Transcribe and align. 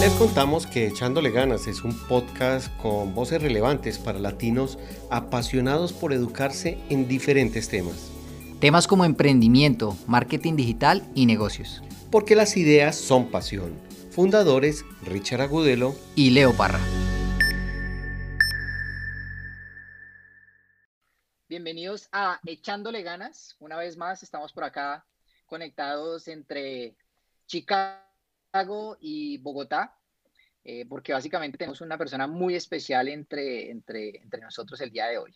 Les 0.00 0.14
contamos 0.14 0.66
que 0.66 0.86
Echándole 0.86 1.30
Ganas 1.30 1.66
es 1.66 1.84
un 1.84 1.94
podcast 2.08 2.74
con 2.78 3.14
voces 3.14 3.42
relevantes 3.42 3.98
para 3.98 4.18
latinos 4.18 4.78
apasionados 5.10 5.92
por 5.92 6.14
educarse 6.14 6.78
en 6.88 7.06
diferentes 7.06 7.68
temas. 7.68 8.10
Temas 8.60 8.86
como 8.86 9.04
emprendimiento, 9.04 9.98
marketing 10.06 10.56
digital 10.56 11.06
y 11.14 11.26
negocios. 11.26 11.82
Porque 12.10 12.34
las 12.34 12.56
ideas 12.56 12.96
son 12.96 13.30
pasión. 13.30 13.78
Fundadores 14.10 14.86
Richard 15.02 15.42
Agudelo 15.42 15.94
y 16.16 16.30
Leo 16.30 16.54
Parra. 16.54 16.80
Bienvenidos 21.46 22.08
a 22.10 22.40
Echándole 22.46 23.02
Ganas. 23.02 23.54
Una 23.58 23.76
vez 23.76 23.98
más 23.98 24.22
estamos 24.22 24.54
por 24.54 24.64
acá 24.64 25.04
conectados 25.44 26.26
entre 26.26 26.96
Chicago 27.46 28.96
y 28.98 29.38
Bogotá, 29.38 29.99
eh, 30.64 30.86
porque 30.86 31.12
básicamente 31.12 31.58
tenemos 31.58 31.80
una 31.80 31.98
persona 31.98 32.26
muy 32.26 32.54
especial 32.54 33.08
entre, 33.08 33.70
entre, 33.70 34.18
entre 34.18 34.40
nosotros 34.40 34.80
el 34.80 34.90
día 34.90 35.06
de 35.06 35.18
hoy. 35.18 35.34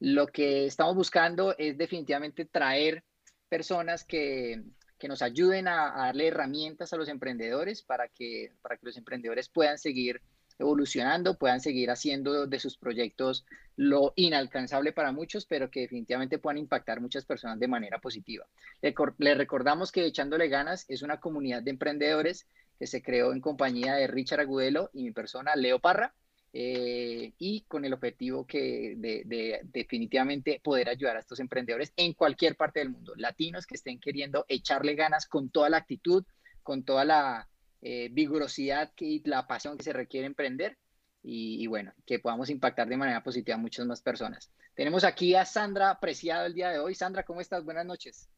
Lo 0.00 0.26
que 0.26 0.66
estamos 0.66 0.94
buscando 0.94 1.54
es 1.58 1.76
definitivamente 1.76 2.44
traer 2.44 3.04
personas 3.48 4.04
que, 4.04 4.62
que 4.98 5.08
nos 5.08 5.22
ayuden 5.22 5.68
a, 5.68 5.94
a, 5.94 6.06
darle 6.06 6.28
herramientas 6.28 6.92
a 6.92 6.96
los 6.96 7.08
emprendedores 7.08 7.82
para 7.82 8.08
que, 8.08 8.52
para 8.62 8.76
que 8.76 8.86
los 8.86 8.96
emprendedores 8.96 9.48
puedan 9.48 9.78
seguir 9.78 10.20
evolucionando, 10.60 11.38
puedan 11.38 11.60
seguir 11.60 11.90
haciendo 11.90 12.46
de 12.46 12.58
sus 12.58 12.76
proyectos 12.76 13.46
lo 13.76 14.12
inalcanzable 14.14 14.92
para 14.92 15.10
muchos, 15.10 15.46
pero 15.46 15.70
que 15.70 15.80
definitivamente 15.80 16.38
puedan 16.38 16.58
impactar 16.58 17.00
muchas 17.00 17.24
personas 17.24 17.58
de 17.58 17.66
manera 17.66 17.98
positiva. 17.98 18.46
Le, 18.82 18.94
le, 19.18 19.34
recordamos 19.34 19.90
que 19.90 20.04
Echándole 20.04 20.48
Ganas 20.48 20.84
es 20.88 21.00
una 21.02 21.18
comunidad 21.18 21.62
de 21.62 21.70
emprendedores 21.70 22.46
que 22.80 22.86
se 22.86 23.02
creó 23.02 23.34
en 23.34 23.42
compañía 23.42 23.94
de 23.94 24.06
Richard 24.06 24.40
Agudelo 24.40 24.88
y 24.94 25.02
mi 25.02 25.10
persona, 25.10 25.54
Leo 25.54 25.80
Parra, 25.80 26.14
eh, 26.54 27.34
y 27.36 27.60
con 27.68 27.84
el 27.84 27.92
objetivo 27.92 28.46
que 28.46 28.94
de, 28.96 29.22
de, 29.26 29.60
definitivamente 29.64 30.62
poder 30.64 30.88
ayudar 30.88 31.16
a 31.16 31.20
estos 31.20 31.40
emprendedores 31.40 31.92
en 31.96 32.14
cualquier 32.14 32.56
parte 32.56 32.80
del 32.80 32.88
mundo, 32.88 33.12
latinos 33.16 33.66
que 33.66 33.74
estén 33.74 34.00
queriendo 34.00 34.46
echarle 34.48 34.94
ganas 34.94 35.26
con 35.26 35.50
toda 35.50 35.68
la 35.68 35.76
actitud, 35.76 36.24
con 36.62 36.82
toda 36.82 37.04
la 37.04 37.48
eh, 37.82 38.08
vigorosidad 38.10 38.90
y 38.98 39.28
la 39.28 39.46
pasión 39.46 39.76
que 39.76 39.84
se 39.84 39.92
requiere 39.92 40.26
emprender 40.26 40.78
y, 41.22 41.62
y, 41.62 41.66
bueno, 41.66 41.92
que 42.06 42.18
podamos 42.18 42.48
impactar 42.48 42.88
de 42.88 42.96
manera 42.96 43.22
positiva 43.22 43.56
a 43.56 43.58
muchas 43.58 43.84
más 43.84 44.00
personas. 44.00 44.50
Tenemos 44.74 45.04
aquí 45.04 45.34
a 45.34 45.44
Sandra 45.44 46.00
Preciado 46.00 46.46
el 46.46 46.54
día 46.54 46.70
de 46.70 46.78
hoy. 46.78 46.94
Sandra, 46.94 47.24
¿cómo 47.24 47.42
estás? 47.42 47.62
Buenas 47.62 47.84
noches. 47.84 48.30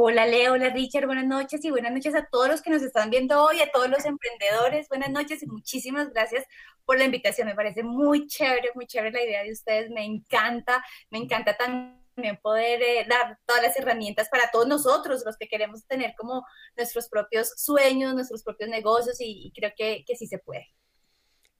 Hola 0.00 0.26
Leo, 0.26 0.52
hola 0.52 0.70
Richard, 0.70 1.06
buenas 1.06 1.26
noches 1.26 1.64
y 1.64 1.72
buenas 1.72 1.90
noches 1.90 2.14
a 2.14 2.24
todos 2.30 2.46
los 2.46 2.62
que 2.62 2.70
nos 2.70 2.82
están 2.82 3.10
viendo 3.10 3.42
hoy, 3.42 3.60
a 3.60 3.72
todos 3.72 3.90
los 3.90 4.04
emprendedores, 4.04 4.88
buenas 4.88 5.10
noches 5.10 5.42
y 5.42 5.46
muchísimas 5.46 6.12
gracias 6.12 6.44
por 6.84 6.98
la 6.98 7.04
invitación. 7.04 7.48
Me 7.48 7.56
parece 7.56 7.82
muy 7.82 8.28
chévere, 8.28 8.70
muy 8.76 8.86
chévere 8.86 9.10
la 9.10 9.24
idea 9.24 9.42
de 9.42 9.50
ustedes, 9.50 9.90
me 9.90 10.04
encanta, 10.04 10.84
me 11.10 11.18
encanta 11.18 11.56
también 11.56 12.38
poder 12.40 12.80
eh, 12.80 13.06
dar 13.08 13.40
todas 13.44 13.60
las 13.60 13.76
herramientas 13.76 14.28
para 14.28 14.52
todos 14.52 14.68
nosotros, 14.68 15.24
los 15.26 15.36
que 15.36 15.48
queremos 15.48 15.84
tener 15.84 16.14
como 16.16 16.46
nuestros 16.76 17.08
propios 17.08 17.54
sueños, 17.56 18.14
nuestros 18.14 18.44
propios 18.44 18.70
negocios 18.70 19.20
y, 19.20 19.48
y 19.48 19.50
creo 19.50 19.72
que, 19.76 20.04
que, 20.06 20.14
sí 20.14 20.28
se 20.28 20.38
puede. 20.38 20.68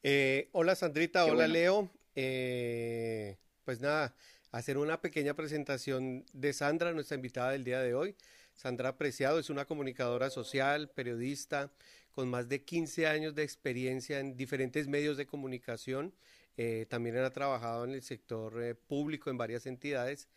Eh, 0.05 0.49
hola 0.53 0.77
Sandrita, 0.77 1.25
Qué 1.25 1.31
hola 1.33 1.39
bueno. 1.39 1.55
Leo. 1.55 1.91
Eh, 2.15 3.37
pues 3.65 3.81
nada, 3.81 4.15
hacer 4.51 4.79
una 4.79 5.01
pequeña 5.01 5.35
presentación 5.35 6.25
de 6.33 6.53
Sandra, 6.53 6.93
nuestra 6.93 7.17
invitada 7.17 7.53
del 7.53 7.65
día 7.65 7.81
de 7.81 7.95
hoy. 7.95 8.17
Sandra 8.55 8.97
Preciado 8.97 9.39
es 9.39 9.51
una 9.51 9.67
comunicadora 9.67 10.31
social, 10.31 10.91
periodista, 10.91 11.71
con 12.11 12.29
más 12.29 12.49
de 12.49 12.65
15 12.65 13.07
años 13.07 13.35
de 13.35 13.45
experiencia 13.45 14.19
en 14.19 14.37
diferentes 14.37 14.89
medios 14.89 15.17
de 15.17 15.27
comunicación. 15.27 16.15
Eh, 16.57 16.87
también 16.89 17.17
ha 17.19 17.31
trabajado 17.31 17.85
en 17.85 17.93
el 17.93 18.03
sector 18.03 18.61
eh, 18.63 18.75
público 18.75 19.31
en 19.31 19.39
varias 19.39 19.67
entidades 19.67 20.29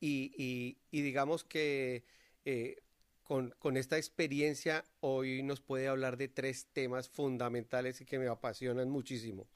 y, 0.00 0.76
digamos 0.90 1.44
que 1.44 2.04
eh, 2.44 2.78
con, 3.22 3.54
con, 3.58 3.76
esta 3.76 3.96
experiencia 3.96 4.84
hoy 5.00 5.42
nos 5.42 5.60
puede 5.60 5.86
hablar 5.86 6.16
de 6.16 6.28
tres 6.28 6.66
temas 6.72 7.08
fundamentales 7.08 8.00
y 8.00 8.04
que 8.06 8.18
me 8.18 8.26
apasionan 8.26 8.88
muchísimo. 8.88 9.46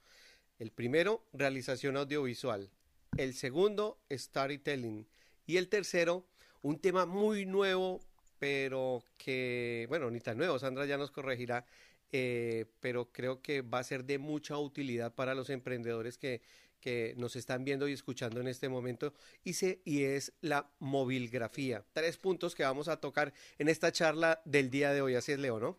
El 0.58 0.70
primero, 0.70 1.24
realización 1.32 1.96
audiovisual 1.96 2.70
el 3.16 3.34
segundo, 3.34 3.98
storytelling. 4.10 5.06
Y 5.46 5.56
el 5.56 5.68
tercero, 5.68 6.26
un 6.62 6.78
tema 6.78 7.06
muy 7.06 7.46
nuevo, 7.46 8.00
pero 8.38 9.02
que, 9.18 9.86
bueno, 9.88 10.10
ni 10.10 10.20
tan 10.20 10.38
nuevo, 10.38 10.58
Sandra 10.58 10.86
ya 10.86 10.96
nos 10.96 11.10
corregirá, 11.10 11.66
eh, 12.10 12.66
pero 12.80 13.10
creo 13.12 13.42
que 13.42 13.62
va 13.62 13.78
a 13.78 13.84
ser 13.84 14.04
de 14.04 14.18
mucha 14.18 14.58
utilidad 14.58 15.14
para 15.14 15.34
los 15.34 15.50
emprendedores 15.50 16.18
que, 16.18 16.42
que 16.80 17.14
nos 17.16 17.36
están 17.36 17.64
viendo 17.64 17.88
y 17.88 17.92
escuchando 17.92 18.40
en 18.40 18.48
este 18.48 18.68
momento, 18.68 19.14
y, 19.44 19.54
se, 19.54 19.80
y 19.84 20.04
es 20.04 20.32
la 20.40 20.70
movilgrafía. 20.78 21.84
Tres 21.92 22.16
puntos 22.16 22.54
que 22.54 22.64
vamos 22.64 22.88
a 22.88 23.00
tocar 23.00 23.32
en 23.58 23.68
esta 23.68 23.92
charla 23.92 24.40
del 24.44 24.70
día 24.70 24.92
de 24.92 25.02
hoy. 25.02 25.14
Así 25.14 25.32
es, 25.32 25.38
Leo, 25.38 25.60
¿no? 25.60 25.78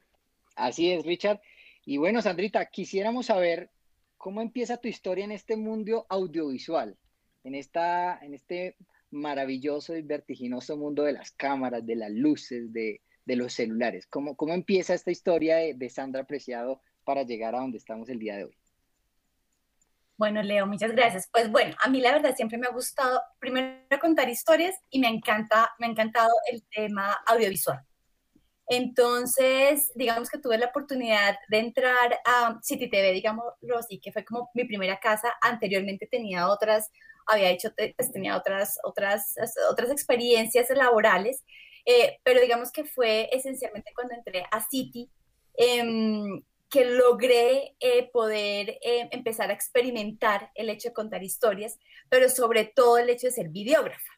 Así 0.55 0.91
es, 0.91 1.05
Richard. 1.05 1.41
Y 1.85 1.97
bueno, 1.97 2.21
Sandrita, 2.21 2.65
quisiéramos 2.67 3.25
saber 3.25 3.71
cómo 4.17 4.41
empieza 4.41 4.77
tu 4.77 4.88
historia 4.88 5.25
en 5.25 5.31
este 5.31 5.57
mundo 5.57 6.05
audiovisual 6.09 6.97
en, 7.43 7.55
esta, 7.55 8.19
en 8.19 8.33
este 8.33 8.77
maravilloso 9.11 9.95
y 9.95 10.01
vertiginoso 10.01 10.77
mundo 10.77 11.03
de 11.03 11.13
las 11.13 11.31
cámaras, 11.31 11.85
de 11.85 11.95
las 11.95 12.11
luces, 12.11 12.71
de, 12.73 13.01
de 13.25 13.35
los 13.35 13.53
celulares. 13.53 14.07
¿Cómo, 14.07 14.35
¿Cómo 14.35 14.53
empieza 14.53 14.93
esta 14.93 15.11
historia 15.11 15.57
de, 15.57 15.73
de 15.75 15.89
Sandra 15.89 16.25
Preciado 16.25 16.81
para 17.03 17.23
llegar 17.23 17.55
a 17.55 17.59
donde 17.59 17.77
estamos 17.77 18.09
el 18.09 18.19
día 18.19 18.37
de 18.37 18.45
hoy? 18.45 18.57
Bueno, 20.15 20.41
Leo, 20.41 20.67
muchas 20.67 20.91
gracias. 20.91 21.27
Pues 21.31 21.51
bueno, 21.51 21.75
a 21.79 21.89
mí 21.89 21.99
la 21.99 22.11
verdad 22.11 22.35
siempre 22.35 22.57
me 22.57 22.67
ha 22.67 22.71
gustado 22.71 23.21
primero 23.39 23.99
contar 23.99 24.29
historias 24.29 24.75
y 24.89 24.99
me 24.99 25.07
encanta, 25.07 25.71
me 25.79 25.87
ha 25.87 25.89
encantado 25.89 26.31
el 26.51 26.63
tema 26.69 27.13
audiovisual. 27.25 27.83
Entonces, 28.67 29.91
digamos 29.95 30.29
que 30.29 30.39
tuve 30.39 30.57
la 30.57 30.67
oportunidad 30.67 31.35
de 31.49 31.59
entrar 31.59 32.19
a 32.25 32.59
City 32.61 32.89
TV, 32.89 33.11
digámoslo 33.11 33.77
así, 33.77 33.99
que 33.99 34.11
fue 34.11 34.23
como 34.23 34.49
mi 34.53 34.65
primera 34.65 34.99
casa. 34.99 35.33
Anteriormente 35.41 36.07
tenía 36.09 36.47
otras, 36.47 36.91
había 37.28 37.50
hecho, 37.50 37.73
pues, 37.75 38.11
tenía 38.11 38.38
otras, 38.38 38.79
otras, 38.84 39.35
otras 39.69 39.91
experiencias 39.91 40.69
laborales, 40.69 41.44
eh, 41.85 42.19
pero 42.23 42.41
digamos 42.41 42.72
que 42.72 42.85
fue 42.85 43.29
esencialmente 43.31 43.91
cuando 43.94 44.16
entré 44.16 44.45
a 44.51 44.61
City 44.61 45.09
eh, 45.57 45.83
que 46.73 46.85
logré 46.85 47.75
eh, 47.79 48.09
poder 48.12 48.79
eh, 48.81 49.07
empezar 49.12 49.51
a 49.51 49.53
experimentar 49.53 50.50
el 50.56 50.72
hecho 50.72 50.89
de 50.89 50.95
contar 50.95 51.22
historias, 51.22 51.78
pero 52.09 52.28
sobre 52.29 52.66
todo 52.66 52.97
el 52.97 53.12
hecho 53.12 53.28
de 53.28 53.31
ser 53.31 53.50
videógrafa. 53.50 54.12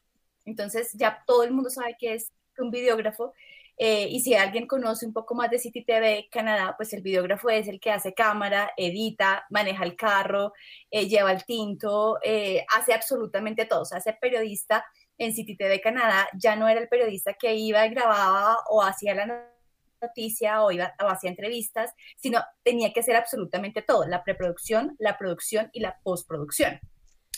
Entonces 0.46 0.88
ya 0.94 1.22
todo 1.26 1.42
el 1.42 1.50
mundo 1.50 1.68
sabe 1.68 1.96
que 1.98 2.14
es 2.14 2.32
un 2.56 2.70
videógrafo 2.70 3.34
eh, 3.78 4.08
y 4.10 4.20
si 4.20 4.34
alguien 4.34 4.66
conoce 4.66 5.06
un 5.06 5.12
poco 5.12 5.34
más 5.34 5.50
de 5.50 5.58
City 5.58 5.84
TV 5.84 6.28
Canadá, 6.30 6.74
pues 6.76 6.92
el 6.94 7.02
videógrafo 7.02 7.50
es 7.50 7.68
el 7.68 7.78
que 7.78 7.90
hace 7.90 8.14
cámara, 8.14 8.72
edita, 8.76 9.44
maneja 9.50 9.84
el 9.84 9.96
carro, 9.96 10.52
eh, 10.90 11.08
lleva 11.08 11.32
el 11.32 11.44
tinto, 11.44 12.18
eh, 12.24 12.64
hace 12.74 12.94
absolutamente 12.94 13.66
todo. 13.66 13.82
O 13.82 13.84
sea, 13.84 14.00
ser 14.00 14.18
periodista 14.20 14.84
en 15.18 15.34
City 15.34 15.56
TV 15.56 15.80
Canadá 15.80 16.28
ya 16.38 16.56
no 16.56 16.68
era 16.68 16.80
el 16.80 16.88
periodista 16.88 17.34
que 17.34 17.54
iba 17.54 17.84
y 17.86 17.90
grababa 17.90 18.58
o 18.70 18.82
hacía 18.82 19.14
la 19.14 19.46
noticia 20.00 20.62
o, 20.62 20.70
iba, 20.72 20.94
o 21.02 21.08
hacía 21.08 21.30
entrevistas, 21.30 21.92
sino 22.16 22.42
tenía 22.62 22.92
que 22.92 23.00
hacer 23.00 23.16
absolutamente 23.16 23.82
todo, 23.82 24.06
la 24.06 24.24
preproducción, 24.24 24.96
la 24.98 25.18
producción 25.18 25.70
y 25.72 25.80
la 25.80 25.98
postproducción 26.02 26.80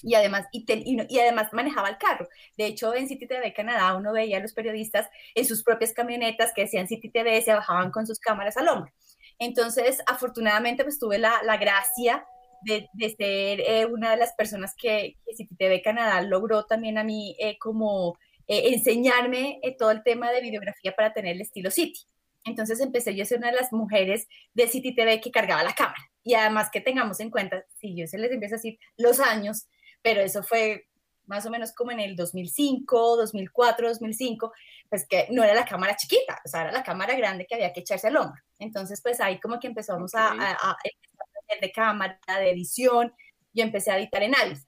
y 0.03 0.15
además, 0.15 0.47
y, 0.53 0.65
y, 0.67 1.19
además 1.19 1.53
manejaba 1.53 1.89
el 1.89 1.99
carro. 1.99 2.29
De 2.57 2.67
hecho, 2.67 2.95
en 2.95 3.09
City 3.09 3.27
TV 3.27 3.53
Canadá 3.53 3.95
uno 3.97 4.13
veía 4.13 4.39
a 4.39 4.41
los 4.41 4.53
periodistas 4.53 5.09
en 5.35 5.45
sus 5.45 5.63
propias 5.63 5.93
camionetas 5.93 6.53
que 6.55 6.63
decían 6.63 6.89
City 6.89 7.11
TV, 7.11 7.41
se 7.43 7.55
bajaban 7.55 7.91
con 7.91 8.07
sus 8.07 8.19
cámaras 8.19 8.57
al 8.57 8.69
hombro. 8.69 8.93
Entonces, 9.39 10.03
afortunadamente, 10.07 10.85
pues 10.85 10.99
tuve 10.99 11.19
la, 11.19 11.43
la 11.45 11.57
gracia 11.57 12.27
de, 12.63 12.89
de 12.93 13.11
ser 13.11 13.61
eh, 13.61 13.87
una 13.87 14.11
de 14.11 14.17
las 14.17 14.35
personas 14.35 14.75
que, 14.77 15.17
que, 15.25 15.35
City 15.35 15.55
TV 15.57 15.83
Canadá 15.83 16.21
logró 16.23 16.65
también 16.65 16.99
a 16.99 17.05
mí 17.05 17.37
eh, 17.39 17.57
como 17.59 18.19
eh, 18.49 18.75
enseñarme 18.75 19.61
todo 19.79 19.91
el 19.91 20.03
tema 20.03 20.33
de 20.33 20.41
videografía 20.41 20.93
para 20.97 21.13
tener 21.13 21.37
el 21.37 21.43
estilo 21.43 21.71
City. 21.71 22.01
Entonces 22.45 22.81
empecé 22.81 23.15
yo 23.15 23.23
a 23.23 23.27
ser 23.27 23.39
una 23.39 23.51
de 23.51 23.57
las 23.57 23.73
mujeres 23.73 24.27
de 24.55 24.67
City 24.69 24.95
TV 24.95 25.21
que 25.21 25.31
cargaba 25.31 25.63
la 25.63 25.75
cámara. 25.75 26.03
Y 26.25 26.35
además 26.35 26.71
que 26.71 26.81
tengamos 26.81 27.21
en 27.21 27.31
cuenta, 27.31 27.65
si 27.79 27.97
yo 27.97 28.07
se 28.07 28.19
les 28.19 28.31
empiezo 28.33 28.57
a 28.57 28.59
decir 28.59 28.79
los 28.97 29.21
años, 29.21 29.67
pero 30.09 30.23
eso 30.23 30.43
fue 30.43 30.87
más 31.27 31.45
o 31.45 31.51
menos 31.51 31.73
como 31.73 31.91
en 31.91 32.01
el 32.01 32.17
2005, 32.17 33.17
2004, 33.19 33.89
2005, 33.91 34.53
pues 34.89 35.07
que 35.07 35.27
no 35.31 35.45
era 35.45 35.53
la 35.53 35.67
cámara 35.67 35.95
chiquita, 35.97 36.41
o 36.43 36.49
sea, 36.49 36.63
era 36.63 36.73
la 36.73 36.83
cámara 36.83 37.15
grande 37.15 37.45
que 37.47 37.55
había 37.55 37.75
que 37.75 37.81
echarse 37.81 38.09
al 38.09 38.17
hombro. 38.17 38.41
Entonces, 38.59 39.03
pues 39.03 39.21
ahí 39.21 39.39
como 39.39 39.61
que 39.61 39.67
empezamos 39.67 40.15
okay. 40.15 40.25
a, 40.25 40.53
a, 40.53 40.71
a, 40.71 40.73
aprender 40.73 41.61
de 41.61 41.73
cámara, 41.73 42.19
de 42.27 42.51
edición, 42.51 43.13
yo 43.53 43.65
empecé 43.65 43.91
a 43.91 43.99
editar 43.99 44.23
en 44.23 44.35
Alice, 44.35 44.67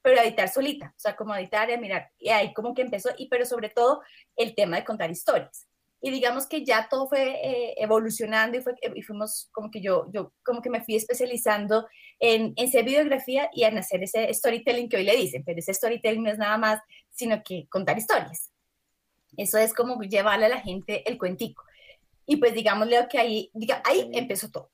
pero 0.00 0.18
a 0.18 0.24
editar 0.24 0.48
solita, 0.48 0.94
o 0.96 1.00
sea, 1.00 1.14
como 1.14 1.36
editar 1.36 1.68
y 1.68 1.74
a 1.74 1.78
mirar, 1.78 2.10
y 2.18 2.30
ahí 2.30 2.54
como 2.54 2.72
que 2.72 2.80
empezó, 2.80 3.10
y 3.18 3.28
pero 3.28 3.44
sobre 3.44 3.68
todo 3.68 4.00
el 4.36 4.54
tema 4.54 4.76
de 4.76 4.84
contar 4.84 5.10
historias. 5.10 5.68
Y 6.04 6.10
digamos 6.10 6.48
que 6.48 6.64
ya 6.64 6.88
todo 6.90 7.08
fue 7.08 7.30
eh, 7.30 7.74
evolucionando 7.78 8.58
y, 8.58 8.60
fue, 8.60 8.74
y 8.94 9.02
fuimos 9.02 9.48
como 9.52 9.70
que 9.70 9.80
yo, 9.80 10.10
yo 10.12 10.32
como 10.44 10.60
que 10.60 10.68
me 10.68 10.82
fui 10.82 10.96
especializando 10.96 11.86
en, 12.18 12.52
en 12.56 12.68
hacer 12.68 12.84
videografía 12.84 13.48
y 13.54 13.62
en 13.62 13.78
hacer 13.78 14.02
ese 14.02 14.34
storytelling 14.34 14.88
que 14.88 14.96
hoy 14.96 15.04
le 15.04 15.16
dicen, 15.16 15.44
pero 15.46 15.60
ese 15.60 15.72
storytelling 15.72 16.24
no 16.24 16.30
es 16.30 16.38
nada 16.38 16.58
más, 16.58 16.80
sino 17.10 17.40
que 17.44 17.68
contar 17.68 17.96
historias. 17.96 18.52
Eso 19.36 19.58
es 19.58 19.72
como 19.72 20.02
llevarle 20.02 20.46
a 20.46 20.50
la 20.50 20.60
gente 20.60 21.08
el 21.08 21.18
cuentico. 21.18 21.62
Y 22.26 22.36
pues 22.36 22.52
digámosle 22.52 23.06
que 23.08 23.18
ahí, 23.18 23.50
diga, 23.54 23.80
ahí 23.84 24.10
empezó 24.12 24.50
todo. 24.50 24.72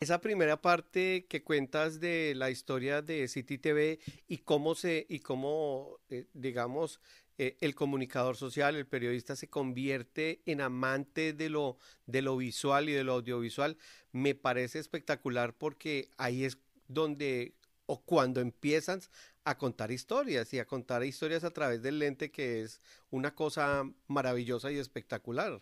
Esa 0.00 0.22
primera 0.22 0.62
parte 0.62 1.26
que 1.28 1.44
cuentas 1.44 2.00
de 2.00 2.32
la 2.34 2.50
historia 2.50 3.02
de 3.02 3.28
City 3.28 3.58
TV 3.58 4.00
y 4.28 4.38
cómo 4.38 4.74
se, 4.74 5.06
y 5.10 5.20
cómo, 5.20 5.98
eh, 6.08 6.24
digamos, 6.32 7.00
eh, 7.36 7.58
el 7.60 7.74
comunicador 7.74 8.38
social, 8.38 8.76
el 8.76 8.86
periodista 8.86 9.36
se 9.36 9.50
convierte 9.50 10.40
en 10.46 10.62
amante 10.62 11.34
de 11.34 11.50
lo, 11.50 11.76
de 12.06 12.22
lo 12.22 12.38
visual 12.38 12.88
y 12.88 12.92
de 12.92 13.04
lo 13.04 13.12
audiovisual, 13.12 13.76
me 14.12 14.34
parece 14.34 14.78
espectacular 14.78 15.52
porque 15.52 16.08
ahí 16.16 16.44
es 16.44 16.56
donde 16.88 17.54
o 17.84 18.00
cuando 18.00 18.40
empiezan 18.40 19.02
a 19.44 19.58
contar 19.58 19.90
historias 19.90 20.54
y 20.54 20.60
a 20.60 20.66
contar 20.66 21.04
historias 21.04 21.44
a 21.44 21.50
través 21.50 21.82
del 21.82 21.98
lente 21.98 22.30
que 22.30 22.62
es 22.62 22.80
una 23.10 23.34
cosa 23.34 23.84
maravillosa 24.06 24.72
y 24.72 24.78
espectacular 24.78 25.60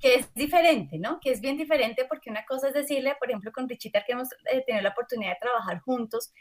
que 0.00 0.16
es 0.16 0.34
diferente, 0.34 0.98
¿no? 0.98 1.18
Que 1.20 1.30
es 1.30 1.40
bien 1.40 1.56
diferente 1.56 2.04
porque 2.08 2.30
una 2.30 2.44
cosa 2.44 2.68
es 2.68 2.74
decirle, 2.74 3.14
por 3.18 3.28
ejemplo, 3.28 3.52
con 3.52 3.68
Richita, 3.68 4.04
que 4.04 4.12
hemos 4.12 4.28
eh, 4.50 4.62
tenido 4.66 4.82
la 4.82 4.90
oportunidad 4.90 5.32
de 5.32 5.38
trabajar 5.40 5.80
juntos, 5.80 6.32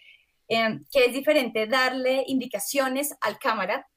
eh, 0.48 0.80
que 0.92 1.06
es 1.06 1.14
diferente 1.14 1.68
darle 1.68 2.24
indicaciones 2.28 3.16
al 3.22 3.40
cámara, 3.40 3.88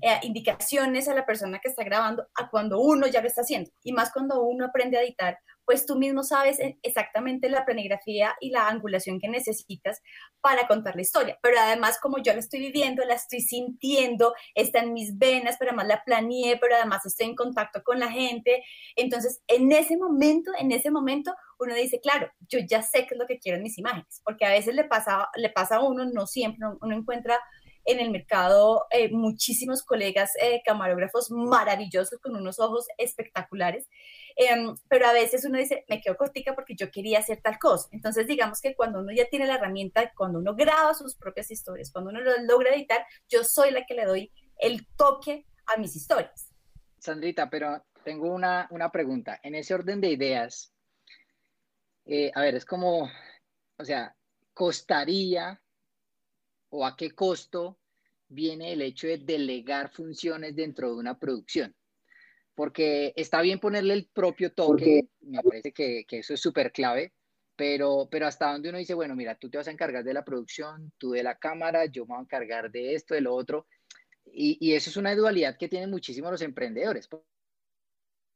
eh, 0.00 0.20
indicaciones 0.22 1.08
a 1.08 1.14
la 1.14 1.26
persona 1.26 1.58
que 1.58 1.68
está 1.68 1.82
grabando, 1.82 2.26
a 2.34 2.48
cuando 2.48 2.80
uno 2.80 3.06
ya 3.06 3.20
lo 3.20 3.26
está 3.26 3.40
haciendo. 3.40 3.70
Y 3.82 3.92
más 3.92 4.12
cuando 4.12 4.42
uno 4.42 4.66
aprende 4.66 4.96
a 4.96 5.02
editar 5.02 5.38
pues 5.68 5.84
tú 5.84 5.96
mismo 5.96 6.22
sabes 6.22 6.58
eh, 6.60 6.78
exactamente 6.82 7.50
la 7.50 7.66
planigrafía 7.66 8.34
y 8.40 8.48
la 8.48 8.68
angulación 8.68 9.20
que 9.20 9.28
necesitas 9.28 10.00
para 10.40 10.66
contar 10.66 10.96
la 10.96 11.02
historia. 11.02 11.38
Pero 11.42 11.56
además, 11.60 11.98
como 12.00 12.16
yo 12.22 12.32
la 12.32 12.38
estoy 12.38 12.60
viviendo, 12.60 13.04
la 13.04 13.12
estoy 13.12 13.42
sintiendo, 13.42 14.32
está 14.54 14.78
en 14.78 14.94
mis 14.94 15.18
venas, 15.18 15.56
pero 15.58 15.72
además 15.72 15.88
la 15.88 16.02
planeé, 16.04 16.56
pero 16.56 16.74
además 16.74 17.04
estoy 17.04 17.26
en 17.26 17.36
contacto 17.36 17.82
con 17.84 18.00
la 18.00 18.10
gente. 18.10 18.64
Entonces, 18.96 19.42
en 19.46 19.70
ese 19.70 19.98
momento, 19.98 20.52
en 20.58 20.72
ese 20.72 20.90
momento, 20.90 21.34
uno 21.58 21.74
dice, 21.74 22.00
claro, 22.00 22.30
yo 22.48 22.60
ya 22.66 22.80
sé 22.80 23.06
qué 23.06 23.14
es 23.14 23.18
lo 23.18 23.26
que 23.26 23.38
quiero 23.38 23.58
en 23.58 23.64
mis 23.64 23.76
imágenes, 23.76 24.22
porque 24.24 24.46
a 24.46 24.50
veces 24.50 24.74
le 24.74 24.84
pasa, 24.84 25.28
le 25.36 25.50
pasa 25.50 25.76
a 25.76 25.84
uno, 25.84 26.06
no 26.06 26.26
siempre, 26.26 26.66
uno 26.80 26.96
encuentra 26.96 27.38
en 27.88 28.00
el 28.00 28.10
mercado 28.10 28.86
eh, 28.90 29.08
muchísimos 29.10 29.82
colegas 29.82 30.32
eh, 30.42 30.60
camarógrafos 30.62 31.30
maravillosos 31.30 32.20
con 32.20 32.36
unos 32.36 32.60
ojos 32.60 32.86
espectaculares, 32.98 33.88
em, 34.36 34.74
pero 34.88 35.06
a 35.06 35.12
veces 35.14 35.44
uno 35.46 35.58
dice, 35.58 35.86
me 35.88 36.00
quedo 36.02 36.16
cortica 36.16 36.54
porque 36.54 36.76
yo 36.76 36.90
quería 36.90 37.18
hacer 37.18 37.40
tal 37.40 37.58
cosa. 37.58 37.88
Entonces, 37.92 38.26
digamos 38.26 38.60
que 38.60 38.76
cuando 38.76 39.00
uno 39.00 39.10
ya 39.12 39.26
tiene 39.30 39.46
la 39.46 39.54
herramienta, 39.54 40.12
cuando 40.14 40.38
uno 40.38 40.54
graba 40.54 40.92
sus 40.92 41.16
propias 41.16 41.50
historias, 41.50 41.90
cuando 41.90 42.10
uno 42.10 42.20
lo 42.20 42.32
logra 42.42 42.74
editar, 42.74 43.06
yo 43.26 43.42
soy 43.42 43.70
la 43.70 43.86
que 43.86 43.94
le 43.94 44.04
doy 44.04 44.32
el 44.58 44.86
toque 44.96 45.46
a 45.66 45.80
mis 45.80 45.96
historias. 45.96 46.52
Sandrita, 46.98 47.48
pero 47.48 47.84
tengo 48.04 48.30
una, 48.30 48.68
una 48.70 48.90
pregunta. 48.90 49.40
En 49.42 49.54
ese 49.54 49.74
orden 49.74 50.02
de 50.02 50.10
ideas, 50.10 50.74
eh, 52.04 52.30
a 52.34 52.42
ver, 52.42 52.54
es 52.54 52.66
como, 52.66 53.10
o 53.78 53.84
sea, 53.84 54.14
costaría 54.52 55.58
o 56.70 56.86
a 56.86 56.96
qué 56.96 57.10
costo 57.12 57.78
viene 58.28 58.72
el 58.72 58.82
hecho 58.82 59.06
de 59.06 59.18
delegar 59.18 59.90
funciones 59.90 60.54
dentro 60.54 60.90
de 60.90 60.96
una 60.96 61.18
producción. 61.18 61.74
Porque 62.54 63.12
está 63.16 63.40
bien 63.40 63.60
ponerle 63.60 63.94
el 63.94 64.08
propio 64.12 64.52
toque, 64.52 65.08
me 65.20 65.42
parece 65.42 65.72
que, 65.72 66.04
eso 66.10 66.34
es 66.34 66.40
súper 66.40 66.72
clave, 66.72 67.12
pero, 67.56 68.08
pero 68.10 68.26
hasta 68.26 68.52
donde 68.52 68.68
uno 68.68 68.78
dice, 68.78 68.94
bueno, 68.94 69.14
mira, 69.14 69.36
tú 69.36 69.48
te 69.48 69.58
vas 69.58 69.68
a 69.68 69.72
encargar 69.72 70.04
de 70.04 70.14
la 70.14 70.24
producción, 70.24 70.92
tú 70.98 71.12
de 71.12 71.22
la 71.22 71.38
cámara, 71.38 71.86
yo 71.86 72.04
me 72.04 72.14
voy 72.14 72.18
a 72.18 72.22
encargar 72.22 72.70
de 72.70 72.94
esto, 72.94 73.14
de 73.14 73.20
lo 73.20 73.34
otro. 73.34 73.66
Y, 74.24 74.58
y 74.60 74.74
eso 74.74 74.90
es 74.90 74.96
una 74.96 75.14
dualidad 75.14 75.56
que 75.56 75.68
tienen 75.68 75.90
muchísimos 75.90 76.30
los 76.30 76.42
emprendedores. 76.42 77.08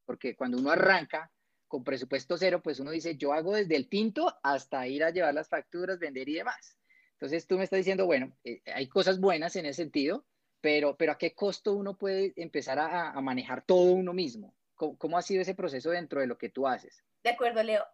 Porque 0.05 0.35
cuando 0.37 0.58
uno 0.58 0.70
arranca 0.70 1.31
con 1.69 1.85
presupuesto 1.85 2.37
cero, 2.37 2.61
pues 2.62 2.81
uno 2.81 2.90
dice, 2.90 3.17
yo 3.17 3.32
hago 3.32 3.55
desde 3.55 3.76
el 3.76 3.88
tinto 3.88 4.35
hasta 4.43 4.87
ir 4.87 5.05
a 5.05 5.11
llevar 5.11 5.35
las 5.35 5.49
facturas, 5.49 5.99
vender 5.99 6.28
y 6.28 6.35
demás. 6.35 6.76
Entonces 7.22 7.46
tú 7.46 7.56
me 7.56 7.62
estás 7.62 7.76
diciendo, 7.76 8.04
bueno, 8.04 8.36
eh, 8.42 8.62
hay 8.74 8.88
cosas 8.88 9.20
buenas 9.20 9.54
en 9.54 9.64
ese 9.66 9.84
sentido, 9.84 10.24
pero, 10.60 10.96
pero 10.96 11.12
¿a 11.12 11.19
qué 11.19 11.36
costo 11.36 11.72
uno 11.72 11.96
puede 11.96 12.32
empezar 12.34 12.80
a, 12.80 13.12
manejar 13.20 13.64
todo 13.64 13.92
uno 13.92 14.12
mismo? 14.12 14.56
¿Cómo, 14.74 15.16
ha 15.16 15.22
sido 15.22 15.40
ese 15.40 15.54
proceso 15.54 15.90
dentro 15.90 16.20
de 16.20 16.26
lo 16.26 16.36
que 16.36 16.48
tú 16.48 16.66
haces? 16.66 17.04
De 17.22 17.30
acuerdo, 17.30 17.62
Leo. 17.62 17.84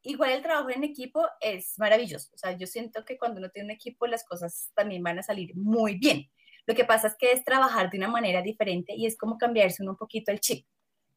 Igual 0.00 0.30
el 0.30 0.42
trabajo 0.42 0.70
en 0.70 0.84
equipo 0.84 1.22
es 1.42 1.74
maravilloso. 1.78 2.30
O 2.32 2.38
sea, 2.38 2.56
yo 2.56 2.66
siento 2.66 3.04
que 3.04 3.18
cuando 3.18 3.40
uno 3.40 3.50
tiene 3.50 3.66
un 3.66 3.72
equipo 3.72 4.06
las 4.06 4.24
cosas 4.24 4.72
también 4.74 5.02
van 5.02 5.18
a 5.18 5.22
salir 5.22 5.54
muy 5.54 5.98
bien. 5.98 6.24
Lo 6.64 6.74
que 6.74 6.86
pasa 6.86 7.08
es 7.08 7.16
que 7.18 7.32
es 7.32 7.44
trabajar 7.44 7.90
de 7.90 7.98
una 7.98 8.08
manera 8.08 8.40
diferente 8.40 8.94
y 8.96 9.04
es 9.04 9.18
como 9.18 9.36
cambiarse 9.36 9.82
uno 9.82 9.92
un 9.92 9.98
poquito 9.98 10.32
el 10.32 10.40
chip. 10.40 10.66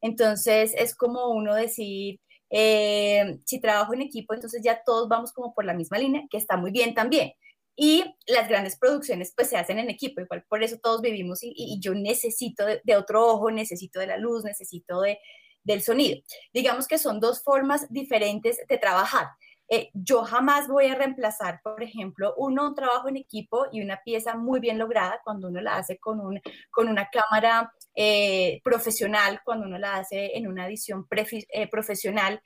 Entonces 0.01 0.73
es 0.77 0.93
como 0.93 1.29
uno 1.29 1.55
decir, 1.55 2.19
eh, 2.49 3.39
si 3.45 3.61
trabajo 3.61 3.93
en 3.93 4.01
equipo, 4.01 4.33
entonces 4.33 4.61
ya 4.61 4.83
todos 4.83 5.07
vamos 5.07 5.31
como 5.31 5.53
por 5.53 5.63
la 5.63 5.73
misma 5.73 5.97
línea, 5.99 6.23
que 6.29 6.37
está 6.37 6.57
muy 6.57 6.71
bien 6.71 6.93
también. 6.93 7.31
Y 7.75 8.03
las 8.27 8.49
grandes 8.49 8.77
producciones 8.77 9.33
pues 9.35 9.49
se 9.49 9.57
hacen 9.57 9.79
en 9.79 9.89
equipo, 9.89 10.21
igual 10.21 10.43
por 10.47 10.61
eso 10.63 10.77
todos 10.77 11.01
vivimos 11.01 11.39
y, 11.41 11.79
yo 11.79 11.93
necesito 11.93 12.65
de, 12.65 12.95
otro 12.95 13.25
ojo, 13.25 13.49
necesito 13.49 13.99
de 13.99 14.07
la 14.07 14.17
luz, 14.17 14.43
necesito 14.43 15.01
de, 15.01 15.19
del 15.63 15.81
sonido. 15.81 16.21
Digamos 16.53 16.87
que 16.87 16.97
son 16.97 17.19
dos 17.19 17.41
formas 17.43 17.87
diferentes 17.89 18.59
de 18.67 18.77
trabajar. 18.77 19.27
Eh, 19.73 19.89
yo 19.93 20.23
jamás 20.23 20.67
voy 20.67 20.87
a 20.87 20.95
reemplazar, 20.95 21.61
por 21.63 21.81
ejemplo, 21.81 22.33
uno, 22.35 22.67
un 22.67 22.75
trabajo 22.75 23.07
en 23.07 23.15
equipo 23.15 23.67
y 23.71 23.81
una 23.81 24.01
pieza 24.03 24.35
muy 24.35 24.59
bien 24.59 24.77
lograda 24.77 25.21
cuando 25.23 25.47
uno 25.47 25.61
la 25.61 25.77
hace 25.77 25.97
con, 25.97 26.19
un, 26.19 26.41
con 26.69 26.89
una 26.89 27.07
cámara 27.09 27.71
eh, 27.95 28.59
profesional, 28.65 29.39
cuando 29.45 29.67
uno 29.67 29.77
la 29.77 29.95
hace 29.95 30.37
en 30.37 30.47
una 30.47 30.67
edición 30.67 31.07
eh, 31.09 31.69
profesional 31.69 32.41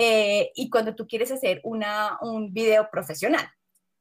y 0.00 0.70
cuando 0.70 0.94
tú 0.94 1.08
quieres 1.08 1.32
hacer 1.32 1.60
una, 1.64 2.18
un 2.22 2.54
video 2.54 2.88
profesional. 2.88 3.44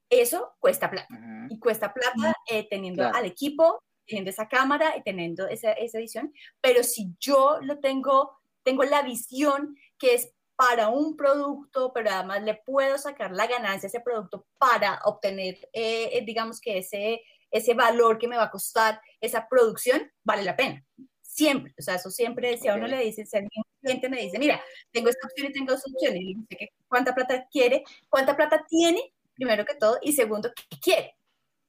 Eso 0.09 0.53
cuesta 0.59 0.89
plata. 0.89 1.07
Y 1.49 1.59
cuesta 1.59 1.93
plata 1.93 2.35
eh, 2.49 2.67
teniendo 2.69 3.03
al 3.03 3.25
equipo, 3.25 3.83
teniendo 4.05 4.29
esa 4.29 4.47
cámara 4.47 4.95
y 4.97 5.03
teniendo 5.03 5.47
esa, 5.47 5.71
esa, 5.73 5.97
edición. 5.99 6.33
Pero 6.61 6.83
si 6.83 7.13
yo 7.19 7.59
lo 7.61 7.79
tengo, 7.79 8.37
tengo 8.63 8.83
la 8.83 9.01
visión 9.01 9.75
que 9.97 10.13
es 10.15 10.33
para 10.57 10.89
un 10.89 11.15
producto, 11.15 11.91
pero 11.93 12.09
además 12.09 12.41
le 12.43 12.55
puedo 12.55 12.97
sacar 12.97 13.31
la 13.31 13.45
ganancia 13.45 13.87
a 13.87 13.89
ese 13.89 13.99
producto 13.99 14.47
para 14.57 14.99
obtener, 15.05 15.55
eh, 15.71 16.09
eh, 16.13 16.23
digamos 16.25 16.59
que 16.59 16.79
ese, 16.79 17.21
ese 17.51 17.75
valor 17.75 18.17
que 18.17 18.27
me 18.27 18.37
va 18.37 18.43
a 18.45 18.51
costar 18.51 18.99
esa 19.21 19.47
producción, 19.47 20.11
vale 20.23 20.43
la 20.43 20.55
pena. 20.55 20.83
Siempre, 21.21 21.75
o 21.77 21.81
sea, 21.83 21.95
eso 21.95 22.09
siempre, 22.09 22.57
si 22.57 22.67
a 22.67 22.73
uno 22.73 22.87
le 22.87 23.03
dice, 23.03 23.23
si 23.23 23.37
un 23.37 23.47
cliente 23.79 24.09
me 24.09 24.21
dice, 24.21 24.39
mira, 24.39 24.59
tengo 24.91 25.09
esta 25.09 25.27
opción 25.27 25.49
y 25.49 25.53
tengo 25.53 25.73
esta 25.73 25.91
opción, 25.91 26.17
y 26.17 26.33
dice, 26.33 26.73
¿cuánta 26.87 27.13
plata 27.13 27.45
quiere? 27.51 27.83
¿Cuánta 28.09 28.35
plata 28.35 28.65
tiene? 28.67 29.13
Primero 29.37 29.65
que 29.65 29.75
todo, 29.75 29.97
y 30.01 30.13
segundo, 30.13 30.51
¿qué 30.53 30.77
quiere? 30.79 31.15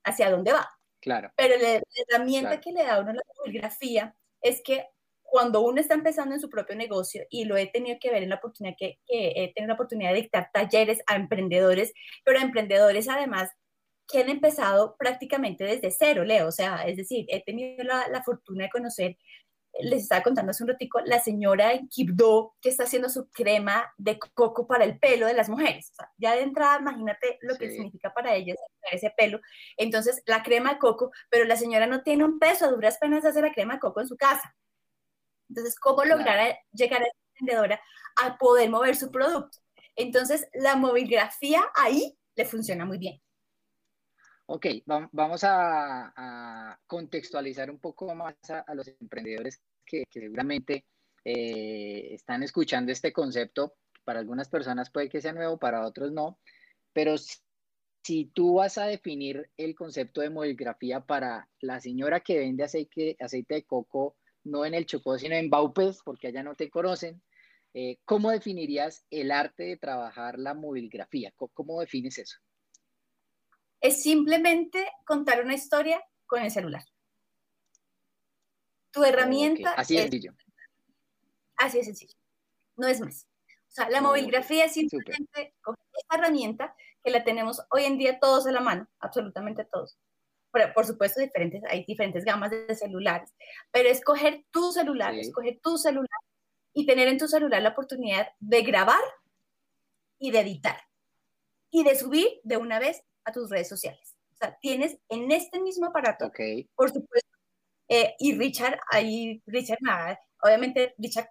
¿Hacia 0.04 0.30
dónde 0.30 0.52
va? 0.52 0.68
Claro. 1.00 1.30
Pero 1.37 1.54
la, 1.60 1.80
herramienta 2.08 2.60
que 2.60 2.72
le 2.72 2.82
da 2.82 2.96
a 2.96 3.00
uno 3.00 3.12
la 3.12 3.22
fotografía 3.37 4.14
es 4.40 4.60
que 4.64 4.87
cuando 5.22 5.60
uno 5.60 5.80
está 5.80 5.94
empezando 5.94 6.34
en 6.34 6.40
su 6.40 6.48
propio 6.48 6.75
negocio, 6.75 7.25
y 7.30 7.44
lo 7.44 7.56
he 7.56 7.66
tenido 7.66 7.98
que 8.00 8.10
ver 8.10 8.22
en 8.22 8.30
la 8.30 8.37
oportunidad 8.37 8.75
que, 8.78 8.98
he 9.06 9.52
tenido 9.52 9.68
la 9.68 9.75
oportunidad 9.75 10.10
de 10.10 10.22
dictar 10.22 10.50
talleres 10.52 11.00
a 11.06 11.16
emprendedores, 11.16 11.92
pero 12.25 12.38
a 12.38 12.42
emprendedores 12.42 13.08
además 13.08 13.50
que 14.10 14.20
han 14.20 14.30
empezado 14.30 14.96
prácticamente 14.98 15.64
desde 15.64 15.90
cero, 15.90 16.25
Leo. 16.25 16.48
O 16.48 16.52
sea, 16.52 16.87
es 16.87 16.96
decir, 16.96 17.26
he 17.28 17.44
tenido 17.44 17.84
la, 17.84 18.08
la 18.08 18.22
fortuna 18.22 18.64
de 18.64 18.70
conocer 18.70 19.18
les 19.80 20.02
estaba 20.02 20.23
contando 20.23 20.50
hace 20.50 20.62
un 20.62 20.70
ratico, 20.70 21.00
la 21.04 21.20
señora 21.20 21.73
en 21.73 21.88
Kibdo 21.88 22.54
que 22.61 22.68
está 22.68 22.85
haciendo 22.85 23.08
su 23.08 23.28
crema 23.30 23.92
de 23.97 24.18
coco 24.18 24.66
para 24.66 24.85
el 24.85 24.99
pelo 24.99 25.26
de 25.26 25.35
las 25.35 25.49
mujeres. 25.49 25.92
ya 26.16 26.35
de 26.35 26.42
entrada, 26.42 26.80
imagínate 26.80 27.38
lo 27.42 27.56
que 27.56 27.70
significa 27.70 28.12
para 28.12 28.35
ellas 28.35 28.56
ese 28.90 29.12
pelo. 29.16 29.40
Entonces, 29.76 30.23
la 30.26 30.42
crema 30.42 30.75
de 30.75 30.78
coco, 30.78 31.11
pero 31.30 31.44
la 31.44 31.56
señora 31.56 31.87
no 31.87 32.02
tiene 32.02 32.25
un 32.25 32.38
peso, 32.38 32.64
a 32.64 32.70
duras 32.70 32.99
penas 32.99 33.25
hace 33.25 33.42
la 33.42 33.52
crema 33.52 33.75
de 33.75 33.80
coco 33.80 34.00
en 34.00 34.08
su 34.08 34.16
casa. 34.16 34.54
Entonces, 35.49 35.78
¿cómo 35.78 36.04
lograr 36.04 36.58
llegar 36.73 37.02
a 37.02 37.06
esa 37.06 37.16
emprendedora 37.35 37.80
a 38.16 38.37
poder 38.38 38.70
mover 38.70 38.97
su 38.97 39.11
producto? 39.11 39.58
Entonces, 39.97 40.49
la 40.54 40.76
movilgrafía 40.76 41.62
ahí 41.75 42.18
le 42.37 42.44
funciona 42.44 42.85
muy 42.85 42.99
bien. 42.99 43.20
Ok, 44.50 44.67
vamos 44.87 45.43
a, 45.45 46.81
contextualizar 46.87 47.71
un 47.71 47.78
poco 47.78 48.14
más 48.14 48.35
a, 48.49 48.75
los 48.75 48.88
emprendedores 48.88 49.61
que, 49.85 50.05
seguramente 50.11 50.87
eh, 51.23 52.14
están 52.14 52.43
escuchando 52.43 52.90
este 52.90 53.12
concepto, 53.12 53.75
para 54.05 54.21
algunas 54.21 54.49
personas 54.49 54.88
puede 54.90 55.11
que 55.11 55.21
sea 55.21 55.35
nuevo, 55.35 55.59
para 55.59 55.87
otros 55.87 56.12
no, 56.12 56.38
pero 56.95 57.17
si, 57.19 58.31
tú 58.33 58.55
vas 58.55 58.78
a 58.78 58.87
definir 58.87 59.50
el 59.59 59.75
concepto 59.75 60.23
de 60.23 60.31
movilgrafía 60.31 61.00
para 61.00 61.50
la 61.61 61.78
señora 61.78 62.21
que 62.21 62.38
vende 62.38 62.64
aceite, 62.64 63.19
de 63.19 63.64
coco, 63.64 64.17
no 64.45 64.64
en 64.64 64.73
el 64.73 64.87
Chocó, 64.87 65.19
sino 65.19 65.35
en 65.35 65.50
Baupes, 65.50 65.99
porque 66.02 66.28
allá 66.28 66.43
no 66.43 66.55
te 66.55 66.71
conocen, 66.71 67.21
eh, 67.75 67.99
¿cómo 68.07 68.31
definirías 68.31 69.05
el 69.11 69.31
arte 69.31 69.64
de 69.64 69.76
trabajar 69.76 70.38
la 70.38 70.55
movilgrafía? 70.55 71.35
¿Cómo, 71.37 71.81
defines 71.81 72.17
eso? 72.17 72.38
Es 73.80 74.02
simplemente 74.02 74.90
contar 75.04 75.44
una 75.44 75.54
historia 75.54 76.04
con 76.26 76.42
el 76.42 76.50
celular. 76.50 76.85
Tu 78.90 79.04
herramienta. 79.04 79.73
Así 79.73 79.97
de 79.97 80.02
sencillo. 80.02 80.35
Así 81.56 81.78
de 81.78 81.85
sencillo. 81.85 82.14
No 82.76 82.87
es 82.87 83.00
más. 83.00 83.26
O 83.68 83.70
sea, 83.70 83.90
la 83.90 84.00
movilgrafía 84.00 84.64
es 84.64 84.73
simplemente 84.73 85.54
esta 85.92 86.16
herramienta 86.16 86.75
que 87.04 87.11
la 87.11 87.23
tenemos 87.23 87.62
hoy 87.70 87.85
en 87.85 87.99
día 87.99 88.18
todos 88.18 88.47
a 88.47 88.52
la 88.52 88.61
mano, 88.61 88.88
absolutamente 89.00 89.64
todos. 89.64 89.97
Por, 90.50 90.73
por 90.73 90.87
supuesto, 90.87 91.20
diferentes, 91.20 91.62
hay 91.68 91.85
diferentes 91.85 92.25
gamas 92.25 92.50
de 92.50 92.75
celulares, 92.75 93.35
pero 93.70 93.88
escoger 93.88 94.44
tu 94.50 94.73
celular, 94.73 95.14
escoger 95.14 95.61
tu 95.62 95.76
celular 95.76 96.08
y 96.73 96.87
tener 96.87 97.08
en 97.08 97.18
tu 97.18 97.28
celular 97.28 97.61
la 97.62 97.70
oportunidad 97.70 98.28
de 98.40 98.62
grabar 98.62 99.02
y 100.18 100.30
de 100.30 100.40
editar 100.40 100.80
y 101.70 101.85
de 101.85 101.97
subir 101.97 102.40
de 102.44 102.56
una 102.56 102.78
vez 102.78 103.02
a 103.28 103.32
tus 103.32 103.50
redes 103.50 103.68
sociales. 103.68 104.16
O 104.32 104.37
sea, 104.37 104.56
tienes 104.61 104.99
en 105.08 105.30
este 105.32 105.61
mismo 105.61 105.87
aparato, 105.87 106.30
por 106.75 106.90
supuesto, 106.90 107.30
eh, 107.88 108.14
y 108.18 108.37
Richard, 108.37 108.78
ahí, 108.90 109.42
Richard, 109.47 109.78
nada, 109.80 110.18
obviamente 110.42 110.94
Richard 110.99 111.28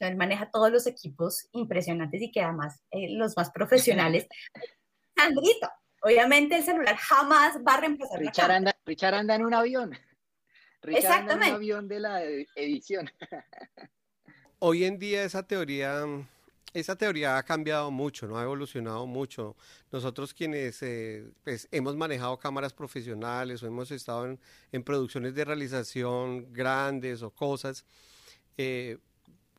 él 0.00 0.16
maneja 0.16 0.50
todos 0.50 0.70
los 0.70 0.86
equipos 0.86 1.48
impresionantes 1.52 2.20
y 2.20 2.30
que 2.30 2.42
además 2.42 2.82
eh, 2.90 3.08
los 3.10 3.36
más 3.36 3.50
profesionales. 3.50 4.26
Sandrito, 5.16 5.70
obviamente 6.02 6.56
el 6.56 6.62
celular 6.62 6.96
jamás 6.96 7.56
va 7.66 7.74
a 7.74 7.80
reemplazar 7.80 8.20
Richard 8.20 8.50
anda, 8.50 8.76
Richard 8.84 9.14
anda 9.14 9.34
en 9.34 9.44
un 9.44 9.54
avión. 9.54 9.98
Richard 10.82 11.04
Exactamente. 11.04 11.32
anda 11.32 11.46
en 11.46 11.52
un 11.52 11.56
avión 11.56 11.88
de 11.88 12.00
la 12.00 12.22
edición. 12.22 13.10
Hoy 14.58 14.84
en 14.84 14.98
día 14.98 15.22
esa 15.24 15.46
teoría, 15.46 16.04
esa 16.80 16.96
teoría 16.96 17.38
ha 17.38 17.42
cambiado 17.42 17.90
mucho, 17.90 18.26
¿no? 18.26 18.38
Ha 18.38 18.42
evolucionado 18.42 19.06
mucho. 19.06 19.56
Nosotros 19.90 20.34
quienes 20.34 20.82
eh, 20.82 21.26
pues, 21.42 21.68
hemos 21.70 21.96
manejado 21.96 22.38
cámaras 22.38 22.72
profesionales 22.74 23.62
o 23.62 23.66
hemos 23.66 23.90
estado 23.90 24.26
en, 24.26 24.38
en 24.72 24.82
producciones 24.82 25.34
de 25.34 25.44
realización 25.44 26.52
grandes 26.52 27.22
o 27.22 27.30
cosas, 27.30 27.84
eh, 28.58 28.98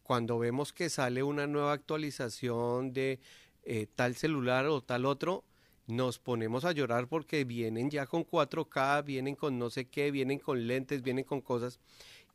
cuando 0.04 0.40
vemos 0.40 0.72
que 0.74 0.90
sale 0.90 1.24
una 1.24 1.48
nueva 1.48 1.74
actualización 1.74 2.94
de 2.94 3.20
eh, 3.64 3.88
tal 3.96 4.16
celular 4.16 4.66
o 4.68 4.82
tal 4.82 5.06
otro, 5.06 5.44
nos 5.88 6.20
ponemos 6.20 6.66
a 6.66 6.72
llorar 6.72 7.08
porque 7.08 7.44
vienen 7.44 7.90
ya 7.90 8.06
con 8.06 8.26
4K, 8.26 9.04
vienen 9.04 9.36
con 9.36 9.58
no 9.58 9.70
sé 9.70 9.90
qué, 9.90 10.12
vienen 10.12 10.40
con 10.40 10.68
lentes, 10.68 11.02
vienen 11.02 11.26
con 11.26 11.42
cosas 11.42 11.80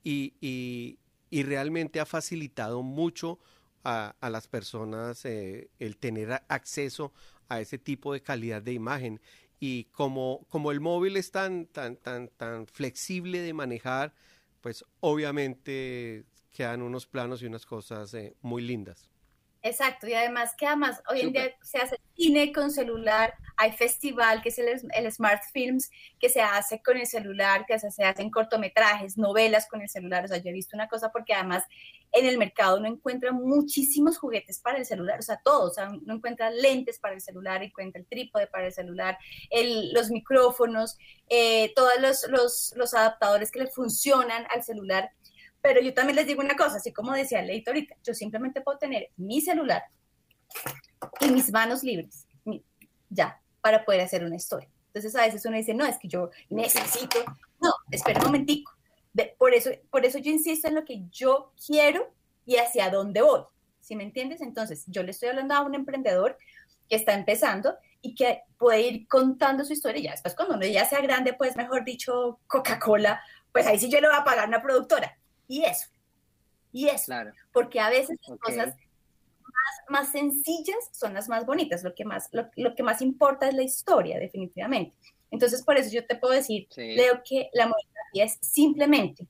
y, 0.05 0.35
y, 0.41 0.99
realmente 1.45 2.01
ha 2.01 2.07
facilitado 2.07 2.83
mucho 2.83 3.39
a, 3.85 4.15
las 4.31 4.49
personas 4.49 5.25
eh, 5.25 5.71
el 5.79 5.97
tener 5.97 6.43
acceso 6.49 7.13
a 7.49 7.61
ese 7.61 7.79
tipo 7.79 8.13
de 8.13 8.23
calidad 8.23 8.63
de 8.63 8.73
imagen. 8.73 9.21
Y 9.61 9.85
como, 9.85 10.47
como 10.49 10.73
el 10.73 10.81
móvil 10.81 11.17
es 11.17 11.31
tan, 11.31 11.67
tan, 11.67 11.97
tan, 11.97 12.29
tan 12.29 12.67
flexible 12.67 13.41
de 13.41 13.55
manejar, 13.55 14.15
pues 14.61 14.85
obviamente 15.01 16.25
quedan 16.53 16.83
unos 16.83 17.07
planos 17.07 17.43
y 17.43 17.47
unas 17.47 17.67
cosas 17.67 18.13
eh, 18.15 18.35
muy 18.43 18.63
lindas. 18.63 19.12
Exacto, 19.65 20.09
y 20.09 20.15
además 20.15 20.55
que 20.57 20.67
además 20.67 21.01
hoy 21.09 21.21
en 21.21 21.33
día 21.33 21.55
se 21.63 21.79
hace 21.79 21.97
cine 22.17 22.53
con 22.53 22.73
celular, 22.73 23.33
hay 23.57 23.71
festival 23.71 24.43
que 24.43 24.49
es 24.49 24.59
el, 24.59 25.13
Smart 25.13 25.41
Films, 25.53 25.89
que 26.19 26.29
se 26.29 26.41
hace 26.41 26.83
con 26.83 26.97
el 26.97 27.07
celular, 27.07 27.65
que 27.65 27.79
se, 27.79 27.93
se, 27.93 28.03
hacen 28.05 28.29
cortometrajes, 28.29 29.17
novelas 29.19 29.69
con 29.69 29.81
el 29.81 29.89
celular, 29.89 30.25
o 30.25 30.29
sea, 30.29 30.39
yo 30.39 30.51
he 30.51 30.53
visto 30.53 30.77
una 30.77 30.89
cosa 30.89 31.13
porque 31.13 31.33
además 31.33 31.63
en 32.11 32.27
el 32.27 32.39
mercado 32.39 32.79
uno 32.79 32.89
encuentra 32.89 33.31
muchísimos 33.31 34.19
juguetes 34.19 34.59
para 34.59 34.79
el 34.79 34.85
celular, 34.85 35.21
o 35.21 35.23
sea, 35.23 35.41
todos, 35.45 35.71
o 35.71 35.75
sea, 35.75 35.91
uno 35.91 36.15
encuentra 36.15 36.51
lentes 36.51 36.99
para 36.99 37.15
el 37.15 37.21
celular, 37.21 37.63
encuentra 37.63 38.01
el 38.01 38.07
trípode 38.09 38.49
para 38.49 38.67
el 38.67 38.73
celular, 38.73 39.17
el, 39.49 39.93
los 39.93 40.11
micrófonos, 40.11 40.99
eh, 41.29 41.73
todos 41.77 41.93
los, 42.01 42.29
los, 42.29 42.75
los 42.77 42.95
adaptadores 42.95 43.53
que 43.53 43.61
le 43.61 43.69
funcionan 43.69 44.45
al 44.51 44.65
celular 44.65 45.13
pero 45.63 45.81
yo 45.81 45.95
también 45.95 46.17
les 46.17 46.27
digo 46.27 46.43
una 46.43 46.57
cosa, 46.57 46.77
así 46.77 46.93
como 46.93 47.13
decía 47.15 47.41
Leito 47.41 47.71
ahorita, 47.71 47.95
yo 48.03 48.13
simplemente 48.13 48.61
puedo 48.61 48.79
tener 48.79 49.11
mi 49.17 49.41
celular 49.41 49.85
y 51.21 51.31
mis 51.31 51.51
manos 51.51 51.85
libres, 51.85 52.27
ya, 53.09 53.41
para 53.61 53.85
poder 53.85 54.01
hacer 54.01 54.25
una 54.25 54.37
historia. 54.37 54.69
Entonces 54.89 55.15
a 55.15 55.23
veces 55.23 55.47
uno 55.47 55.57
dice, 55.57 55.73
no, 55.73 55.87
es 55.87 55.99
que 55.99 56.09
yo 56.09 56.31
necesito, 56.51 57.19
no, 57.61 57.71
espera 57.91 58.21
un 58.21 58.27
momentico. 58.27 58.73
por, 59.39 59.55
eso, 59.55 59.71
por 59.91 60.05
eso 60.05 60.19
yo 60.19 60.31
insisto 60.31 60.69
en 60.69 60.75
lo 60.75 60.85
que 60.85 61.05
yo 61.11 61.53
quiero 61.65 62.13
y 62.45 62.57
hacia 62.57 62.91
dónde 62.91 63.23
voy. 63.23 63.43
¿Sí 63.81 63.97
me 63.97 64.05
entiendes? 64.05 64.41
Entonces, 64.41 64.85
yo 64.87 65.03
le 65.03 65.11
estoy 65.11 65.31
hablando 65.31 65.55
a 65.55 65.63
un 65.63 65.75
emprendedor 65.75 66.37
que 66.89 66.97
está 66.97 67.15
empezando 67.15 67.75
y 68.01 68.15
que 68.15 68.43
puede 68.59 68.83
ir 68.83 69.09
contando 69.09 69.65
su 69.65 69.73
historia. 69.73 70.03
Ya 70.03 70.11
después, 70.13 70.35
cuando 70.35 70.57
uno 70.57 70.67
ya 70.67 70.85
sea 70.85 71.01
grande, 71.01 71.33
pues 71.33 71.57
mejor 71.57 71.85
dicho, 71.85 72.41
Coca-Cola, 72.47 73.23
pues 73.51 73.67
ahí 73.67 73.79
sí 73.79 73.91
yo 73.91 74.01
le 74.01 74.09
voy 74.09 74.17
a 74.17 74.25
pagar 74.25 74.49
una 74.49 74.63
productora 74.63 75.19
y 75.53 75.65
eso, 75.65 75.91
y 76.73 76.89
eso, 76.89 77.13
porque 77.53 77.79
a 77.79 77.91
veces 77.91 78.19
las 78.27 78.39
cosas 78.39 78.75
más, 79.91 80.11
sencillas 80.11 80.79
son 80.93 81.13
las 81.13 81.29
más 81.29 81.45
bonitas, 81.45 81.85
lo 81.85 81.95
que 81.95 82.07
más, 82.07 82.31
lo, 82.33 82.75
que 82.75 82.83
más 82.83 83.03
importa 83.03 83.51
es 83.51 83.55
la 83.55 83.63
historia, 83.63 84.19
definitivamente. 84.19 84.97
Entonces, 85.31 85.63
por 85.63 85.77
eso 85.77 85.91
yo 85.91 86.07
te 86.07 86.17
puedo 86.17 86.33
decir, 86.33 86.67
creo 86.75 87.23
que 87.23 87.51
la 87.53 87.67
movilografía 87.67 88.25
es 88.25 88.39
simplemente 88.41 89.27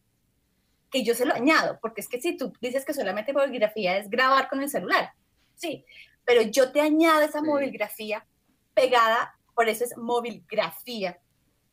que 0.93 1.03
yo 1.03 1.17
se 1.17 1.27
lo 1.27 1.35
añado, 1.35 1.81
porque 1.83 2.03
es 2.03 2.09
que 2.09 2.21
si 2.21 2.37
tú 2.37 2.53
dices 2.61 2.85
que 2.85 2.95
solamente 2.95 3.33
movilografía 3.33 3.99
es 3.99 4.09
grabar 4.09 4.49
con 4.49 4.63
el 4.63 4.69
celular, 4.69 5.11
sí, 5.57 5.85
pero 6.25 6.43
yo 6.43 6.71
te 6.71 6.81
añado 6.81 7.23
esa 7.23 7.43
movilografía 7.43 8.25
pegada, 8.75 9.35
por 9.57 9.69
eso 9.69 9.83
es 9.83 9.97
movilografía 9.97 11.19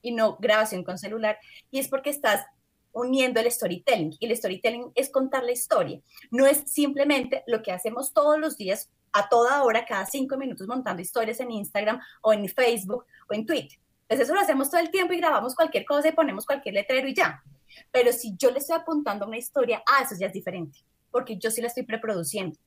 y 0.01 0.11
no 0.11 0.37
grabación 0.37 0.83
con 0.83 0.97
celular, 0.97 1.37
y 1.69 1.77
es 1.77 1.87
porque 1.87 2.09
estás 2.09 2.47
uniendo 2.91 3.39
el 3.39 3.51
storytelling. 3.51 4.15
Y 4.19 4.25
el 4.25 4.36
storytelling 4.36 4.91
es 4.96 5.10
contar 5.10 5.43
la 5.43 5.51
historia. 5.51 6.00
No 6.31 6.46
es 6.46 6.63
simplemente 6.65 7.43
lo 7.48 7.62
que 7.62 7.72
hacemos 7.72 8.13
todos 8.13 8.39
los 8.39 8.58
días, 8.58 8.89
a 9.12 9.27
toda 9.27 9.63
hora, 9.63 9.86
cada 9.86 10.05
cinco 10.05 10.38
minutos, 10.38 10.67
montando 10.67 11.01
historias 11.01 11.39
en 11.39 11.51
Instagram 11.51 12.00
o 12.22 12.34
en 12.34 12.48
Facebook 12.48 13.05
o 13.29 13.34
en 13.34 13.46
Twitter. 13.46 13.79
Entonces 14.03 14.25
eso 14.27 14.34
lo 14.34 14.41
hacemos 14.41 14.69
todo 14.69 14.81
el 14.81 14.91
tiempo 14.91 15.13
y 15.13 15.17
grabamos 15.17 15.55
cualquier 15.55 15.86
cosa 15.86 16.10
y 16.10 16.13
ponemos 16.13 16.46
cualquier 16.46 16.75
letrero 16.75 17.08
y 17.08 17.13
ya. 17.13 17.43
Pero 17.91 18.12
si 18.12 18.36
yo 18.38 18.51
le 18.51 18.60
estoy 18.60 18.75
apuntando 18.75 19.25
a 19.25 19.27
una 19.27 19.38
historia, 19.38 19.84
ah, 19.86 20.03
eso 20.03 20.15
ya 20.19 20.27
es 20.27 20.34
diferente, 20.34 20.79
porque 21.12 21.38
yo 21.38 21.51
sí 21.51 21.62
la 21.62 21.67
estoy 21.67 21.84
preproduciendo, 21.84 22.58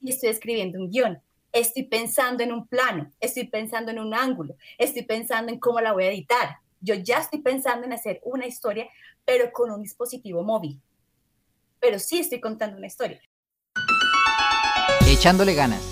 y 0.00 0.10
estoy 0.10 0.30
escribiendo 0.30 0.78
un 0.78 0.90
guion, 0.90 1.20
estoy 1.52 1.84
pensando 1.84 2.42
en 2.42 2.52
un 2.52 2.66
plano, 2.66 3.10
estoy 3.20 3.46
pensando 3.46 3.90
en 3.90 3.98
un 3.98 4.14
ángulo, 4.14 4.56
estoy 4.78 5.02
pensando 5.02 5.52
en 5.52 5.58
cómo 5.58 5.80
la 5.80 5.92
voy 5.92 6.04
a 6.04 6.10
editar. 6.10 6.56
Yo 6.80 6.94
ya 6.94 7.18
estoy 7.18 7.40
pensando 7.40 7.86
en 7.86 7.92
hacer 7.92 8.20
una 8.22 8.46
historia 8.46 8.88
pero 9.26 9.52
con 9.52 9.70
un 9.70 9.82
dispositivo 9.82 10.42
móvil. 10.42 10.80
Pero 11.80 11.98
sí 11.98 12.20
estoy 12.20 12.40
contando 12.40 12.78
una 12.78 12.86
historia. 12.86 13.20
Echándole 15.06 15.54
ganas. 15.54 15.82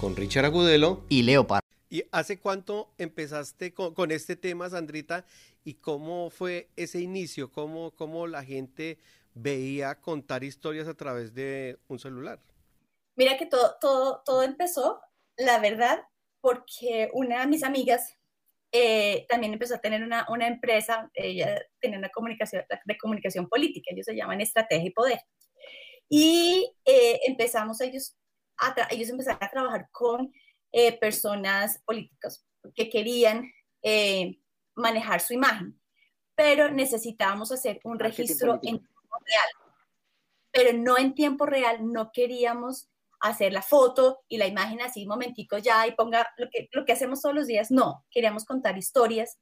Con 0.00 0.16
Richard 0.16 0.46
Agudelo 0.46 1.02
y 1.08 1.22
Leopard. 1.22 1.62
¿Y 1.90 2.04
hace 2.10 2.38
cuánto 2.38 2.90
empezaste 2.98 3.74
con, 3.74 4.10
este 4.10 4.36
tema, 4.36 4.70
Sandrita? 4.70 5.24
¿Y 5.64 5.74
cómo 5.74 6.30
fue 6.30 6.70
ese 6.76 7.00
inicio? 7.00 7.50
¿Cómo, 7.50 7.90
¿Cómo 7.92 8.26
la 8.26 8.44
gente 8.44 8.98
veía 9.34 10.00
contar 10.00 10.44
historias 10.44 10.88
a 10.88 10.94
través 10.94 11.34
de 11.34 11.78
un 11.88 11.98
celular? 11.98 12.40
Mira 13.16 13.36
que 13.36 13.46
todo, 13.46 13.76
todo, 13.80 14.22
todo 14.24 14.42
empezó, 14.42 15.00
la 15.36 15.58
verdad, 15.58 16.04
porque 16.40 17.10
una 17.12 17.40
de 17.40 17.46
mis 17.46 17.62
amigas 17.62 18.16
eh, 18.72 19.26
también 19.28 19.52
empezó 19.52 19.76
a 19.76 19.80
tener 19.80 20.02
una, 20.02 20.26
una, 20.28 20.46
empresa, 20.46 21.10
ella 21.14 21.62
tenía 21.80 21.98
una 21.98 22.08
comunicación 22.08 22.64
de 22.84 22.98
comunicación 22.98 23.48
política, 23.48 23.90
ellos 23.92 24.06
se 24.06 24.16
llaman 24.16 24.40
Estrategia 24.40 24.88
y 24.88 24.92
Poder. 24.92 25.20
Y 26.08 26.72
eh, 26.84 27.20
empezamos 27.26 27.80
ellos 27.80 28.16
a, 28.58 28.74
ellos 28.90 29.08
empezaron 29.08 29.42
a 29.42 29.50
trabajar 29.50 29.88
con 29.90 30.32
eh, 30.72 30.98
personas 30.98 31.82
políticas 31.84 32.44
que 32.74 32.88
querían 32.90 33.50
manejar 34.74 35.20
su 35.20 35.32
imagen, 35.32 35.80
pero 36.34 36.70
necesitábamos 36.70 37.52
hacer 37.52 37.78
un 37.84 38.00
registro 38.00 38.54
en 38.54 38.60
tiempo 38.60 39.18
real. 39.24 39.72
Pero 40.50 40.76
no 40.76 40.98
en 40.98 41.14
tiempo 41.14 41.46
real, 41.46 41.92
no 41.92 42.10
queríamos 42.12 42.88
hacer 43.28 43.52
la 43.52 43.62
foto 43.62 44.20
y 44.28 44.38
la 44.38 44.46
imagen 44.46 44.80
así 44.80 45.02
un 45.02 45.08
momentico 45.08 45.58
ya 45.58 45.86
y 45.86 45.92
ponga 45.92 46.26
lo 46.36 46.48
que, 46.50 46.68
lo 46.72 46.84
que 46.84 46.92
hacemos 46.92 47.20
todos 47.22 47.34
los 47.34 47.46
días. 47.46 47.70
No, 47.70 48.04
queríamos 48.10 48.44
contar 48.44 48.78
historias, 48.78 49.38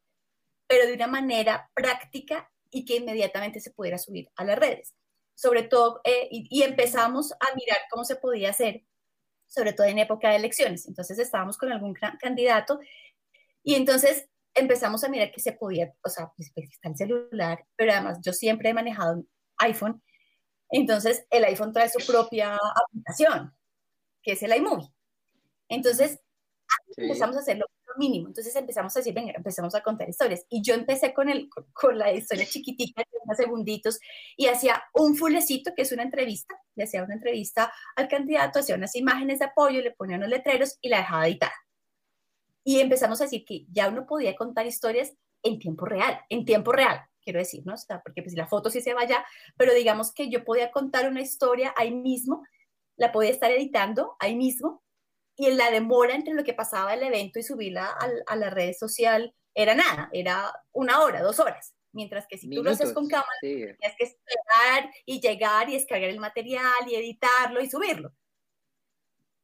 pero 0.66 0.86
de 0.86 0.94
una 0.94 1.06
manera 1.06 1.70
práctica 1.74 2.50
y 2.70 2.84
que 2.84 2.96
inmediatamente 2.96 3.60
se 3.60 3.70
pudiera 3.70 3.98
subir 3.98 4.28
a 4.36 4.44
las 4.44 4.58
redes. 4.58 4.94
sobre 5.36 5.64
todo, 5.64 6.00
eh, 6.04 6.28
y, 6.30 6.62
empezamos 6.62 7.32
a 7.32 7.54
mirar 7.56 7.78
cómo 7.90 8.04
se 8.04 8.14
podía 8.16 8.50
hacer, 8.50 8.84
sobre 9.48 9.72
todo 9.72 9.86
en 9.88 9.98
época 9.98 10.30
de 10.30 10.36
elecciones. 10.36 10.86
Entonces 10.86 11.18
estábamos 11.18 11.58
con 11.58 11.72
algún 11.72 11.94
candidato 12.20 12.78
y 13.64 13.74
entonces 13.74 14.28
empezamos 14.54 15.02
a 15.04 15.08
mirar 15.08 15.32
que 15.32 15.40
se 15.40 15.52
podía, 15.52 15.92
o 16.04 16.08
sea, 16.08 16.32
pues, 16.36 16.52
pues, 16.54 16.70
está 16.70 16.88
el 16.88 16.96
celular, 16.96 17.66
pero 17.76 17.92
además 17.92 18.18
yo 18.22 18.32
siempre 18.32 18.70
he 18.70 18.74
manejado 18.74 19.14
un 19.14 19.28
iPhone, 19.58 20.02
entonces 20.70 21.26
el 21.30 21.44
iPhone 21.44 21.72
trae 21.72 21.88
su 21.88 22.04
propia 22.06 22.56
aplicación, 22.56 23.52
que 24.24 24.32
es 24.32 24.42
el 24.42 24.56
iMovie. 24.56 24.88
Entonces 25.68 26.18
empezamos 26.96 27.36
a 27.36 27.40
hacerlo 27.40 27.66
mínimo. 27.96 28.28
Entonces 28.28 28.54
empezamos 28.56 28.94
a 28.96 29.00
decir, 29.00 29.14
venga, 29.14 29.32
empezamos 29.36 29.74
a 29.74 29.82
contar 29.82 30.08
historias. 30.08 30.44
Y 30.48 30.62
yo 30.62 30.74
empecé 30.74 31.14
con, 31.14 31.28
el, 31.28 31.48
con 31.72 31.98
la 31.98 32.12
historia 32.12 32.46
chiquitita, 32.46 33.02
de 33.02 33.18
unos 33.22 33.36
segunditos, 33.36 34.00
y 34.36 34.46
hacía 34.46 34.82
un 34.92 35.16
fulecito, 35.16 35.72
que 35.74 35.82
es 35.82 35.92
una 35.92 36.02
entrevista, 36.02 36.54
le 36.74 36.84
hacía 36.84 37.02
una 37.02 37.14
entrevista 37.14 37.72
al 37.96 38.08
candidato, 38.08 38.58
hacía 38.58 38.74
unas 38.74 38.94
imágenes 38.96 39.38
de 39.38 39.46
apoyo, 39.46 39.80
le 39.80 39.92
ponía 39.92 40.16
unos 40.16 40.28
letreros 40.28 40.78
y 40.80 40.88
la 40.88 40.98
dejaba 40.98 41.26
editada. 41.26 41.54
Y 42.64 42.80
empezamos 42.80 43.20
a 43.20 43.24
decir 43.24 43.44
que 43.44 43.66
ya 43.70 43.88
uno 43.88 44.06
podía 44.06 44.34
contar 44.34 44.66
historias 44.66 45.14
en 45.42 45.58
tiempo 45.58 45.84
real, 45.84 46.20
en 46.30 46.46
tiempo 46.46 46.72
real, 46.72 47.02
quiero 47.22 47.38
decir, 47.38 47.62
¿no? 47.66 47.74
O 47.74 47.76
sea, 47.76 48.00
porque 48.02 48.22
pues 48.22 48.34
la 48.34 48.46
foto 48.46 48.70
sí 48.70 48.80
se 48.80 48.94
vaya, 48.94 49.24
pero 49.58 49.74
digamos 49.74 50.12
que 50.12 50.30
yo 50.30 50.44
podía 50.44 50.70
contar 50.70 51.08
una 51.08 51.20
historia 51.20 51.74
ahí 51.76 51.94
mismo, 51.94 52.42
la 52.96 53.12
podía 53.12 53.30
estar 53.30 53.50
editando 53.50 54.16
ahí 54.18 54.36
mismo, 54.36 54.84
y 55.36 55.50
la 55.52 55.70
demora 55.70 56.14
entre 56.14 56.34
lo 56.34 56.44
que 56.44 56.54
pasaba 56.54 56.94
el 56.94 57.02
evento 57.02 57.38
y 57.38 57.42
subirla 57.42 57.96
a, 58.26 58.36
la 58.36 58.50
red 58.50 58.72
social 58.72 59.34
era 59.54 59.74
nada, 59.74 60.08
era 60.12 60.52
una 60.72 61.02
hora, 61.02 61.22
dos 61.22 61.40
horas. 61.40 61.74
Mientras 61.92 62.26
que 62.26 62.38
si 62.38 62.50
tú 62.50 62.62
lo 62.62 62.70
haces 62.70 62.92
con 62.92 63.08
cámara, 63.08 63.28
tienes 63.40 63.78
que 63.96 64.04
esperar 64.04 64.90
y 65.06 65.20
llegar 65.20 65.68
y 65.68 65.74
descargar 65.74 66.10
el 66.10 66.18
material 66.18 66.88
y 66.88 66.96
editarlo 66.96 67.60
y 67.60 67.70
subirlo. 67.70 68.12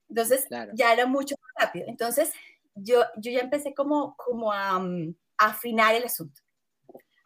Entonces, 0.08 0.46
ya 0.74 0.92
era 0.92 1.06
mucho 1.06 1.36
más 1.40 1.66
rápido. 1.66 1.86
Entonces, 1.88 2.32
yo, 2.74 3.02
yo 3.16 3.30
ya 3.30 3.40
empecé 3.40 3.72
como, 3.72 4.16
como 4.16 4.52
a, 4.52 4.80
mm, 4.80 5.14
afinar 5.38 5.94
el 5.94 6.04
asunto. 6.04 6.40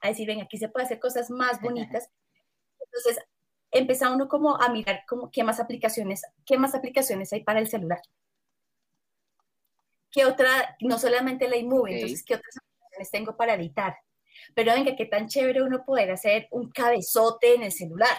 A 0.02 0.09
decir, 0.09 0.26
ven, 0.26 0.43
aquí 0.43 0.59
se 0.59 0.69
puede 0.69 0.85
hacer 0.85 1.00
cosas 1.00 1.31
más 1.31 1.59
bonitas. 1.62 2.11
Entonces, 2.78 3.25
empezó 3.75 4.12
uno 4.12 4.28
como 4.28 4.57
a 4.61 4.69
mirar 4.71 5.04
como, 5.07 5.31
qué 5.31 5.43
más 5.43 5.61
aplicaciones, 5.61 6.23
qué 6.47 6.57
más 6.57 6.75
aplicaciones 6.75 7.33
hay 7.33 7.43
para 7.43 7.59
el 7.59 7.69
celular. 7.69 8.00
¿Qué 10.11 10.25
otra, 10.25 10.76
no 10.81 10.99
solamente 10.99 11.49
la 11.49 11.57
iMovie, 11.57 11.97
entonces, 11.97 12.25
qué 12.25 12.37
otras 12.37 12.57
aplicaciones 12.57 13.11
tengo 13.11 13.37
para 13.37 13.54
editar? 13.54 13.97
Pero 14.54 14.73
venga, 14.73 14.95
qué 14.95 15.07
tan 15.07 15.26
chévere 15.26 15.62
uno 15.62 15.85
poder 15.85 16.12
hacer 16.12 16.47
un 16.52 16.71
cabezote 16.71 17.54
en 17.54 17.64
el 17.64 17.73
celular. 17.73 18.16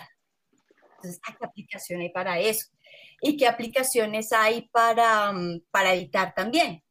Entonces, 0.98 1.22
¿qué 1.26 1.46
aplicación 1.46 2.02
hay 2.02 2.10
para 2.10 2.38
eso? 2.38 2.68
¿Y 3.22 3.38
qué 3.38 3.48
aplicaciones 3.48 4.34
hay 4.34 4.68
para, 4.70 5.32
mm, 5.32 5.62
para 5.72 5.94
editar 5.94 6.34
también? 6.34 6.84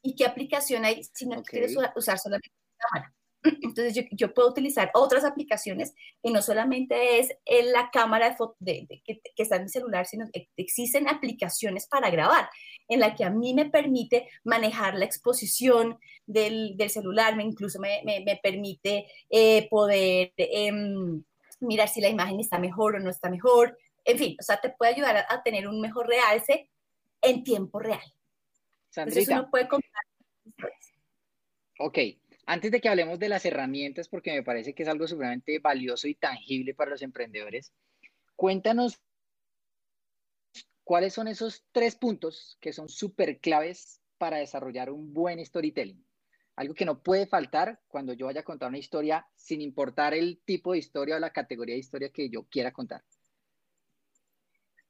¿Y 0.00 0.16
qué 0.16 0.24
aplicación 0.24 0.86
hay 0.86 1.04
si 1.04 1.26
no 1.26 1.42
quieres 1.42 1.76
usar 1.94 2.18
solamente 2.18 2.50
la 2.78 2.88
cámara? 2.88 3.14
Entonces 3.42 3.94
yo, 3.94 4.02
yo, 4.12 4.34
puedo 4.34 4.50
utilizar 4.50 4.90
otras 4.94 5.24
aplicaciones 5.24 5.94
y 6.22 6.32
no 6.32 6.42
solamente 6.42 7.18
es 7.18 7.30
en 7.44 7.72
la 7.72 7.90
cámara 7.90 8.36
de, 8.60 8.86
de, 8.88 9.02
que, 9.04 9.20
que, 9.20 9.42
está 9.42 9.56
en 9.56 9.64
mi 9.64 9.68
celular, 9.68 10.06
sino 10.06 10.26
que 10.32 10.48
existen 10.56 11.08
aplicaciones 11.08 11.86
para 11.86 12.10
grabar 12.10 12.48
en 12.88 13.00
la 13.00 13.14
que 13.14 13.24
a 13.24 13.30
mí 13.30 13.54
me 13.54 13.70
permite 13.70 14.28
manejar 14.44 14.94
la 14.94 15.04
exposición 15.04 15.98
del, 16.26 16.76
del 16.76 16.90
celular, 16.90 17.36
me 17.36 17.42
incluso 17.42 17.80
me, 17.80 18.02
me, 18.04 18.20
me 18.20 18.38
permite 18.42 19.06
eh, 19.30 19.68
poder 19.68 20.32
em, 20.36 21.22
mirar 21.60 21.88
si 21.88 22.00
la 22.00 22.08
imagen 22.08 22.40
está 22.40 22.58
mejor 22.58 22.96
o 22.96 23.00
no 23.00 23.10
está 23.10 23.30
mejor. 23.30 23.78
En 24.04 24.18
fin, 24.18 24.36
o 24.38 24.42
sea, 24.42 24.60
te 24.60 24.70
puede 24.70 24.92
ayudar 24.92 25.16
a, 25.16 25.26
a 25.28 25.42
tener 25.42 25.66
un 25.68 25.80
mejor 25.80 26.06
realce 26.06 26.68
en 27.22 27.44
tiempo 27.44 27.78
real. 27.78 28.02
Entonces 28.94 29.28
uno 29.28 29.48
puede 29.50 29.68
comprar. 29.68 30.04
Ok, 31.78 31.98
antes 32.46 32.70
de 32.70 32.80
que 32.80 32.88
hablemos 32.88 33.18
de 33.18 33.28
las 33.28 33.44
herramientas, 33.44 34.08
porque 34.08 34.32
me 34.32 34.42
parece 34.42 34.74
que 34.74 34.82
es 34.82 34.88
algo 34.88 35.06
supremamente 35.06 35.58
valioso 35.58 36.08
y 36.08 36.14
tangible 36.14 36.74
para 36.74 36.90
los 36.90 37.02
emprendedores, 37.02 37.72
cuéntanos 38.36 39.00
cuáles 40.84 41.14
son 41.14 41.28
esos 41.28 41.64
tres 41.72 41.94
puntos 41.96 42.58
que 42.60 42.72
son 42.72 42.88
súper 42.88 43.38
claves 43.38 44.00
para 44.18 44.38
desarrollar 44.38 44.90
un 44.90 45.12
buen 45.12 45.44
storytelling. 45.44 46.04
Algo 46.56 46.74
que 46.74 46.84
no 46.84 47.02
puede 47.02 47.26
faltar 47.26 47.80
cuando 47.86 48.12
yo 48.12 48.26
vaya 48.26 48.40
a 48.40 48.44
contar 48.44 48.68
una 48.68 48.78
historia, 48.78 49.26
sin 49.34 49.62
importar 49.62 50.12
el 50.12 50.42
tipo 50.44 50.72
de 50.72 50.78
historia 50.78 51.16
o 51.16 51.20
la 51.20 51.32
categoría 51.32 51.74
de 51.74 51.80
historia 51.80 52.10
que 52.10 52.28
yo 52.28 52.44
quiera 52.44 52.72
contar. 52.72 53.02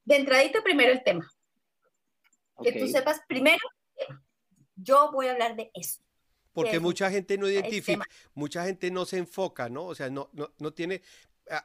De 0.05 0.17
entradita, 0.17 0.63
primero 0.63 0.91
el 0.91 1.05
tema. 1.05 1.31
Que 2.63 2.73
tú 2.73 2.89
sepas 2.89 3.21
primero, 3.29 3.61
yo 4.75 5.11
voy 5.13 5.29
a 5.29 5.33
hablar 5.33 5.55
de 5.55 5.71
eso 5.75 6.03
porque 6.53 6.81
mucha 6.81 7.11
gente 7.11 7.39
no 7.39 7.49
identifica, 7.49 8.07
mucha 8.35 8.65
gente 8.65 8.91
no 8.91 9.05
se 9.05 9.19
enfoca, 9.19 9.69
¿no? 9.69 9.85
O 9.85 9.95
sea, 9.95 10.11
no, 10.11 10.31
no, 10.33 10.73
tiene, 10.73 11.03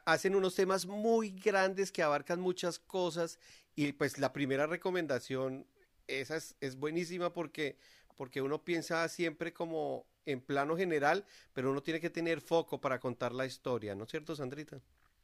hacen 0.06 0.36
unos 0.36 0.56
temas 0.56 0.86
muy 0.86 1.32
grandes 1.32 1.92
que 1.92 2.04
abarcan 2.04 2.40
muchas 2.40 2.80
cosas 2.80 3.40
y 3.76 3.92
pues 3.94 4.18
la 4.18 4.34
primera 4.34 4.66
recomendación, 4.66 5.68
esa 6.08 6.38
es, 6.38 6.76
buenísima 6.78 7.34
porque, 7.34 7.78
porque 8.16 8.42
uno 8.42 8.64
piensa 8.64 9.08
siempre 9.10 9.54
como 9.54 10.08
en 10.26 10.42
plano 10.42 10.76
general, 10.76 11.26
pero 11.54 11.72
uno 11.72 11.82
tiene 11.82 12.00
que 12.00 12.10
tener 12.10 12.42
foco 12.42 12.80
para 12.82 13.00
contar 13.00 13.34
la 13.34 13.46
historia, 13.46 13.96
¿no 13.96 14.06
es 14.06 14.12
cierto, 14.12 14.36
Sandrita? 14.36 14.82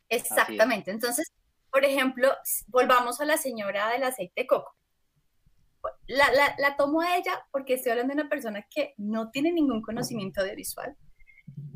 Exactamente. 0.10 0.92
Entonces, 0.92 1.32
por 1.72 1.84
ejemplo, 1.84 2.32
volvamos 2.68 3.20
a 3.20 3.26
la 3.26 3.38
señora 3.38 3.90
del 3.92 4.04
aceite 4.04 4.42
de 4.42 4.48
coco 4.48 4.76
la, 6.08 6.32
la, 6.32 6.56
la, 6.58 6.76
tomo 6.76 7.02
a 7.02 7.18
ella 7.18 7.46
porque 7.52 7.76
estoy 7.76 7.92
hablando 7.92 8.14
de 8.14 8.22
una 8.22 8.30
persona 8.30 8.66
que 8.70 8.94
no 8.98 9.32
tiene 9.32 9.52
ningún 9.52 9.82
conocimiento 9.82 10.42
audiovisual. 10.42 10.96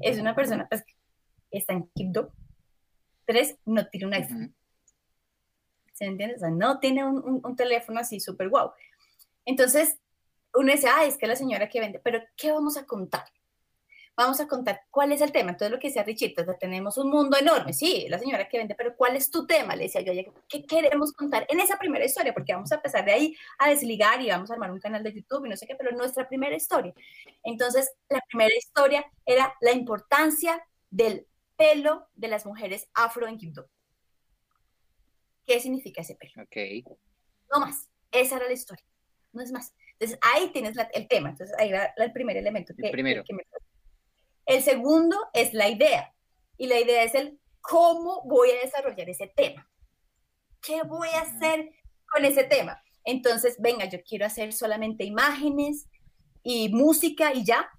Es 0.01 0.19
una 0.19 0.35
persona 0.35 0.67
pues, 0.69 0.83
que 0.83 1.57
está 1.57 1.73
en 1.73 1.89
Kipdo. 1.95 2.33
Tres, 3.25 3.57
no 3.65 3.87
tiene 3.87 4.07
un 4.07 4.13
iPhone. 4.13 4.55
¿Se 5.93 6.05
entiende? 6.05 6.35
O 6.35 6.39
sea, 6.39 6.49
no 6.49 6.79
tiene 6.79 7.03
un, 7.05 7.41
un, 7.43 7.55
teléfono 7.55 7.99
así 7.99 8.19
súper 8.19 8.49
guau. 8.49 8.71
Entonces, 9.45 9.97
uno 10.53 10.71
dice, 10.71 10.87
ah, 10.87 11.05
es 11.05 11.17
que 11.17 11.27
la 11.27 11.35
señora 11.35 11.69
que 11.69 11.79
vende, 11.79 11.99
pero 11.99 12.21
¿qué 12.35 12.51
vamos 12.51 12.77
a 12.77 12.85
contar? 12.85 13.25
Vamos 14.17 14.39
a 14.39 14.47
contar 14.47 14.81
cuál 14.89 15.11
es 15.11 15.21
el 15.21 15.31
tema. 15.31 15.51
Entonces, 15.51 15.71
lo 15.71 15.79
que 15.79 15.87
decía 15.87 16.03
Richito, 16.03 16.43
tenemos 16.59 16.97
un 16.97 17.11
mundo 17.11 17.37
enorme, 17.37 17.71
sí, 17.71 18.07
la 18.09 18.17
señora 18.17 18.49
que 18.49 18.57
vende, 18.57 18.73
pero 18.73 18.95
¿cuál 18.95 19.15
es 19.15 19.29
tu 19.29 19.45
tema? 19.45 19.75
Le 19.75 19.83
decía 19.83 20.01
yo, 20.01 20.11
¿qué 20.49 20.65
queremos 20.65 21.13
contar 21.13 21.45
en 21.47 21.59
esa 21.59 21.77
primera 21.77 22.03
historia? 22.03 22.33
Porque 22.33 22.53
vamos 22.53 22.71
a 22.71 22.75
empezar 22.75 23.05
de 23.05 23.13
ahí 23.13 23.37
a 23.59 23.69
desligar 23.69 24.19
y 24.21 24.29
vamos 24.29 24.49
a 24.49 24.55
armar 24.55 24.71
un 24.71 24.79
canal 24.79 25.03
de 25.03 25.13
YouTube 25.13 25.45
y 25.45 25.49
no 25.49 25.55
sé 25.55 25.67
qué, 25.67 25.75
pero 25.75 25.95
nuestra 25.95 26.27
primera 26.27 26.55
historia. 26.55 26.93
Entonces, 27.43 27.93
la 28.09 28.21
primera 28.27 28.53
historia 28.57 29.05
era 29.23 29.53
la 29.61 29.71
importancia 29.71 30.65
del 30.89 31.27
pelo 31.55 32.07
de 32.15 32.27
las 32.27 32.45
mujeres 32.45 32.89
afro 32.95 33.27
en 33.27 33.37
YouTube. 33.37 33.69
¿Qué 35.45 35.59
significa 35.59 36.01
ese 36.01 36.15
pelo? 36.15 36.43
Ok. 36.43 36.89
No 37.53 37.59
más. 37.59 37.87
Esa 38.11 38.37
era 38.37 38.47
la 38.47 38.53
historia. 38.53 38.83
No 39.31 39.43
es 39.43 39.51
más. 39.51 39.73
Entonces, 39.93 40.19
ahí 40.21 40.49
tienes 40.49 40.75
el 40.93 41.07
tema. 41.07 41.29
Entonces, 41.29 41.55
ahí 41.59 41.71
va 41.71 41.93
el 41.95 42.11
primer 42.11 42.35
elemento. 42.35 42.73
Que, 42.75 42.89
primero. 42.89 43.23
Que 43.23 43.33
me 43.33 43.43
el 44.47 44.63
segundo 44.63 45.17
es 45.33 45.53
la 45.53 45.69
idea. 45.69 46.13
Y 46.57 46.67
la 46.67 46.79
idea 46.79 47.03
es 47.03 47.13
el 47.13 47.39
cómo 47.61 48.23
voy 48.25 48.49
a 48.49 48.61
desarrollar 48.61 49.09
ese 49.09 49.27
tema. 49.27 49.69
¿Qué 50.61 50.81
voy 50.83 51.09
a 51.09 51.21
hacer 51.21 51.69
con 52.11 52.25
ese 52.25 52.45
tema? 52.45 52.81
Entonces, 53.03 53.57
venga, 53.59 53.85
yo 53.85 53.99
quiero 54.03 54.25
hacer 54.25 54.53
solamente 54.53 55.03
imágenes 55.03 55.87
y 56.43 56.69
música 56.69 57.33
y 57.33 57.45
ya. 57.45 57.69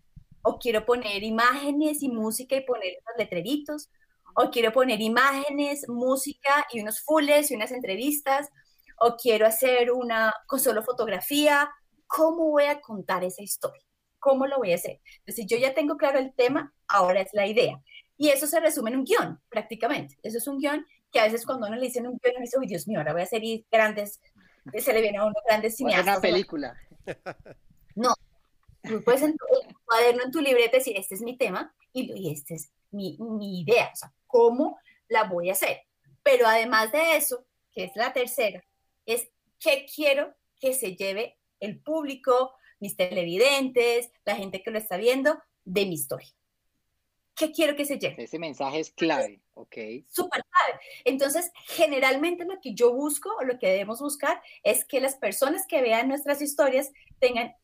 O 0.42 0.59
quiero 0.59 0.85
poner 0.85 1.24
imágenes 1.24 2.02
y 2.02 2.09
música 2.09 2.54
y 2.54 2.64
poner 2.64 2.92
los 3.07 3.16
letreritos. 3.18 3.90
O 4.37 4.50
quiero 4.50 4.72
poner 4.72 5.00
imágenes, 5.00 5.88
música 5.88 6.66
y 6.72 6.81
unos 6.81 7.00
fulles 7.00 7.50
y 7.50 7.57
unas 7.57 7.72
entrevistas. 7.72 8.48
O 9.00 9.16
quiero 9.16 9.46
hacer 9.46 9.90
una 9.90 10.35
con 10.46 10.61
solo 10.61 10.83
fotografía. 10.83 11.70
¿Cómo 12.07 12.50
voy 12.50 12.64
a 12.64 12.81
contar 12.81 13.24
esa 13.24 13.42
historia? 13.42 13.88
¿Cómo 14.18 14.46
lo 14.46 14.59
voy 14.59 14.72
a 14.72 14.76
hacer? 14.76 15.00
Entonces, 15.20 15.46
yo 15.46 15.57
ya 15.57 15.74
tengo 15.74 15.96
claro 15.96 16.18
el 16.18 16.33
tema, 16.35 16.72
ahora 16.87 17.20
es 17.20 17.31
la 17.33 17.46
idea. 17.46 17.81
Y 18.16 18.31
eso 18.31 18.46
se 18.46 18.61
resume 18.61 18.90
en 18.90 18.98
un 18.98 19.04
guion, 19.04 19.40
prácticamente. 19.48 20.18
Eso 20.22 20.38
es 20.38 20.48
un 20.48 20.59
guion 20.59 20.87
que 21.12 21.20
a 21.20 21.24
veces 21.24 21.46
cuando 21.46 21.66
uno 21.66 21.76
le 21.76 21.87
dicen 21.87 22.07
un 22.07 22.18
guion, 22.22 22.35
uno 22.37 22.44
dice, 22.44 22.59
uy, 22.59 22.66
Dios 22.66 22.87
mío, 22.88 22.98
ahora 22.98 23.12
voy 23.12 23.22
a 23.22 23.24
hacer 23.24 23.42
grandes, 23.70 24.20
se 24.76 24.92
le 24.92 25.00
viene 25.00 25.18
a 25.18 25.24
uno 25.24 25.35
grandes 25.46 25.76
cineastas. 25.76 26.18
una 26.18 26.20
película. 26.20 26.76
No, 27.94 28.14
tú 28.85 29.02
puedes 29.02 29.22
en 29.22 29.37
tu 29.37 29.44
cuaderno, 29.85 30.22
en 30.22 30.31
tu 30.31 30.40
libreta 30.40 30.76
decir, 30.76 30.96
este 30.96 31.16
es 31.16 31.20
mi 31.20 31.37
tema 31.37 31.74
y, 31.92 32.12
y 32.14 32.33
esta 32.33 32.54
es 32.54 32.70
mi, 32.92 33.16
mi 33.18 33.62
idea, 33.62 33.90
o 33.92 33.96
sea, 33.96 34.12
cómo 34.28 34.78
la 35.09 35.24
voy 35.24 35.48
a 35.48 35.54
hacer. 35.54 35.83
Pero 36.22 36.46
además 36.46 36.92
de 36.92 37.16
eso, 37.16 37.44
que 37.72 37.85
es 37.85 37.96
la 37.96 38.12
tercera, 38.12 38.62
es 39.04 39.28
qué 39.59 39.87
quiero 39.92 40.35
que 40.61 40.74
se 40.74 40.94
lleve 40.94 41.38
el 41.61 41.81
público, 41.81 42.52
mis 42.80 42.96
televidentes, 42.96 44.10
la 44.24 44.36
gente 44.36 44.62
que 44.62 44.70
lo 44.70 44.78
está 44.78 44.96
viendo, 44.96 45.38
de 45.64 45.86
mi 45.86 45.94
historia. 45.94 46.28
¿qué 47.38 47.52
quiero 47.52 47.76
que 47.76 47.84
se 47.84 47.98
lleve? 47.98 48.24
Ese 48.24 48.38
mensaje 48.38 48.80
es 48.80 48.90
clave, 48.90 49.40
ok. 49.54 49.76
Súper 50.08 50.44
clave. 50.44 50.80
Entonces, 51.04 51.50
generalmente 51.68 52.44
lo 52.44 52.60
que 52.60 52.74
yo 52.74 52.92
busco 52.92 53.30
o 53.38 53.44
lo 53.44 53.58
que 53.58 53.68
debemos 53.68 54.00
buscar 54.00 54.42
es 54.64 54.84
que 54.84 55.00
las 55.00 55.14
personas 55.14 55.64
que 55.66 55.80
vean 55.80 56.08
nuestras 56.08 56.42
historias 56.42 56.90
tengan, 57.20 57.54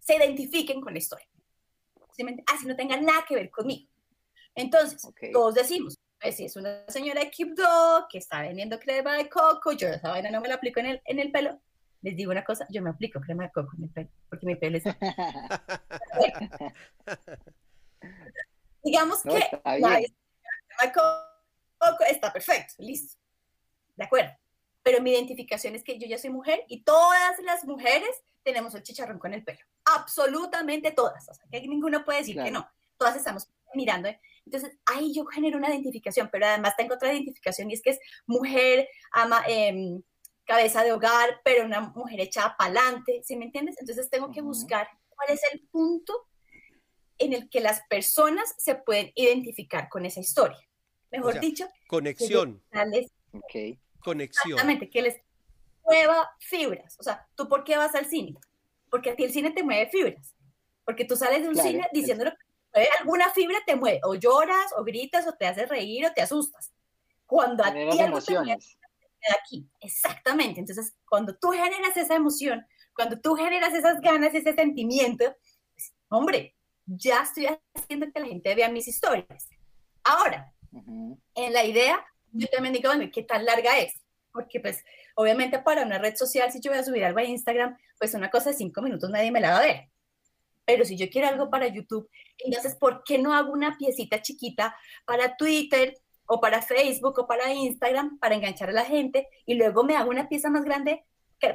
se 0.00 0.16
identifiquen 0.16 0.80
con 0.80 0.92
la 0.92 0.98
historia. 0.98 1.26
Así 2.46 2.66
no 2.66 2.76
tengan 2.76 3.04
nada 3.04 3.24
que 3.26 3.36
ver 3.36 3.50
conmigo. 3.50 3.88
Entonces, 4.54 5.00
todos 5.32 5.54
decimos, 5.54 5.98
pues 6.20 6.36
si 6.36 6.44
es 6.44 6.56
una 6.56 6.84
señora 6.88 7.20
de 7.20 7.30
Kipdo 7.30 8.06
que 8.10 8.18
está 8.18 8.42
vendiendo 8.42 8.78
crema 8.78 9.16
de 9.16 9.28
coco, 9.28 9.72
yo 9.72 9.88
esa 9.88 10.10
vaina 10.10 10.30
no 10.30 10.40
me 10.40 10.48
la 10.48 10.56
aplico 10.56 10.80
en 10.80 10.86
el, 10.86 11.02
en 11.04 11.18
el 11.18 11.30
pelo, 11.30 11.60
les 12.04 12.14
digo 12.14 12.30
una 12.32 12.44
cosa, 12.44 12.66
yo 12.68 12.82
me 12.82 12.90
aplico 12.90 13.18
crema 13.18 13.44
de 13.44 13.50
coco 13.50 13.72
en 13.78 13.84
el 13.84 13.90
pelo, 13.90 14.10
porque 14.28 14.44
mi 14.44 14.56
pelo 14.56 14.76
es... 14.76 14.84
Digamos 18.84 19.22
que 19.22 19.38
la 19.38 19.62
crema 19.62 19.96
de 19.96 20.12
coco 20.92 22.04
está 22.06 22.30
perfecto, 22.30 22.74
listo, 22.78 23.18
de 23.96 24.04
acuerdo. 24.04 24.32
Pero 24.82 25.00
mi 25.00 25.12
identificación 25.12 25.74
es 25.74 25.82
que 25.82 25.98
yo 25.98 26.06
ya 26.06 26.18
soy 26.18 26.28
mujer 26.28 26.62
y 26.68 26.82
todas 26.82 27.40
las 27.42 27.64
mujeres 27.64 28.22
tenemos 28.42 28.74
el 28.74 28.82
chicharrón 28.82 29.18
con 29.18 29.32
el 29.32 29.42
pelo. 29.42 29.60
Absolutamente 29.86 30.90
todas. 30.90 31.26
O 31.30 31.32
sea, 31.32 31.46
que 31.50 31.66
ninguno 31.66 32.04
puede 32.04 32.18
decir 32.18 32.36
que 32.36 32.50
no. 32.50 32.68
Todas 32.98 33.16
estamos 33.16 33.48
mirando. 33.72 34.10
Entonces, 34.44 34.76
ahí 34.84 35.14
yo 35.14 35.24
genero 35.24 35.56
una 35.56 35.70
identificación, 35.70 36.28
pero 36.30 36.44
además 36.44 36.76
tengo 36.76 36.96
otra 36.96 37.10
identificación 37.10 37.70
y 37.70 37.74
es 37.74 37.80
que 37.80 37.88
es 37.90 37.98
mujer, 38.26 38.90
ama, 39.10 39.42
eh, 39.48 40.02
cabeza 40.44 40.84
de 40.84 40.92
hogar, 40.92 41.40
pero 41.44 41.64
una 41.64 41.80
mujer 41.80 42.20
echada 42.20 42.56
para 42.56 42.70
adelante, 42.70 43.22
¿sí 43.24 43.36
me 43.36 43.46
entiendes? 43.46 43.76
Entonces 43.78 44.10
tengo 44.10 44.30
que 44.30 44.42
buscar 44.42 44.88
cuál 45.08 45.30
es 45.30 45.40
el 45.52 45.60
punto 45.70 46.28
en 47.18 47.32
el 47.32 47.48
que 47.48 47.60
las 47.60 47.82
personas 47.88 48.54
se 48.58 48.74
pueden 48.74 49.12
identificar 49.14 49.88
con 49.88 50.04
esa 50.04 50.20
historia. 50.20 50.58
Mejor 51.10 51.40
dicho, 51.40 51.68
conexión. 51.86 52.62
okay. 53.32 53.78
Conexión. 54.00 54.52
Exactamente, 54.52 54.90
que 54.90 55.02
les 55.02 55.20
mueva 55.84 56.30
fibras. 56.40 56.96
O 56.98 57.02
sea, 57.02 57.26
¿tú 57.34 57.48
por 57.48 57.64
qué 57.64 57.76
vas 57.76 57.94
al 57.94 58.06
cine? 58.06 58.34
Porque 58.90 59.10
a 59.10 59.16
ti 59.16 59.24
el 59.24 59.32
cine 59.32 59.50
te 59.52 59.62
mueve 59.62 59.88
fibras. 59.90 60.34
Porque 60.84 61.04
tú 61.04 61.16
sales 61.16 61.42
de 61.42 61.48
un 61.48 61.56
cine 61.56 61.86
diciendo 61.92 62.24
que 62.72 62.88
alguna 63.00 63.30
fibra 63.30 63.58
te 63.64 63.76
mueve, 63.76 64.00
o 64.02 64.14
lloras, 64.14 64.72
o 64.76 64.84
gritas, 64.84 65.26
o 65.26 65.32
te 65.32 65.46
haces 65.46 65.68
reír, 65.68 66.04
o 66.06 66.12
te 66.12 66.20
asustas. 66.20 66.72
Cuando 67.26 67.64
a 67.64 67.72
ti 67.72 68.00
algo 68.00 68.20
te 68.20 68.38
mueve, 68.38 68.58
aquí. 69.40 69.68
Exactamente. 69.80 70.60
Entonces, 70.60 70.94
cuando 71.08 71.36
tú 71.36 71.50
generas 71.50 71.96
esa 71.96 72.14
emoción, 72.14 72.66
cuando 72.94 73.20
tú 73.20 73.34
generas 73.34 73.74
esas 73.74 74.00
ganas, 74.00 74.34
ese 74.34 74.54
sentimiento, 74.54 75.24
pues, 75.74 75.94
hombre, 76.08 76.54
ya 76.86 77.22
estoy 77.22 77.48
haciendo 77.74 78.10
que 78.12 78.20
la 78.20 78.26
gente 78.26 78.54
vea 78.54 78.68
mis 78.68 78.88
historias. 78.88 79.48
Ahora, 80.04 80.52
en 81.34 81.52
la 81.52 81.64
idea, 81.64 82.04
yo 82.32 82.48
también 82.48 82.74
digo, 82.74 82.88
bueno, 82.88 83.10
¿qué 83.12 83.22
tan 83.22 83.44
larga 83.44 83.78
es? 83.78 83.94
Porque 84.32 84.60
pues, 84.60 84.84
obviamente 85.14 85.58
para 85.60 85.84
una 85.84 85.98
red 85.98 86.16
social, 86.16 86.50
si 86.50 86.60
yo 86.60 86.70
voy 86.70 86.80
a 86.80 86.84
subir 86.84 87.04
algo 87.04 87.20
a 87.20 87.24
Instagram, 87.24 87.76
pues 87.98 88.14
una 88.14 88.30
cosa 88.30 88.50
de 88.50 88.56
cinco 88.56 88.82
minutos 88.82 89.08
nadie 89.10 89.30
me 89.30 89.40
la 89.40 89.52
va 89.52 89.58
a 89.58 89.66
ver. 89.66 89.88
Pero 90.66 90.84
si 90.84 90.96
yo 90.96 91.08
quiero 91.10 91.28
algo 91.28 91.50
para 91.50 91.68
YouTube, 91.68 92.08
entonces, 92.38 92.74
¿por 92.74 93.04
qué 93.04 93.18
no 93.18 93.34
hago 93.34 93.52
una 93.52 93.76
piecita 93.76 94.22
chiquita 94.22 94.76
para 95.04 95.36
Twitter, 95.36 95.94
o 96.26 96.40
para 96.40 96.62
Facebook 96.62 97.18
o 97.18 97.26
para 97.26 97.52
Instagram 97.52 98.18
para 98.18 98.34
enganchar 98.34 98.70
a 98.70 98.72
la 98.72 98.84
gente 98.84 99.28
y 99.46 99.54
luego 99.54 99.84
me 99.84 99.96
hago 99.96 100.10
una 100.10 100.28
pieza 100.28 100.50
más 100.50 100.64
grande 100.64 101.04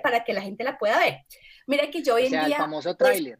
para 0.03 0.23
que 0.23 0.33
la 0.33 0.41
gente 0.41 0.63
la 0.63 0.77
pueda 0.77 0.99
ver. 0.99 1.25
Mira 1.65 1.89
que 1.89 2.03
yo 2.03 2.15
hoy 2.15 2.25
en 2.25 2.31
día... 2.31 2.45
El 2.45 2.53
famoso 2.55 2.95
tráiler. 2.95 3.39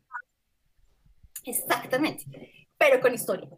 Exactamente, 1.44 2.26
pero 2.78 3.00
con 3.00 3.14
historia. 3.14 3.50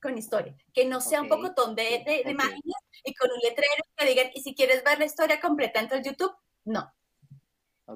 Con 0.00 0.18
historia. 0.18 0.56
Que 0.74 0.84
no 0.84 1.00
sea 1.00 1.22
un 1.22 1.28
poco 1.28 1.50
de, 1.74 1.82
de, 2.04 2.22
de 2.24 2.30
imágenes 2.30 2.62
y 3.04 3.14
con 3.14 3.30
un 3.30 3.38
letrero 3.38 3.84
que 3.96 4.06
digan, 4.06 4.30
y 4.34 4.42
si 4.42 4.54
quieres 4.54 4.82
ver 4.82 4.98
la 4.98 5.04
historia 5.04 5.40
completa 5.40 5.80
en 5.80 5.92
el 5.92 6.02
YouTube, 6.02 6.34
no. 6.64 6.92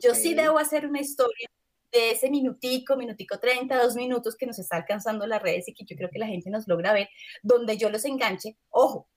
Yo 0.01 0.15
sí 0.15 0.35
debo 0.35 0.59
hacer 0.59 0.87
una 0.87 1.01
historia 1.01 1.49
de 1.93 2.11
ese 2.11 2.31
minutico, 2.31 2.97
minutico 2.97 3.39
30, 3.39 3.83
dos 3.83 3.95
minutos 3.95 4.37
que 4.37 4.47
nos 4.47 4.59
está 4.59 4.77
alcanzando 4.77 5.27
las 5.27 5.43
redes 5.43 5.69
y 5.69 5.75
que 5.75 5.85
yo 5.85 5.97
creo 5.97 6.11
que 6.11 6.19
la 6.19 6.27
gente 6.27 6.51
nos 6.51 6.67
logra 6.69 6.93
ver, 6.93 7.09
donde 7.43 7.77
yo 7.79 7.91
los 7.91 8.05
enganche, 8.05 8.57
ojo, 8.71 9.09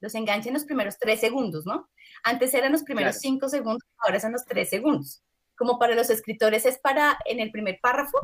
los 0.00 0.14
enganche 0.14 0.48
en 0.48 0.54
los 0.54 0.64
primeros 0.64 0.98
tres 0.98 1.20
segundos, 1.20 1.66
¿no? 1.66 1.88
Antes 2.24 2.52
eran 2.54 2.72
los 2.72 2.82
primeros 2.82 3.16
cinco 3.16 3.48
segundos, 3.48 3.82
ahora 3.98 4.20
son 4.20 4.32
los 4.32 4.44
tres 4.44 4.68
segundos. 4.68 5.22
Como 5.56 5.78
para 5.78 5.94
los 5.94 6.10
escritores 6.10 6.66
es 6.66 6.78
para 6.78 7.18
en 7.24 7.40
el 7.40 7.50
primer 7.50 7.78
párrafo, 7.80 8.18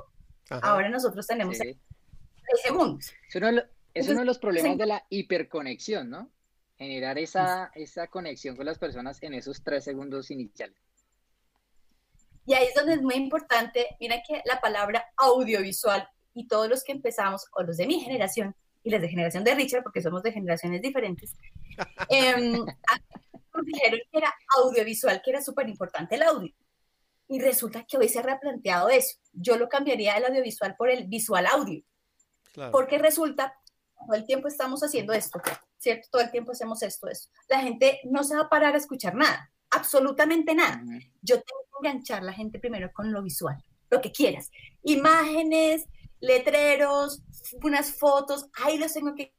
ahora 0.51 0.89
nosotros 0.89 1.27
tenemos 1.27 1.59
tres 1.59 1.77
segundos. 2.63 3.13
Es 3.95 4.09
uno, 4.09 4.21
de 4.21 4.25
los 4.25 4.39
problemas 4.39 4.79
de 4.79 4.87
la 4.87 5.05
hiperconexión, 5.11 6.09
¿no? 6.09 6.31
Generar 6.79 7.19
esa, 7.19 7.71
esa 7.75 8.09
conexión 8.09 8.57
con 8.57 8.67
las 8.67 8.79
personas 8.79 9.23
en 9.23 9.35
esos 9.35 9.63
tres 9.63 9.85
segundos 9.85 10.31
iniciales. 10.31 10.77
Y 12.47 12.55
ahí 12.55 12.67
es 12.67 12.75
donde 12.75 12.95
es 12.95 13.03
muy 13.03 13.15
importante, 13.15 13.97
mira 14.01 14.23
que 14.27 14.43
la 14.45 14.61
palabra 14.61 15.05
audiovisual 15.17 16.09
y 16.35 16.47
todos 16.49 16.69
los 16.69 16.83
que 16.83 16.93
empezamos, 16.93 17.47
o 17.53 17.63
los 17.63 17.77
de 17.77 17.87
mi 17.87 18.01
generación 18.01 18.55
y 18.83 18.91
los 18.91 19.01
de 19.01 19.09
generación 19.09 19.45
de 19.45 19.55
Richard, 19.55 19.83
porque 19.83 20.03
somos 20.03 20.23
de 20.23 20.33
generaciones 20.33 20.83
diferentes, 20.83 21.35
eh, 22.11 22.35
dijeron 23.65 24.01
que 24.11 24.19
era 24.19 24.35
audiovisual, 24.57 25.23
que 25.23 25.31
era 25.31 25.43
súper 25.43 25.69
importante 25.69 26.17
el 26.17 26.23
audio. 26.23 26.53
Y 27.29 27.41
resulta 27.41 27.85
que 27.85 27.97
hoy 27.97 28.09
se 28.09 28.19
ha 28.19 28.23
replanteado 28.23 28.89
eso. 28.89 29.19
Yo 29.33 29.57
lo 29.57 29.69
cambiaría 29.69 30.17
el 30.17 30.25
audiovisual 30.25 30.75
por 30.77 30.91
el 30.91 31.07
visual 31.07 31.47
audio. 31.47 31.83
Porque 32.71 32.99
resulta, 32.99 33.57
todo 33.95 34.15
el 34.15 34.27
tiempo 34.27 34.49
estamos 34.49 34.83
haciendo 34.83 35.15
esto, 35.15 35.41
¿cierto? 35.79 36.09
Todo 36.11 36.23
el 36.23 36.31
tiempo 36.31 36.53
hacemos 36.53 36.83
esto, 36.83 37.09
esto. 37.09 37.31
La 37.49 37.61
gente 37.61 38.01
no 38.05 38.25
se 38.25 38.35
va 38.35 38.43
a 38.43 38.49
parar 38.51 38.75
a 38.75 38.79
escuchar 38.79 39.15
nada 39.15 39.53
absolutamente 39.73 40.55
nada. 40.55 40.81
Yo 41.23 41.37
tengo 41.37 41.61
enganchar 41.83 42.23
la 42.23 42.33
gente 42.33 42.59
primero 42.59 42.91
con 42.93 43.13
lo 43.13 43.23
visual, 43.23 43.57
lo 43.91 44.01
que 44.01 44.13
quieras. 44.13 44.51
Imágenes, 44.83 45.87
letreros, 46.21 47.23
unas 47.63 47.99
fotos, 47.99 48.47
ahí 48.55 48.79
los 48.79 48.93
tengo 48.93 49.15
que 49.15 49.35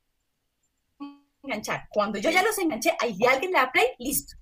enganchar. 1.42 1.88
Cuando 1.90 2.20
yo 2.20 2.30
ya 2.30 2.44
los 2.44 2.58
enganché, 2.58 2.92
ahí 3.00 3.18
alguien 3.26 3.52
le 3.52 3.58
da 3.58 3.72
play, 3.72 3.88
listo. 4.00 4.36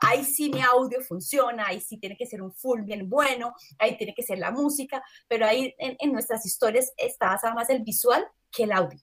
Ahí 0.00 0.24
sí 0.24 0.50
mi 0.50 0.60
audio 0.60 1.00
funciona, 1.02 1.68
ahí 1.68 1.80
sí 1.80 1.98
tiene 1.98 2.16
que 2.16 2.26
ser 2.26 2.42
un 2.42 2.52
full 2.52 2.82
bien 2.82 3.08
bueno, 3.08 3.54
ahí 3.78 3.96
tiene 3.96 4.12
que 4.12 4.24
ser 4.24 4.38
la 4.38 4.50
música, 4.50 5.02
pero 5.28 5.46
ahí 5.46 5.72
en, 5.78 5.96
en 6.00 6.12
nuestras 6.12 6.44
historias 6.44 6.92
está 6.96 7.28
basado 7.28 7.54
más 7.54 7.70
el 7.70 7.84
visual 7.84 8.26
que 8.50 8.64
el 8.64 8.72
audio. 8.72 8.98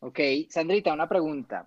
Ok, 0.00 0.18
Sandrita, 0.50 0.92
una 0.92 1.08
pregunta. 1.08 1.66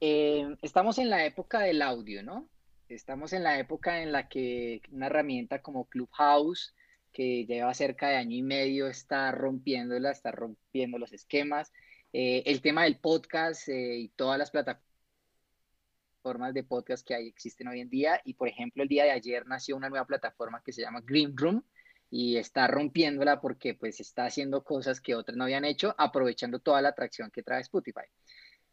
Eh, 0.00 0.56
estamos 0.62 0.98
en 0.98 1.10
la 1.10 1.24
época 1.24 1.60
del 1.60 1.80
audio, 1.80 2.24
¿no? 2.24 2.48
Estamos 2.94 3.32
en 3.32 3.42
la 3.42 3.58
época 3.58 4.02
en 4.02 4.12
la 4.12 4.28
que 4.28 4.82
una 4.90 5.06
herramienta 5.06 5.62
como 5.62 5.86
Clubhouse, 5.88 6.74
que 7.10 7.46
lleva 7.46 7.72
cerca 7.72 8.08
de 8.08 8.16
año 8.16 8.36
y 8.36 8.42
medio, 8.42 8.86
está 8.86 9.32
rompiéndola, 9.32 10.10
está 10.10 10.30
rompiendo 10.30 10.98
los 10.98 11.12
esquemas. 11.12 11.72
Eh, 12.12 12.42
el 12.44 12.60
tema 12.60 12.84
del 12.84 12.98
podcast 12.98 13.68
eh, 13.68 13.96
y 13.96 14.08
todas 14.10 14.38
las 14.38 14.50
plataformas 14.50 14.84
de 16.52 16.64
podcast 16.64 17.06
que 17.06 17.14
hay, 17.14 17.28
existen 17.28 17.68
hoy 17.68 17.80
en 17.80 17.88
día. 17.88 18.20
Y 18.24 18.34
por 18.34 18.48
ejemplo, 18.48 18.82
el 18.82 18.90
día 18.90 19.04
de 19.04 19.12
ayer 19.12 19.46
nació 19.46 19.74
una 19.76 19.88
nueva 19.88 20.06
plataforma 20.06 20.62
que 20.62 20.72
se 20.72 20.82
llama 20.82 21.00
Green 21.02 21.34
Room 21.34 21.64
y 22.10 22.36
está 22.36 22.66
rompiéndola 22.66 23.40
porque 23.40 23.74
pues 23.74 24.00
está 24.00 24.26
haciendo 24.26 24.64
cosas 24.64 25.00
que 25.00 25.14
otras 25.14 25.36
no 25.36 25.44
habían 25.44 25.64
hecho, 25.64 25.94
aprovechando 25.96 26.58
toda 26.58 26.82
la 26.82 26.90
atracción 26.90 27.30
que 27.30 27.42
trae 27.42 27.62
Spotify. 27.62 28.04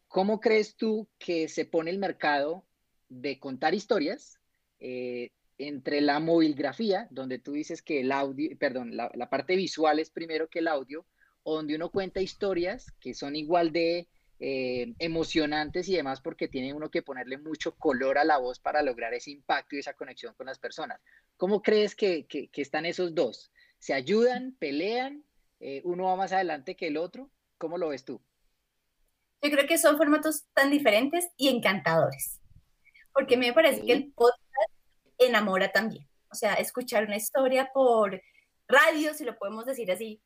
¿Cómo 0.10 0.42
crees 0.42 0.76
tú 0.76 1.08
que 1.18 1.48
se 1.48 1.64
pone 1.64 1.92
el 1.92 2.00
mercado 2.00 2.66
de 3.10 3.40
contar 3.40 3.74
historias 3.74 4.40
eh, 4.80 5.32
entre 5.58 6.00
la 6.00 6.20
movilgrafía, 6.20 7.08
donde 7.12 7.40
tú 7.40 7.52
dices 7.52 7.82
que 7.82 8.00
el 8.02 8.12
audio, 8.12 8.58
perdón, 8.58 8.96
la, 8.96 9.30
parte 9.30 9.56
visual 9.56 10.00
es 10.00 10.10
primero 10.10 10.48
que 10.48 10.60
el 10.60 10.70
audio, 10.70 11.06
donde 11.44 11.76
uno 11.76 11.90
cuenta 11.90 12.22
historias 12.22 12.94
que 13.00 13.14
son 13.14 13.36
igual 13.36 13.72
de 13.72 14.08
eh, 14.40 14.94
emocionantes 15.00 15.90
y 15.90 15.96
demás 15.96 16.22
porque 16.22 16.48
tiene 16.48 16.74
uno 16.74 16.90
que 16.90 17.02
ponerle 17.02 17.38
mucho 17.38 17.76
color 17.76 18.18
a 18.18 18.24
la 18.24 18.38
voz 18.38 18.60
para 18.60 18.84
lograr 18.84 19.14
ese 19.14 19.32
impacto 19.32 19.76
y 19.76 19.80
esa 19.80 19.94
conexión 19.94 20.34
con 20.36 20.46
las 20.46 20.60
personas. 20.60 21.02
¿Cómo 21.36 21.62
crees 21.62 21.96
que, 21.96 22.28
están 22.54 22.86
esos 22.86 23.14
dos? 23.14 23.52
¿Se 23.80 23.94
ayudan, 23.94 24.56
pelean? 24.60 25.26
Eh, 25.60 25.82
¿Uno 25.84 26.06
va 26.06 26.16
más 26.16 26.32
adelante 26.32 26.76
que 26.76 26.88
el 26.88 26.98
otro? 26.98 27.30
¿Cómo 27.58 27.78
lo 27.78 27.90
ves 27.90 28.06
tú? 28.06 28.22
Yo 29.42 29.52
creo 29.52 29.68
que 29.68 29.78
son 29.78 29.98
formatos 29.98 30.44
tan 30.54 30.70
diferentes 30.70 31.30
y 31.38 31.50
encantadores, 31.50 32.39
porque 33.20 33.36
me 33.36 33.52
parece 33.52 33.86
que 33.86 33.92
el 33.92 34.14
podcast 34.14 34.40
enamora 35.18 35.74
también. 35.74 36.08
O 36.32 36.36
sea, 36.36 36.54
escuchar 36.54 37.04
una 37.04 37.18
historia 37.18 37.70
por 37.74 38.22
radio, 38.66 39.14
si 39.14 39.26
lo 39.26 39.38
podemos 39.38 39.66
decir 39.66 39.92
así, 39.92 40.22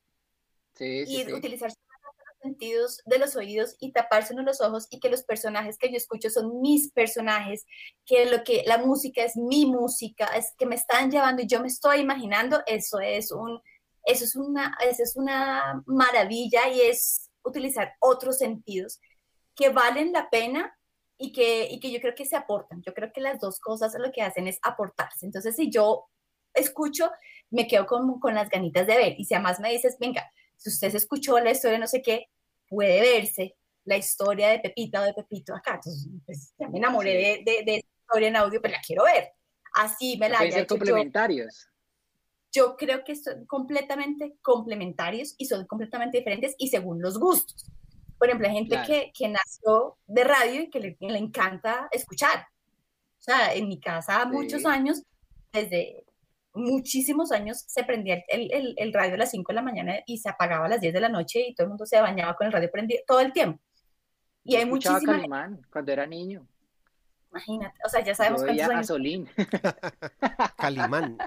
y 0.78 1.32
utilizar 1.32 1.70
los 1.70 2.38
sentidos 2.40 3.02
de 3.04 3.18
los 3.18 3.34
oídos 3.34 3.74
y 3.80 3.90
taparse 3.90 4.32
los 4.34 4.60
ojos 4.60 4.86
y 4.90 5.00
que 5.00 5.08
los 5.08 5.24
personajes 5.24 5.76
que 5.76 5.90
yo 5.90 5.96
escucho 5.96 6.30
son 6.30 6.60
mis 6.60 6.92
personajes, 6.92 7.66
que 8.06 8.26
lo 8.26 8.44
que 8.44 8.62
la 8.64 8.78
música 8.78 9.24
es 9.24 9.36
mi 9.36 9.66
música, 9.66 10.26
es 10.26 10.52
que 10.56 10.66
me 10.66 10.76
están 10.76 11.10
llevando 11.10 11.42
y 11.42 11.48
yo 11.48 11.60
me 11.60 11.66
estoy 11.66 11.98
imaginando, 11.98 12.62
eso 12.64 13.00
es 13.00 13.32
un 13.32 13.60
eso 14.04 14.24
es 14.24 14.36
una, 14.36 14.76
eso 14.88 15.02
es 15.02 15.16
una 15.16 15.82
maravilla 15.86 16.68
y 16.68 16.82
es 16.82 17.28
utilizar 17.42 17.94
otros 17.98 18.38
sentidos 18.38 19.00
que 19.56 19.70
valen 19.70 20.12
la 20.12 20.30
pena 20.30 20.73
y 21.18 21.32
que, 21.32 21.68
y 21.70 21.80
que 21.80 21.90
yo 21.90 22.00
creo 22.00 22.14
que 22.14 22.24
se 22.24 22.36
aportan. 22.36 22.82
Yo 22.82 22.92
creo 22.94 23.12
que 23.12 23.20
las 23.20 23.40
dos 23.40 23.60
cosas 23.60 23.94
lo 23.98 24.10
que 24.12 24.22
hacen 24.22 24.46
es 24.48 24.58
aportarse. 24.62 25.26
Entonces, 25.26 25.56
si 25.56 25.70
yo 25.70 26.06
escucho, 26.52 27.10
me 27.50 27.66
quedo 27.66 27.86
con, 27.86 28.20
con 28.20 28.34
las 28.34 28.48
ganitas 28.48 28.86
de 28.86 28.96
ver. 28.96 29.14
Y 29.18 29.24
si 29.24 29.34
además 29.34 29.60
me 29.60 29.70
dices, 29.70 29.96
venga, 29.98 30.28
si 30.56 30.70
usted 30.70 30.90
se 30.90 30.96
escuchó 30.98 31.38
la 31.38 31.50
historia, 31.50 31.78
no 31.78 31.86
sé 31.86 32.02
qué, 32.02 32.26
puede 32.68 33.00
verse 33.00 33.56
la 33.84 33.96
historia 33.96 34.48
de 34.48 34.60
Pepita 34.60 35.02
o 35.02 35.04
de 35.04 35.14
Pepito 35.14 35.54
acá. 35.54 35.74
Entonces, 35.74 36.08
pues, 36.24 36.54
ya 36.58 36.68
me 36.68 36.78
enamoré 36.78 37.12
de, 37.12 37.42
de, 37.44 37.64
de, 37.64 37.76
esa 37.76 37.88
historia 38.00 38.28
en 38.28 38.36
audio, 38.36 38.60
pero 38.60 38.72
la 38.72 38.80
quiero 38.80 39.04
ver. 39.04 39.32
Así 39.74 40.16
me 40.18 40.28
la 40.28 40.38
ser 40.38 40.66
complementarios. 40.66 41.68
Yo, 42.52 42.70
yo 42.70 42.76
creo 42.76 43.04
que 43.04 43.16
son 43.16 43.44
completamente 43.46 44.36
complementarios 44.40 45.34
y 45.36 45.46
son 45.46 45.66
completamente 45.66 46.18
diferentes 46.18 46.54
y 46.58 46.68
según 46.68 47.02
los 47.02 47.18
gustos. 47.18 47.66
Por 48.18 48.28
ejemplo, 48.28 48.48
hay 48.48 48.54
gente 48.54 48.76
claro. 48.76 48.86
que, 48.86 49.12
que, 49.14 49.28
nació 49.28 49.96
de 50.06 50.24
radio 50.24 50.62
y 50.62 50.70
que 50.70 50.80
le, 50.80 50.96
le, 51.00 51.18
encanta 51.18 51.88
escuchar. 51.90 52.46
O 53.18 53.22
sea, 53.22 53.54
en 53.54 53.68
mi 53.68 53.80
casa 53.80 54.22
sí. 54.22 54.28
muchos 54.30 54.64
años, 54.66 55.02
desde 55.52 56.04
muchísimos 56.54 57.32
años, 57.32 57.64
se 57.66 57.84
prendía 57.84 58.22
el, 58.28 58.52
el, 58.52 58.74
el, 58.76 58.92
radio 58.92 59.14
a 59.14 59.18
las 59.18 59.30
5 59.30 59.50
de 59.50 59.54
la 59.54 59.62
mañana 59.62 59.94
y 60.06 60.18
se 60.18 60.28
apagaba 60.28 60.66
a 60.66 60.68
las 60.68 60.80
10 60.80 60.94
de 60.94 61.00
la 61.00 61.08
noche 61.08 61.40
y 61.48 61.54
todo 61.54 61.64
el 61.64 61.70
mundo 61.70 61.86
se 61.86 62.00
bañaba 62.00 62.34
con 62.36 62.46
el 62.46 62.52
radio 62.52 62.70
prendido 62.70 63.02
todo 63.06 63.20
el 63.20 63.32
tiempo. 63.32 63.60
Y 64.44 64.52
Yo 64.52 64.58
hay 64.58 64.66
muchísimas... 64.66 65.04
Calimán 65.04 65.60
cuando 65.70 65.92
era 65.92 66.06
niño. 66.06 66.46
Imagínate, 67.30 67.76
o 67.84 67.88
sea, 67.88 68.04
ya 68.04 68.14
sabemos 68.14 68.42
Yo 68.42 68.46
cuántos 68.46 68.68
años... 68.68 68.80
a 68.80 68.84
Solín. 68.84 69.28
Calimán. 70.56 71.18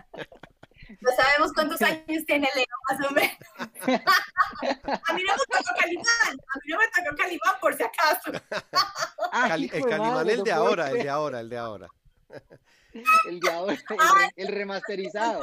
Ya 0.89 1.15
sabemos 1.15 1.53
cuántos 1.53 1.81
años 1.81 2.25
tiene 2.25 2.47
Leo, 2.55 2.65
más 2.89 3.09
o 3.09 3.13
menos. 3.13 3.37
a 5.03 5.13
mí 5.13 5.21
no 5.27 5.33
me 5.33 5.45
tocó 5.49 5.75
Calimán, 5.79 6.05
a 6.31 6.59
mí 6.59 6.67
no 6.67 6.77
me 6.77 6.87
tocó 6.87 7.15
Calimán 7.17 7.55
por 7.59 7.75
si 7.75 7.83
acaso. 7.83 8.31
Cali 9.31 9.69
el 9.73 9.85
Calimán, 9.85 10.29
el 10.29 10.43
de 10.43 10.51
ahora, 10.51 10.91
el 10.91 11.03
de 11.03 11.09
ahora, 11.09 11.39
el 11.41 11.49
de 11.49 11.57
ahora. 11.57 11.87
El 13.27 13.39
de 13.39 13.51
ahora, 13.51 13.73
el, 13.73 13.79
re 13.79 14.31
el 14.35 14.47
remasterizado. 14.47 15.41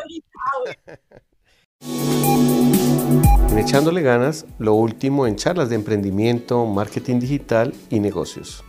En 3.50 3.59
Echándole 3.59 4.02
Ganas, 4.02 4.46
lo 4.59 4.74
último 4.74 5.26
en 5.26 5.37
charlas 5.37 5.68
de 5.68 5.76
emprendimiento, 5.76 6.64
marketing 6.66 7.20
digital 7.20 7.74
y 7.90 8.00
negocios. 8.00 8.64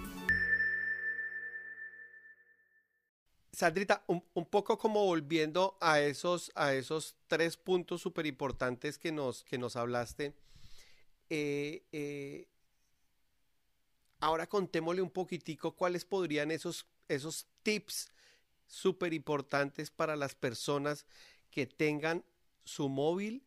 Sandrita, 3.55 4.03
un, 4.07 4.45
poco 4.45 4.77
como 4.77 5.05
volviendo 5.05 5.77
a 5.79 6.01
esos, 6.01 6.51
a 6.55 6.73
esos 6.73 7.15
tres 7.27 7.55
puntos 7.55 8.01
súper 8.01 8.25
importantes 8.25 8.97
que 8.97 9.13
nos, 9.13 9.45
que 9.45 9.57
nos 9.57 9.77
hablaste. 9.77 10.33
Eh, 11.29 11.83
eh, 11.93 12.49
ahora 14.19 14.47
contémosle 14.47 15.01
un 15.01 15.09
poquitico 15.09 15.73
cuáles 15.73 16.03
podrían 16.03 16.51
esos, 16.51 16.85
esos 17.07 17.47
tips 17.63 18.11
súper 18.67 19.13
importantes 19.13 19.89
para 19.89 20.17
las 20.17 20.35
personas 20.35 21.05
que 21.49 21.65
tengan 21.65 22.25
su 22.65 22.89
móvil 22.89 23.45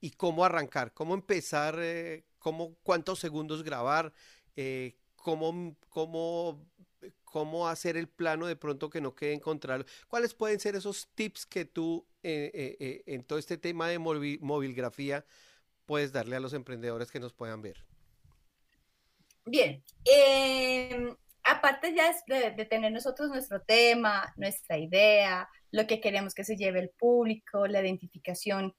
y 0.00 0.12
cómo 0.12 0.46
arrancar, 0.46 0.94
cómo 0.94 1.12
empezar, 1.12 1.76
eh, 1.78 2.24
cómo, 2.38 2.74
cuántos 2.82 3.18
segundos 3.18 3.62
grabar, 3.62 4.14
cómo, 5.16 5.76
cómo 5.90 6.64
cómo 7.24 7.68
hacer 7.68 7.96
el 7.96 8.08
plano 8.08 8.46
de 8.46 8.56
pronto 8.56 8.90
que 8.90 9.00
no 9.00 9.14
quede 9.14 9.32
encontrarlo. 9.32 9.84
¿Cuáles 10.08 10.34
pueden 10.34 10.60
ser 10.60 10.76
esos 10.76 11.08
tips 11.14 11.46
que 11.46 11.64
tú 11.64 12.06
eh, 12.22 12.50
eh, 12.54 12.76
eh, 12.78 13.02
en 13.06 13.24
todo 13.24 13.38
este 13.38 13.58
tema 13.58 13.88
de 13.88 13.98
móvil, 13.98 14.38
movilgrafía 14.40 15.24
puedes 15.84 16.12
darle 16.12 16.36
a 16.36 16.40
los 16.40 16.52
emprendedores 16.52 17.10
que 17.10 17.20
nos 17.20 17.32
puedan 17.32 17.60
ver? 17.60 17.84
Bien, 19.46 19.82
eh, 20.04 21.14
aparte 21.42 21.94
ya 21.94 22.14
de, 22.26 22.64
tener 22.64 22.92
nosotros 22.92 23.28
nuestro 23.28 23.60
tema, 23.60 24.32
nuestra 24.36 24.78
idea, 24.78 25.48
lo 25.70 25.86
que 25.86 26.00
queremos 26.00 26.34
que 26.34 26.44
se 26.44 26.56
lleve 26.56 26.80
el 26.80 26.90
público, 26.90 27.66
la 27.66 27.80
identificación 27.80 28.74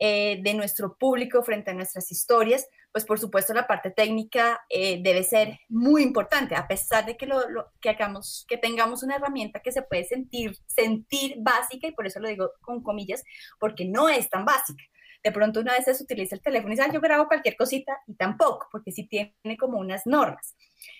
de 0.00 0.54
nuestro 0.54 0.96
público 0.96 1.42
frente 1.42 1.72
a 1.72 1.74
nuestras 1.74 2.12
historias, 2.12 2.68
pues 2.98 3.06
por 3.06 3.20
supuesto 3.20 3.54
la 3.54 3.68
parte 3.68 3.92
técnica 3.92 4.60
eh, 4.68 5.00
debe 5.00 5.22
ser 5.22 5.60
muy 5.68 6.02
importante, 6.02 6.56
a 6.56 6.66
pesar 6.66 7.06
de 7.06 7.16
que, 7.16 7.26
lo, 7.26 7.48
lo, 7.48 7.70
que, 7.80 7.90
hagamos, 7.90 8.44
que 8.48 8.56
tengamos 8.56 9.04
una 9.04 9.14
herramienta 9.14 9.60
que 9.60 9.70
se 9.70 9.82
puede 9.82 10.02
sentir, 10.02 10.58
sentir 10.66 11.36
básica, 11.38 11.86
y 11.86 11.92
por 11.92 12.08
eso 12.08 12.18
lo 12.18 12.28
digo 12.28 12.50
con 12.60 12.82
comillas, 12.82 13.22
porque 13.60 13.84
no 13.84 14.08
es 14.08 14.28
tan 14.28 14.44
básica. 14.44 14.82
De 15.22 15.30
pronto 15.30 15.60
una 15.60 15.74
vez 15.74 15.84
se 15.84 16.02
utiliza 16.02 16.34
el 16.34 16.42
teléfono 16.42 16.72
y 16.72 16.76
dice, 16.76 16.90
yo 16.92 17.00
grabo 17.00 17.28
cualquier 17.28 17.56
cosita, 17.56 17.96
y 18.08 18.16
tampoco, 18.16 18.66
porque 18.72 18.90
sí 18.90 19.06
tiene 19.06 19.56
como 19.56 19.78
unas 19.78 20.04
normas. 20.04 20.56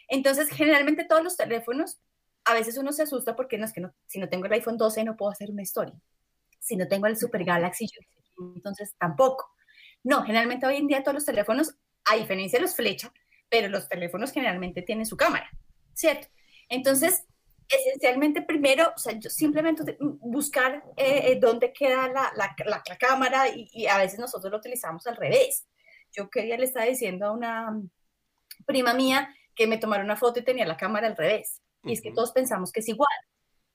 Entonces, 0.07 0.51
generalmente 0.51 1.05
todos 1.05 1.25
los 1.25 1.37
teléfonos, 1.37 1.99
a 2.45 2.55
veces 2.55 2.79
uno 2.79 2.93
se 2.93 3.03
asusta 3.03 3.35
porque 3.35 3.59
no 3.59 3.65
es 3.65 3.73
que 3.73 3.81
no, 3.81 3.93
si 4.07 4.21
no 4.21 4.29
tengo 4.29 4.47
el 4.47 4.53
iPhone 4.53 4.79
12 4.79 5.03
no 5.03 5.17
puedo 5.17 5.33
hacer 5.33 5.51
una 5.51 5.63
historia. 5.63 5.95
Si 6.61 6.77
no 6.77 6.87
tengo 6.87 7.09
el 7.09 7.17
Super 7.17 7.43
Galaxy, 7.43 7.87
yo 7.87 8.55
entonces 8.55 8.95
tampoco. 9.01 9.51
No, 10.05 10.23
generalmente 10.23 10.67
hoy 10.67 10.77
en 10.77 10.87
día 10.87 11.03
todos 11.03 11.15
los 11.15 11.25
teléfonos, 11.25 11.75
a 12.11 12.17
diferencia 12.17 12.59
de 12.59 12.63
los 12.63 12.75
flecha, 12.75 13.13
pero 13.49 13.69
los 13.69 13.89
teléfonos 13.89 14.33
generalmente 14.33 14.83
tienen 14.83 15.07
su 15.07 15.17
cámara, 15.17 15.51
¿cierto? 15.95 16.29
Entonces, 16.69 17.25
esencialmente 17.69 18.43
primero, 18.43 18.93
o 18.95 18.99
sea, 18.99 19.13
yo 19.19 19.31
simplemente 19.31 19.97
buscar 20.01 20.85
eh, 20.97 21.33
eh, 21.33 21.39
dónde 21.41 21.73
queda 21.73 22.09
la, 22.09 22.33
la, 22.35 22.55
la, 22.65 22.83
la 22.87 22.97
cámara 22.99 23.49
y, 23.49 23.69
y, 23.73 23.87
a 23.87 23.99
veces 23.99 24.19
nosotros 24.19 24.51
lo 24.51 24.59
utilizamos 24.59 25.07
al 25.07 25.17
revés. 25.17 25.67
Yo 26.13 26.31
quería 26.31 26.57
le 26.57 26.65
estaba 26.65 26.87
diciendo 26.87 27.27
a 27.27 27.33
una 27.33 27.81
prima 28.67 28.95
mía 28.95 29.35
que 29.55 29.67
me 29.67 29.79
tomara 29.79 30.05
una 30.05 30.17
foto 30.17 30.41
y 30.41 30.45
tenía 30.45 30.67
la 30.67 30.77
cámara 30.77 31.07
al 31.07 31.17
revés. 31.17 31.61
Y 31.83 31.89
uh 31.89 31.91
-huh. 31.91 31.93
es 31.93 32.03
que 32.03 32.13
todos 32.13 32.33
pensamos 32.33 32.73
que 32.73 32.81
es 32.81 32.89
igual 32.89 33.19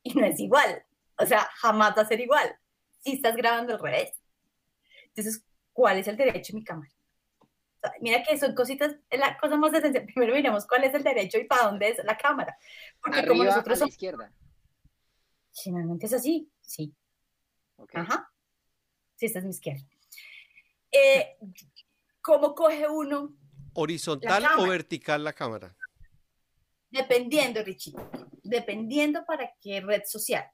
y 0.03 0.13
no 0.13 0.25
es 0.25 0.39
igual. 0.39 0.83
O 1.17 1.25
sea, 1.25 1.47
jamás 1.55 1.95
va 1.95 2.01
a 2.01 2.07
ser 2.07 2.19
igual 2.19 2.55
si 2.99 3.13
estás 3.13 3.35
grabando 3.35 3.73
al 3.73 3.79
revés. 3.79 4.13
Entonces, 5.09 5.45
¿cuál 5.71 5.99
es 5.99 6.07
el 6.07 6.17
derecho 6.17 6.53
de 6.53 6.59
mi 6.59 6.65
cámara? 6.65 6.91
Mira 8.01 8.23
que 8.23 8.37
son 8.37 8.55
cositas, 8.55 8.95
la 9.11 9.37
cosa 9.37 9.57
más 9.57 9.73
esencial. 9.73 10.05
Primero 10.13 10.33
miremos 10.33 10.65
cuál 10.67 10.83
es 10.83 10.93
el 10.93 11.03
derecho 11.03 11.37
y 11.37 11.45
para 11.45 11.63
dónde 11.63 11.89
es 11.89 12.03
la 12.03 12.17
cámara. 12.17 12.57
Porque 13.01 13.19
Arriba, 13.19 13.33
como 13.33 13.43
nosotros 13.43 13.81
a 13.81 13.85
la 13.85 13.89
izquierda. 13.89 14.33
Generalmente 15.53 16.05
es 16.05 16.13
así, 16.13 16.49
sí. 16.61 16.93
Okay. 17.77 18.01
Ajá. 18.01 18.31
Sí, 19.15 19.27
esta 19.27 19.39
es 19.39 19.45
mi 19.45 19.51
izquierda. 19.51 19.83
Eh, 20.91 21.37
¿Cómo 22.21 22.55
coge 22.55 22.87
uno? 22.87 23.33
¿Horizontal 23.73 24.45
o 24.59 24.67
vertical 24.67 25.23
la 25.23 25.33
cámara? 25.33 25.75
Dependiendo, 26.89 27.63
Richie. 27.63 27.93
Dependiendo 28.43 29.25
para 29.25 29.51
qué 29.61 29.81
red 29.81 30.03
social 30.05 30.45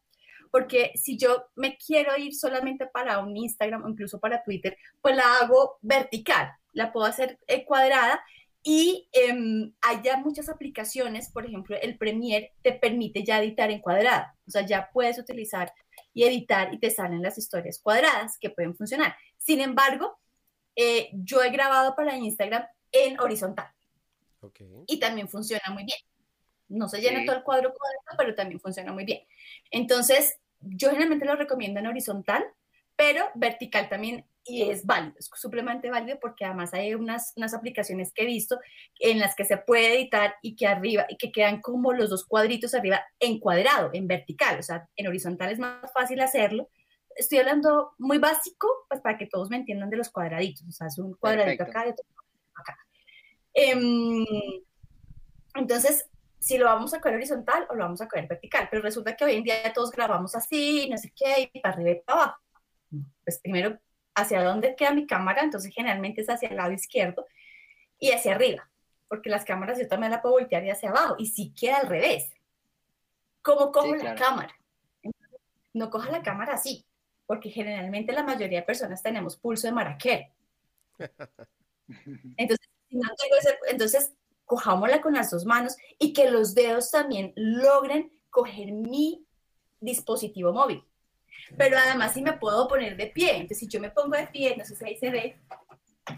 porque 0.52 0.92
si 0.96 1.18
yo 1.18 1.46
me 1.56 1.78
quiero 1.78 2.18
ir 2.18 2.34
solamente 2.34 2.88
para 2.88 3.20
un 3.20 3.36
Instagram 3.36 3.84
o 3.84 3.90
incluso 3.90 4.20
para 4.20 4.44
Twitter, 4.44 4.78
pues 5.02 5.16
la 5.16 5.40
hago 5.40 5.78
vertical, 5.82 6.52
la 6.74 6.92
puedo 6.92 7.06
hacer 7.06 7.40
eh, 7.48 7.66
cuadrada 7.66 8.22
y 8.62 9.10
eh, 9.14 9.72
hay 9.82 10.02
ya 10.04 10.18
muchas 10.18 10.50
aplicaciones, 10.50 11.30
por 11.32 11.46
ejemplo, 11.46 11.78
el 11.82 11.98
Premiere 11.98 12.54
te 12.62 12.74
permite 12.74 13.24
ya 13.24 13.42
editar 13.42 13.72
en 13.72 13.80
cuadrada, 13.80 14.36
o 14.48 14.52
sea, 14.52 14.66
ya 14.66 14.90
puedes 14.92 15.18
utilizar 15.18 15.74
y 16.14 16.24
editar 16.24 16.74
y 16.74 16.80
te 16.80 16.92
salen 16.92 17.22
las 17.22 17.38
historias 17.38 17.80
cuadradas 17.80 18.38
que 18.40 18.50
pueden 18.50 18.76
funcionar. 18.76 19.16
Sin 19.38 19.62
embargo, 19.62 20.20
eh, 20.76 21.10
yo 21.14 21.42
he 21.42 21.50
grabado 21.52 21.96
para 21.96 22.18
Instagram 22.18 22.66
en 22.92 23.20
horizontal 23.20 23.68
okay. 24.42 24.84
y 24.88 25.00
también 25.00 25.30
funciona 25.30 25.70
muy 25.72 25.86
bien. 25.86 26.00
No 26.68 26.88
se 26.88 27.02
llena 27.02 27.22
sí. 27.22 27.26
todo 27.26 27.38
el 27.38 27.44
cuadro 27.44 27.74
cuadrado, 27.74 28.18
pero 28.18 28.36
también 28.36 28.60
funciona 28.60 28.92
muy 28.92 29.06
bien. 29.06 29.22
Entonces, 29.72 30.38
yo 30.60 30.90
generalmente 30.90 31.26
lo 31.26 31.36
recomiendo 31.36 31.80
en 31.80 31.88
horizontal, 31.88 32.44
pero 32.96 33.26
vertical 33.36 33.90
también 33.90 34.26
y 34.50 34.70
es 34.70 34.86
válido, 34.86 35.16
es 35.18 35.30
supremamente 35.36 35.90
válido 35.90 36.18
porque 36.20 36.46
además 36.46 36.74
hay 36.74 36.96
unas, 36.96 37.34
unas 37.36 37.54
aplicaciones 37.54 38.12
que 38.14 38.24
he 38.24 38.26
visto 38.26 38.60
en 39.00 39.20
las 39.20 39.36
que 39.36 39.46
se 39.46 39.58
puede 39.58 39.96
editar 39.96 40.36
y 40.42 40.56
que 40.56 40.68
arriba, 40.68 41.06
y 41.08 41.18
que 41.18 41.32
quedan 41.32 41.62
como 41.62 41.94
los 41.94 42.10
dos 42.10 42.26
cuadritos 42.26 42.74
arriba 42.74 43.02
en 43.20 43.40
cuadrado, 43.40 43.92
en 43.94 44.08
vertical, 44.08 44.60
o 44.60 44.64
sea, 44.64 44.88
en 44.96 45.08
horizontal 45.08 45.52
es 45.52 45.60
más 45.60 45.92
fácil 45.94 46.20
hacerlo. 46.22 46.70
Estoy 47.16 47.40
hablando 47.40 47.94
muy 47.98 48.18
básico, 48.18 48.68
pues 48.88 49.02
para 49.02 49.18
que 49.18 49.28
todos 49.28 49.50
me 49.50 49.58
entiendan 49.58 49.90
de 49.90 49.98
los 49.98 50.10
cuadraditos, 50.10 50.68
o 50.68 50.72
sea, 50.72 50.88
es 50.88 50.98
un 50.98 51.14
cuadradito 51.16 51.66
Perfecto. 51.66 51.80
acá 51.80 51.88
y 51.88 51.92
otro 51.92 52.06
acá. 52.56 52.78
Eh, 53.54 54.26
entonces, 55.56 56.10
si 56.40 56.58
lo 56.58 56.66
vamos 56.66 56.94
a 56.94 57.02
coger 57.02 57.16
horizontal 57.16 57.68
o 57.70 57.76
lo 57.76 57.84
vamos 57.84 58.02
a 58.02 58.08
coger 58.08 58.28
vertical, 58.28 58.68
pero 58.72 58.82
resulta 58.82 59.16
que 59.16 59.26
hoy 59.26 59.36
en 59.36 59.44
día 59.44 59.74
todos 59.74 59.92
grabamos 59.92 60.36
así, 60.36 60.88
no 60.90 60.98
sé 60.98 61.12
qué, 61.16 61.50
y 61.54 61.60
para 61.60 61.76
arriba 61.76 61.92
y 61.92 62.02
para 62.02 62.24
abajo. 62.24 62.42
Pues 63.24 63.40
primero, 63.40 63.78
¿hacia 64.16 64.44
dónde 64.44 64.76
queda 64.76 64.92
mi 64.92 65.06
cámara? 65.06 65.44
Entonces 65.44 65.74
generalmente 65.74 66.22
es 66.22 66.30
hacia 66.30 66.50
el 66.50 66.58
lado 66.58 66.72
izquierdo 66.72 67.26
y 68.00 68.12
hacia 68.12 68.36
arriba, 68.36 68.70
porque 69.08 69.30
las 69.30 69.46
cámaras 69.46 69.80
yo 69.80 69.88
también 69.88 70.12
la 70.12 70.22
puedo 70.22 70.36
voltear 70.36 70.64
y 70.64 70.70
hacia 70.70 70.90
abajo, 70.90 71.16
y 71.18 71.28
si 71.28 71.54
queda 71.54 71.78
al 71.78 71.88
revés. 71.88 72.32
¿Cómo 73.42 73.72
cojo 73.72 73.94
sí, 73.94 74.00
claro. 74.00 74.16
la 74.20 74.26
cámara? 74.26 74.56
No 75.74 75.90
coja 75.90 76.12
la 76.12 76.22
cámara 76.22 76.54
así, 76.54 76.86
porque 77.26 77.50
generalmente 77.50 78.12
la 78.12 78.24
mayoría 78.24 78.60
de 78.60 78.66
personas 78.66 79.04
tenemos 79.04 79.38
pulso 79.38 79.68
de 79.68 79.74
maraquero. 79.74 80.28
Entonces, 82.38 82.70
entonces, 83.68 84.14
cojámosla 84.46 85.02
con 85.02 85.14
las 85.14 85.30
dos 85.30 85.46
manos 85.46 85.78
y 86.00 86.14
que 86.14 86.30
los 86.30 86.56
dedos 86.56 86.92
también 86.92 87.34
logren 87.36 88.12
coger 88.30 88.72
mi 88.72 89.26
dispositivo 89.80 90.52
móvil. 90.54 90.84
Pero 91.58 91.78
además 91.78 92.14
si 92.14 92.22
me 92.22 92.34
puedo 92.34 92.68
poner 92.68 92.96
de 92.96 93.08
pie, 93.08 93.32
entonces 93.32 93.60
si 93.60 93.68
yo 93.68 93.80
me 93.80 93.92
pongo 93.92 94.16
de 94.16 94.28
pie, 94.28 94.56
no 94.58 94.66
sé 94.66 94.76
si 94.76 94.86
ahí 94.86 94.98
se 94.98 95.10
ve, 95.10 95.40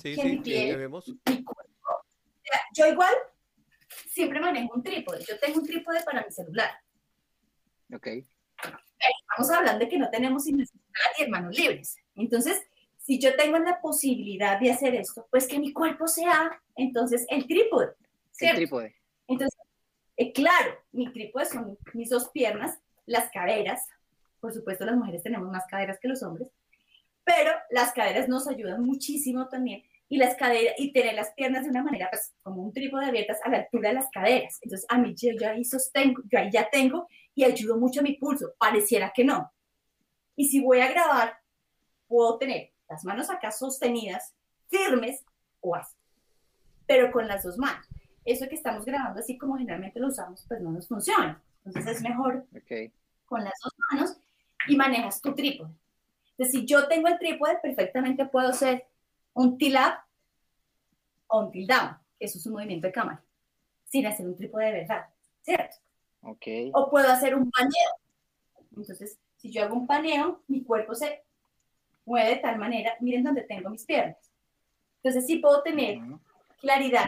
sí, 0.02 0.16
sí, 0.16 0.38
pie, 0.44 0.76
vemos. 0.76 1.06
yo 2.74 2.88
igual 2.88 3.14
siempre 4.08 4.40
manejo 4.40 4.74
un 4.76 4.84
trípode, 4.84 5.24
yo 5.28 5.40
tengo 5.40 5.60
un 5.60 5.66
trípode 5.66 6.04
para 6.04 6.24
mi 6.24 6.32
celular. 6.32 6.72
Ok. 7.94 8.08
Estamos 8.08 9.52
hablando 9.52 9.80
de 9.80 9.90
que 9.90 9.98
no 9.98 10.10
tenemos 10.10 10.48
y 10.48 10.56
hermanos 11.20 11.58
libres. 11.58 11.98
Entonces, 12.16 12.62
si 12.98 13.20
yo 13.20 13.36
tengo 13.36 13.58
la 13.58 13.82
posibilidad 13.82 14.60
de 14.60 14.72
hacer 14.72 14.96
esto, 14.96 15.28
pues 15.32 15.48
que 15.48 15.60
mi 15.60 15.74
cuerpo 15.74 16.08
sea 16.08 16.62
entonces 16.76 17.26
el 17.30 17.48
trípode. 17.48 17.94
El 18.40 18.56
trípode. 18.56 18.96
Entonces, 19.28 19.60
eh, 20.18 20.32
claro, 20.34 20.78
mi 20.92 21.12
trípode 21.12 21.46
son 21.46 21.78
mis 21.94 22.10
dos 22.10 22.30
piernas, 22.30 22.78
las 23.06 23.32
caderas, 23.32 23.88
por 24.42 24.52
supuesto 24.54 24.86
las 24.86 24.98
mujeres 24.98 25.24
tenemos 25.24 25.50
más 25.50 25.66
caderas 25.68 26.00
que 26.02 26.08
los 26.08 26.24
hombres, 26.24 26.50
pero 27.24 27.52
las 27.70 27.94
caderas 27.94 28.28
nos 28.28 28.48
ayudan 28.48 28.84
muchísimo 28.84 29.48
también 29.48 29.84
y 30.10 30.18
las 30.18 30.36
caderas 30.36 30.74
y 30.78 30.92
tener 30.92 31.14
las 31.14 31.32
piernas 31.36 31.64
de 31.64 31.70
una 31.70 31.84
manera 31.84 32.10
pues 32.12 32.34
como 32.42 32.62
un 32.64 32.74
trípode 32.74 33.06
abiertas 33.06 33.40
a 33.46 33.50
la 33.50 33.60
altura 33.60 33.90
de 33.90 33.96
las 33.96 34.10
caderas. 34.10 34.60
Entonces 34.62 34.86
a 34.90 34.98
mí 34.98 35.16
yo, 35.16 35.32
ahí 35.48 35.64
sostengo, 35.64 36.22
yo 36.30 36.40
ahí 36.40 36.50
ya 36.52 36.70
tengo 36.70 37.08
y 37.34 37.46
ayudo 37.46 37.78
mucho 37.78 38.02
a 38.02 38.04
mi 38.04 38.18
pulso, 38.18 38.54
pareciera 38.58 39.14
que 39.16 39.24
no. 39.24 39.50
Y 40.36 40.50
si 40.50 40.60
voy 40.60 40.82
a 40.82 40.92
grabar, 40.92 41.38
puedo 42.08 42.38
tener 42.38 42.72
las 42.90 43.06
manos 43.06 43.30
acá 43.30 43.52
sostenidas, 43.52 44.34
firmes 44.68 45.24
o 45.62 45.76
así, 45.76 45.96
pero 46.86 47.12
con 47.12 47.28
las 47.28 47.44
dos 47.44 47.58
manos. 47.58 47.88
Eso 48.26 48.50
que 48.50 48.56
estamos 48.56 48.84
grabando 48.84 49.20
así 49.22 49.38
como 49.38 49.58
generalmente 49.58 50.00
lo 50.00 50.08
usamos, 50.08 50.44
pues 50.48 50.60
no 50.60 50.72
nos 50.72 50.88
funciona. 50.88 51.42
Entonces 51.64 51.98
es 51.98 52.02
mejor 52.02 52.46
con 53.26 53.44
las 53.46 53.54
dos 53.64 53.74
manos 53.92 54.18
y 54.68 54.76
manejas 54.76 55.22
tu 55.22 55.34
trípode. 55.34 55.72
Entonces, 56.32 56.60
si 56.60 56.66
yo 56.66 56.88
tengo 56.88 57.08
el 57.08 57.20
trípode, 57.20 57.58
perfectamente 57.62 58.26
puedo 58.26 58.50
hacer 58.50 58.88
un 59.34 59.58
tilt 59.58 59.78
up 59.78 59.94
o 61.28 61.42
un 61.42 61.52
tilt 61.52 61.70
down, 61.70 61.98
que 62.18 62.26
eso 62.26 62.38
es 62.38 62.46
un 62.46 62.54
movimiento 62.54 62.88
de 62.88 62.94
cámara, 62.94 63.24
sin 63.86 64.06
hacer 64.06 64.26
un 64.26 64.36
trípode 64.36 64.66
de 64.66 64.72
verdad, 64.72 65.06
¿cierto? 65.42 65.78
Okay. 66.22 66.72
O 66.74 66.90
puedo 66.90 67.10
hacer 67.10 67.36
un 67.36 67.50
paneo. 67.50 67.92
Entonces, 68.76 69.20
si 69.38 69.52
yo 69.52 69.64
hago 69.64 69.76
un 69.76 69.88
paneo, 69.88 70.42
mi 70.48 70.64
cuerpo 70.64 70.96
se 70.96 71.24
mueve 72.06 72.30
de 72.30 72.36
tal 72.38 72.58
manera, 72.58 72.96
miren 73.00 73.24
dónde 73.24 73.44
tengo 73.44 73.70
mis 73.70 73.86
piernas. 73.86 74.18
Entonces, 74.98 75.26
sí 75.26 75.38
puedo 75.38 75.62
tener 75.64 76.00
claridad 76.60 77.06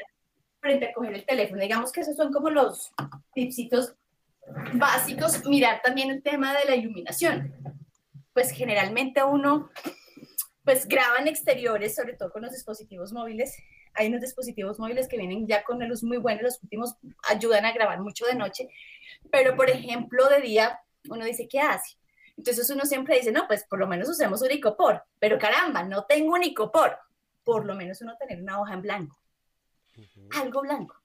frente 0.60 0.88
a 0.88 0.94
coger 0.94 1.14
el 1.14 1.26
teléfono. 1.26 1.62
Digamos 1.62 1.92
que 1.92 2.02
esos 2.02 2.16
son 2.16 2.32
como 2.32 2.50
los 2.50 2.92
tipsitos 3.34 3.96
básicos, 4.74 5.46
mirar 5.46 5.82
también 5.82 6.10
el 6.10 6.22
tema 6.22 6.54
de 6.54 6.66
la 6.66 6.76
iluminación. 6.76 7.54
Pues 8.34 8.52
generalmente 8.52 9.24
uno 9.24 9.70
pues 10.64 10.88
graba 10.88 11.18
en 11.20 11.28
exteriores, 11.28 11.96
sobre 11.96 12.14
todo 12.14 12.32
con 12.32 12.42
los 12.42 12.52
dispositivos 12.52 13.12
móviles. 13.12 13.56
Hay 13.96 14.08
unos 14.08 14.22
dispositivos 14.22 14.80
móviles 14.80 15.08
que 15.08 15.18
vienen 15.18 15.46
ya 15.46 15.64
con 15.64 15.86
luz 15.88 16.04
muy 16.04 16.18
buena, 16.18 16.42
los 16.42 16.62
últimos 16.64 16.96
ayudan 17.30 17.66
a 17.66 17.74
grabar 17.74 18.00
mucho 18.00 18.26
de 18.26 18.36
noche, 18.36 18.70
pero 19.32 19.56
por 19.56 19.70
ejemplo 19.70 20.28
de 20.30 20.42
día 20.42 20.80
uno 21.10 21.26
dice, 21.26 21.48
¿qué 21.48 21.60
hace? 21.60 21.98
Entonces 22.38 22.70
uno 22.70 22.86
siempre 22.86 23.18
dice, 23.18 23.32
no, 23.32 23.46
pues 23.46 23.66
por 23.66 23.78
lo 23.78 23.88
menos 23.88 24.10
usemos 24.10 24.42
un 24.42 24.52
icopor, 24.52 25.04
pero 25.20 25.38
caramba, 25.38 25.84
no 25.84 26.06
tengo 26.06 26.34
un 26.34 26.44
icopor, 26.44 26.98
por 27.44 27.66
lo 27.66 27.76
menos 27.76 28.02
uno 28.02 28.16
tener 28.18 28.42
una 28.42 28.60
hoja 28.60 28.74
en 28.74 28.82
blanco, 28.82 29.20
algo 30.32 30.62
blanco 30.62 31.03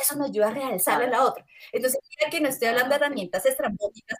eso 0.00 0.16
me 0.16 0.26
ayuda 0.26 0.48
a 0.48 0.52
realzar 0.52 1.02
a 1.02 1.06
la 1.06 1.24
otra. 1.24 1.44
Entonces, 1.72 2.00
mira 2.10 2.30
que 2.30 2.40
no 2.40 2.48
estoy 2.48 2.68
hablando 2.68 2.90
de 2.90 2.96
herramientas 2.96 3.46
estrambóticas, 3.46 4.18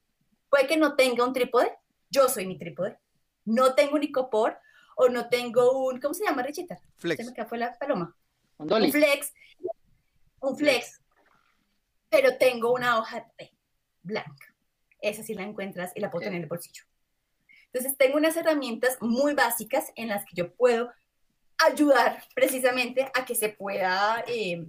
puede 0.50 0.66
que 0.66 0.76
no 0.76 0.96
tenga 0.96 1.24
un 1.24 1.32
trípode, 1.32 1.72
yo 2.10 2.28
soy 2.28 2.46
mi 2.46 2.58
trípode, 2.58 2.98
no 3.44 3.74
tengo 3.74 3.96
un 3.96 4.02
icopor 4.02 4.58
o 4.96 5.08
no 5.08 5.28
tengo 5.28 5.86
un, 5.86 6.00
¿cómo 6.00 6.14
se 6.14 6.24
llama, 6.24 6.42
Richita? 6.42 6.78
Flex. 6.96 7.24
Se 7.24 7.32
me 7.32 7.46
fue 7.46 7.58
la 7.58 7.72
paloma. 7.78 8.16
Un, 8.58 8.72
un 8.72 8.90
flex, 8.90 9.32
un 10.40 10.56
flex, 10.56 11.00
pero 12.08 12.36
tengo 12.36 12.72
una 12.72 12.98
hoja 12.98 13.26
blanca. 14.02 14.54
Esa 15.00 15.22
sí 15.22 15.34
la 15.34 15.44
encuentras 15.44 15.92
y 15.94 16.00
la 16.00 16.10
puedo 16.10 16.24
tener 16.24 16.38
en 16.38 16.42
el 16.42 16.48
bolsillo. 16.48 16.82
Entonces, 17.72 17.96
tengo 17.96 18.16
unas 18.16 18.36
herramientas 18.36 18.96
muy 19.00 19.34
básicas 19.34 19.92
en 19.94 20.08
las 20.08 20.24
que 20.24 20.34
yo 20.34 20.52
puedo 20.54 20.90
ayudar 21.58 22.22
precisamente 22.34 23.10
a 23.14 23.24
que 23.24 23.34
se 23.34 23.50
pueda 23.50 24.24
eh, 24.26 24.66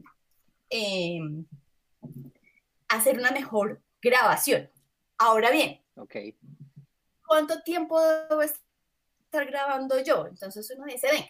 Em, 0.70 1.46
hacer 2.88 3.18
una 3.18 3.32
mejor 3.32 3.82
grabación. 4.02 4.70
Ahora 5.18 5.52
bien, 5.52 5.82
okay. 5.96 6.38
¿cuánto 7.26 7.62
tiempo 7.62 8.00
debo 8.02 8.42
estar 8.42 9.46
grabando 9.46 10.00
yo? 10.02 10.28
Entonces 10.28 10.72
uno 10.76 10.86
dice, 10.86 11.08
venga, 11.12 11.28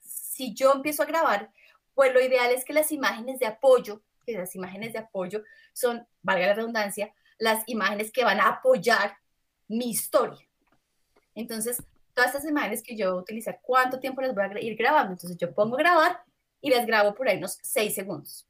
si 0.00 0.54
yo 0.54 0.72
empiezo 0.72 1.02
a 1.02 1.06
grabar, 1.06 1.50
pues 1.94 2.12
lo 2.12 2.20
ideal 2.20 2.50
es 2.52 2.64
que 2.64 2.72
las 2.72 2.90
imágenes 2.90 3.38
de 3.38 3.46
apoyo, 3.46 4.02
que 4.24 4.32
las 4.32 4.54
imágenes 4.54 4.92
de 4.92 5.00
apoyo 5.00 5.42
son, 5.72 6.06
valga 6.22 6.46
la 6.46 6.54
redundancia, 6.54 7.12
las 7.38 7.68
imágenes 7.68 8.10
que 8.12 8.24
van 8.24 8.40
a 8.40 8.48
apoyar 8.48 9.16
mi 9.68 9.90
historia. 9.90 10.46
Entonces, 11.34 11.82
todas 12.14 12.34
estas 12.34 12.48
imágenes 12.48 12.82
que 12.82 12.96
yo 12.96 13.10
voy 13.10 13.18
a 13.18 13.22
utilizar, 13.22 13.60
¿cuánto 13.62 14.00
tiempo 14.00 14.22
las 14.22 14.34
voy 14.34 14.44
a 14.44 14.60
ir 14.60 14.76
grabando? 14.76 15.12
Entonces 15.12 15.36
yo 15.36 15.54
pongo 15.54 15.76
grabar 15.76 16.22
y 16.60 16.70
las 16.70 16.86
grabo 16.86 17.14
por 17.14 17.28
ahí 17.28 17.36
unos 17.36 17.58
6 17.62 17.94
segundos 17.94 18.46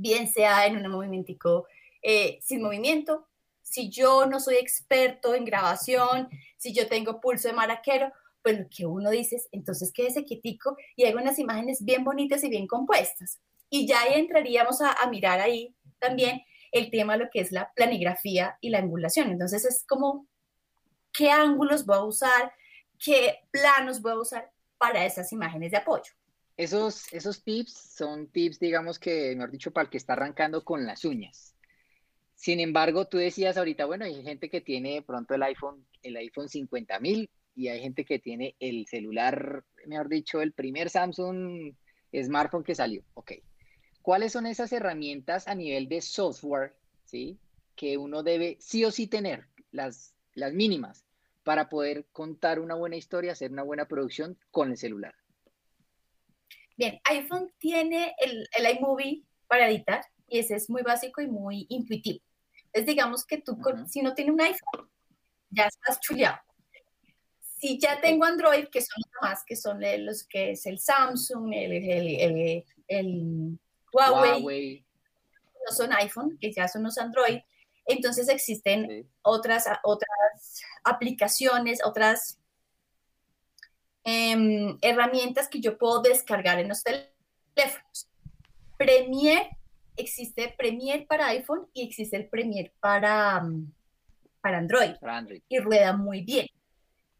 bien 0.00 0.30
sea 0.32 0.66
en 0.66 0.76
un 0.76 0.90
movimiento 0.90 1.66
eh, 2.02 2.38
sin 2.42 2.62
movimiento. 2.62 3.26
Si 3.62 3.90
yo 3.90 4.26
no 4.26 4.40
soy 4.40 4.56
experto 4.56 5.34
en 5.34 5.44
grabación, 5.44 6.28
si 6.56 6.72
yo 6.72 6.88
tengo 6.88 7.20
pulso 7.20 7.48
de 7.48 7.54
maraquero, 7.54 8.10
pues 8.42 8.58
lo 8.58 8.66
que 8.68 8.86
uno 8.86 9.10
dice 9.10 9.36
es, 9.36 9.48
entonces 9.52 9.92
quédese 9.92 10.24
quietico 10.24 10.76
y 10.96 11.04
haga 11.04 11.20
unas 11.20 11.38
imágenes 11.38 11.84
bien 11.84 12.04
bonitas 12.04 12.42
y 12.42 12.48
bien 12.48 12.66
compuestas. 12.66 13.38
Y 13.68 13.86
ya 13.86 14.04
entraríamos 14.06 14.80
a, 14.80 14.92
a 14.92 15.08
mirar 15.08 15.40
ahí 15.40 15.74
también 15.98 16.42
el 16.72 16.90
tema 16.90 17.14
de 17.14 17.24
lo 17.24 17.30
que 17.30 17.40
es 17.40 17.52
la 17.52 17.72
planigrafía 17.74 18.56
y 18.60 18.70
la 18.70 18.78
angulación. 18.78 19.30
Entonces 19.30 19.64
es 19.64 19.84
como, 19.86 20.26
¿qué 21.12 21.30
ángulos 21.30 21.84
voy 21.86 21.96
a 21.96 22.04
usar? 22.04 22.52
¿Qué 22.98 23.40
planos 23.50 24.00
voy 24.00 24.12
a 24.12 24.20
usar 24.20 24.50
para 24.78 25.04
esas 25.04 25.32
imágenes 25.32 25.70
de 25.70 25.78
apoyo? 25.78 26.12
Esos, 26.60 27.10
esos 27.14 27.42
tips 27.42 27.72
son 27.72 28.26
tips, 28.26 28.60
digamos 28.60 28.98
que, 28.98 29.34
mejor 29.34 29.50
dicho, 29.50 29.70
para 29.70 29.84
el 29.84 29.90
que 29.90 29.96
está 29.96 30.12
arrancando 30.12 30.62
con 30.62 30.84
las 30.84 31.06
uñas. 31.06 31.54
Sin 32.34 32.60
embargo, 32.60 33.06
tú 33.06 33.16
decías 33.16 33.56
ahorita, 33.56 33.86
bueno, 33.86 34.04
hay 34.04 34.22
gente 34.22 34.50
que 34.50 34.60
tiene 34.60 35.00
pronto 35.00 35.32
el 35.32 35.42
iPhone, 35.42 35.86
el 36.02 36.18
iPhone 36.18 36.48
50.000 36.48 37.30
y 37.54 37.68
hay 37.68 37.80
gente 37.80 38.04
que 38.04 38.18
tiene 38.18 38.56
el 38.60 38.86
celular, 38.86 39.64
mejor 39.86 40.10
dicho, 40.10 40.42
el 40.42 40.52
primer 40.52 40.90
Samsung 40.90 41.74
smartphone 42.14 42.64
que 42.64 42.74
salió. 42.74 43.04
Ok. 43.14 43.32
¿Cuáles 44.02 44.32
son 44.32 44.44
esas 44.44 44.70
herramientas 44.70 45.48
a 45.48 45.54
nivel 45.54 45.88
de 45.88 46.02
software, 46.02 46.74
sí, 47.06 47.38
que 47.74 47.96
uno 47.96 48.22
debe 48.22 48.58
sí 48.60 48.84
o 48.84 48.90
sí 48.90 49.06
tener, 49.06 49.46
las, 49.70 50.14
las 50.34 50.52
mínimas, 50.52 51.06
para 51.42 51.70
poder 51.70 52.04
contar 52.12 52.60
una 52.60 52.74
buena 52.74 52.96
historia, 52.96 53.32
hacer 53.32 53.50
una 53.50 53.62
buena 53.62 53.88
producción 53.88 54.36
con 54.50 54.72
el 54.72 54.76
celular? 54.76 55.14
Bien, 56.80 56.98
iPhone 57.04 57.52
tiene 57.58 58.14
el, 58.16 58.48
el 58.56 58.78
iMovie 58.78 59.22
para 59.46 59.68
editar 59.68 60.02
y 60.26 60.38
ese 60.38 60.54
es 60.54 60.70
muy 60.70 60.80
básico 60.80 61.20
y 61.20 61.26
muy 61.26 61.66
intuitivo. 61.68 62.24
Entonces, 62.64 62.86
digamos 62.86 63.26
que 63.26 63.36
tú, 63.36 63.58
si 63.86 64.00
no 64.00 64.14
tienes 64.14 64.32
un 64.32 64.40
iPhone, 64.40 64.90
ya 65.50 65.66
estás 65.66 66.00
chuleado. 66.00 66.38
Si 67.58 67.78
ya 67.78 68.00
tengo 68.00 68.24
Android, 68.24 68.68
que 68.72 68.80
son 68.80 68.96
los 68.96 69.12
más, 69.20 69.44
que 69.44 69.56
son 69.56 69.78
los 70.06 70.24
que 70.24 70.52
es 70.52 70.64
el 70.64 70.78
Samsung, 70.78 71.52
el, 71.52 71.72
el, 71.72 72.64
el, 72.88 73.58
Huawei, 73.92 74.82
no 75.68 75.76
son 75.76 75.92
iPhone, 75.92 76.38
que 76.40 76.50
ya 76.50 76.66
son 76.66 76.84
los 76.84 76.96
Android, 76.96 77.40
entonces 77.84 78.30
existen 78.30 79.06
otras, 79.20 79.66
otras 79.82 80.62
aplicaciones, 80.82 81.80
otras 81.84 82.39
Em, 84.04 84.78
herramientas 84.80 85.48
que 85.48 85.60
yo 85.60 85.76
puedo 85.76 86.00
descargar 86.00 86.58
en 86.58 86.68
los 86.68 86.82
teléfonos. 86.82 88.08
Premiere, 88.78 89.50
existe 89.96 90.54
Premiere 90.56 91.04
para 91.06 91.28
iPhone 91.28 91.68
y 91.74 91.82
existe 91.82 92.16
el 92.16 92.28
Premiere 92.28 92.72
para, 92.80 93.40
mm, 93.42 93.72
para, 94.40 94.58
Android, 94.58 94.94
Y 95.48 95.58
rueda 95.58 95.94
muy 95.94 96.22
bien. 96.22 96.46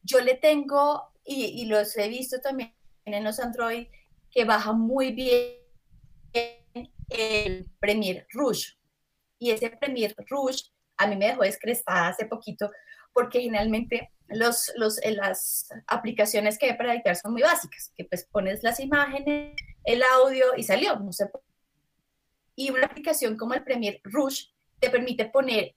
Yo 0.03 0.20
le 0.20 0.35
tengo, 0.35 1.12
y, 1.24 1.66
los 1.66 1.97
he 1.99 2.09
visto 2.09 2.41
también 2.41 2.74
en 3.05 3.24
los 3.24 3.39
Android, 3.39 3.87
que 4.31 4.45
baja 4.45 4.72
muy 4.72 5.12
bien 5.12 5.57
el 7.11 7.66
Premiere 7.78 8.26
Rouge. 8.31 8.78
Y 9.39 9.51
ese 9.51 9.68
Premiere 9.70 10.14
Rouge 10.28 10.70
a 10.97 11.07
mí 11.07 11.16
me 11.16 11.26
dejó 11.26 11.43
descrestada 11.43 12.09
hace 12.09 12.26
poquito 12.26 12.70
porque 13.12 13.41
generalmente 13.41 14.12
los, 14.31 14.72
los, 14.76 15.03
eh, 15.03 15.12
las 15.12 15.68
aplicaciones 15.87 16.59
que 16.59 16.66
hay 16.66 16.76
para 16.76 16.95
editar 16.95 17.16
son 17.16 17.33
muy 17.33 17.43
básicas, 17.43 17.93
que 17.97 18.05
pues 18.05 18.24
pones 18.24 18.62
las 18.62 18.81
imágenes, 18.81 19.55
el 19.85 20.03
audio 20.03 20.57
y 20.57 20.62
salió, 20.62 20.97
no 20.97 21.12
sé. 21.12 21.28
Y 22.57 22.70
una 22.70 22.87
aplicación 22.87 23.37
como 23.37 23.55
el 23.55 23.64
Premiere 23.64 24.01
Rush 24.05 24.47
te 24.78 24.91
permite 24.91 25.26
poner 25.26 25.74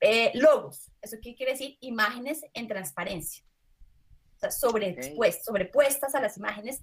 eh, 0.00 0.30
logos. 0.34 0.90
¿Eso 1.02 1.16
qué 1.22 1.34
quiere 1.34 1.52
decir? 1.52 1.76
Imágenes 1.80 2.44
en 2.54 2.68
transparencia. 2.68 3.44
O 4.36 4.40
sea, 4.40 4.50
sobrepuestas 4.50 6.14
a 6.14 6.20
las 6.20 6.36
imágenes 6.36 6.82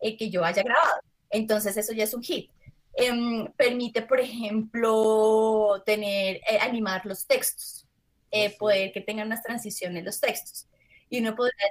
eh, 0.00 0.16
que 0.16 0.30
yo 0.30 0.44
haya 0.44 0.62
grabado. 0.62 1.00
Entonces 1.30 1.76
eso 1.76 1.92
ya 1.92 2.04
es 2.04 2.14
un 2.14 2.22
hit. 2.22 2.50
Em, 2.94 3.46
permite, 3.52 4.02
por 4.02 4.18
ejemplo, 4.18 5.82
tener, 5.84 6.40
animar 6.60 7.04
los 7.04 7.26
textos 7.26 7.85
eh, 8.30 8.56
poder 8.58 8.92
que 8.92 9.00
tengan 9.00 9.26
unas 9.28 9.42
transiciones 9.42 10.04
los 10.04 10.20
textos. 10.20 10.66
Y 11.08 11.20
uno 11.20 11.34
podría 11.36 11.68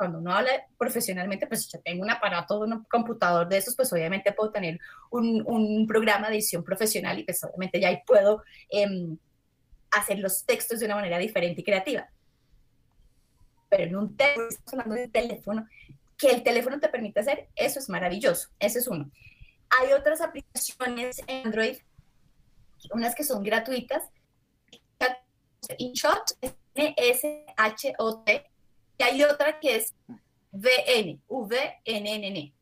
cuando 0.00 0.18
uno 0.18 0.32
habla 0.32 0.50
profesionalmente, 0.78 1.46
pues 1.46 1.70
yo 1.70 1.78
tengo 1.82 2.02
un 2.02 2.10
aparato, 2.10 2.60
un 2.60 2.84
computador 2.84 3.46
de 3.46 3.58
esos, 3.58 3.76
pues 3.76 3.92
obviamente 3.92 4.32
puedo 4.32 4.50
tener 4.50 4.80
un, 5.10 5.42
un 5.46 5.86
programa 5.86 6.28
de 6.28 6.36
edición 6.36 6.64
profesional 6.64 7.18
y 7.18 7.24
pues 7.24 7.44
obviamente 7.44 7.78
ya 7.78 7.88
ahí 7.88 7.98
puedo 8.06 8.42
em, 8.70 9.18
hacer 9.90 10.18
los 10.18 10.46
textos 10.46 10.80
de 10.80 10.86
una 10.86 10.94
manera 10.94 11.18
diferente 11.18 11.60
y 11.60 11.64
creativa. 11.64 12.08
Pero 13.68 13.84
en 13.84 13.96
un 13.96 14.16
teléfono, 14.16 14.56
hablando 14.68 14.94
de 14.94 15.08
teléfono, 15.08 15.68
que 16.16 16.30
el 16.30 16.42
teléfono 16.42 16.80
te 16.80 16.88
permite 16.88 17.20
hacer, 17.20 17.48
eso 17.54 17.78
es 17.78 17.90
maravilloso, 17.90 18.48
ese 18.58 18.78
es 18.78 18.88
uno. 18.88 19.10
Hay 19.82 19.92
otras 19.92 20.22
aplicaciones 20.22 21.22
en 21.26 21.44
Android, 21.44 21.76
unas 22.94 23.14
que 23.14 23.24
son 23.24 23.42
gratuitas, 23.42 24.04
InShot, 25.78 26.38
N-S-H-O-T, 26.74 28.50
y 28.98 29.02
hay 29.02 29.22
otra 29.24 29.58
que 29.60 29.76
es 29.76 29.94
VN, 30.52 31.20
V-N-N-N. 31.28 32.54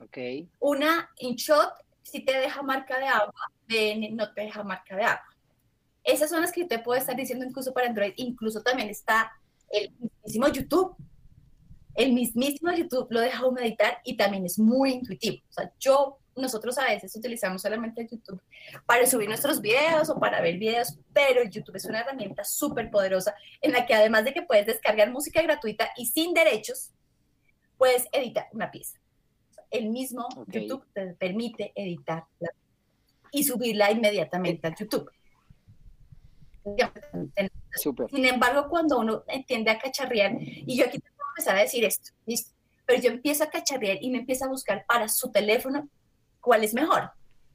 Ok. 0.00 0.18
Una 0.60 1.10
InShot 1.18 1.72
si 2.10 2.20
te 2.20 2.32
deja 2.38 2.62
marca 2.62 2.98
de 2.98 3.06
agua, 3.06 3.52
VN 3.68 4.16
no 4.16 4.32
te 4.32 4.42
deja 4.42 4.62
marca 4.62 4.96
de 4.96 5.04
agua. 5.04 5.36
Esas 6.02 6.30
son 6.30 6.40
las 6.40 6.52
que 6.52 6.64
te 6.64 6.78
puedo 6.78 6.98
estar 6.98 7.14
diciendo 7.14 7.44
incluso 7.44 7.72
para 7.72 7.88
Android, 7.88 8.14
incluso 8.16 8.62
también 8.62 8.88
está 8.88 9.30
el 9.68 9.92
mismísimo 9.98 10.48
YouTube. 10.48 10.96
El 11.94 12.12
mismísimo 12.12 12.72
YouTube 12.72 13.08
lo 13.10 13.20
deja 13.20 13.44
uno 13.44 13.60
editar 13.60 13.98
y 14.04 14.16
también 14.16 14.46
es 14.46 14.58
muy 14.58 14.92
intuitivo. 14.92 15.42
O 15.50 15.52
sea, 15.52 15.70
yo 15.78 16.18
nosotros 16.38 16.78
a 16.78 16.84
veces 16.84 17.14
utilizamos 17.16 17.62
solamente 17.62 18.06
YouTube 18.10 18.40
para 18.86 19.06
subir 19.06 19.28
nuestros 19.28 19.60
videos 19.60 20.08
o 20.10 20.18
para 20.18 20.40
ver 20.40 20.58
videos, 20.58 20.98
pero 21.12 21.42
YouTube 21.44 21.76
es 21.76 21.84
una 21.84 22.00
herramienta 22.00 22.44
súper 22.44 22.90
poderosa 22.90 23.34
en 23.60 23.72
la 23.72 23.86
que 23.86 23.94
además 23.94 24.24
de 24.24 24.32
que 24.32 24.42
puedes 24.42 24.66
descargar 24.66 25.10
música 25.10 25.42
gratuita 25.42 25.90
y 25.96 26.06
sin 26.06 26.34
derechos, 26.34 26.92
puedes 27.76 28.08
editar 28.12 28.46
una 28.52 28.70
pieza. 28.70 28.98
El 29.70 29.90
mismo 29.90 30.26
YouTube 30.46 30.84
te 30.94 31.14
permite 31.14 31.72
editar 31.74 32.24
y 33.30 33.44
subirla 33.44 33.90
inmediatamente 33.90 34.66
a 34.66 34.74
YouTube. 34.74 35.10
Sin 38.10 38.24
embargo, 38.24 38.68
cuando 38.68 38.98
uno 38.98 39.24
entiende 39.28 39.70
a 39.70 39.78
cacharrear, 39.78 40.36
y 40.40 40.76
yo 40.76 40.86
aquí 40.86 40.98
tengo 40.98 41.16
que 41.16 41.40
empezar 41.40 41.56
a 41.56 41.60
decir 41.60 41.84
esto, 41.84 42.12
¿listo? 42.26 42.58
pero 42.88 43.02
yo 43.02 43.10
empiezo 43.10 43.44
a 43.44 43.50
cacharrear 43.50 43.98
y 44.00 44.08
me 44.08 44.20
empiezo 44.20 44.46
a 44.46 44.48
buscar 44.48 44.86
para 44.86 45.08
su 45.08 45.30
teléfono 45.30 45.90
cuál 46.48 46.64
es 46.64 46.72
mejor. 46.72 47.10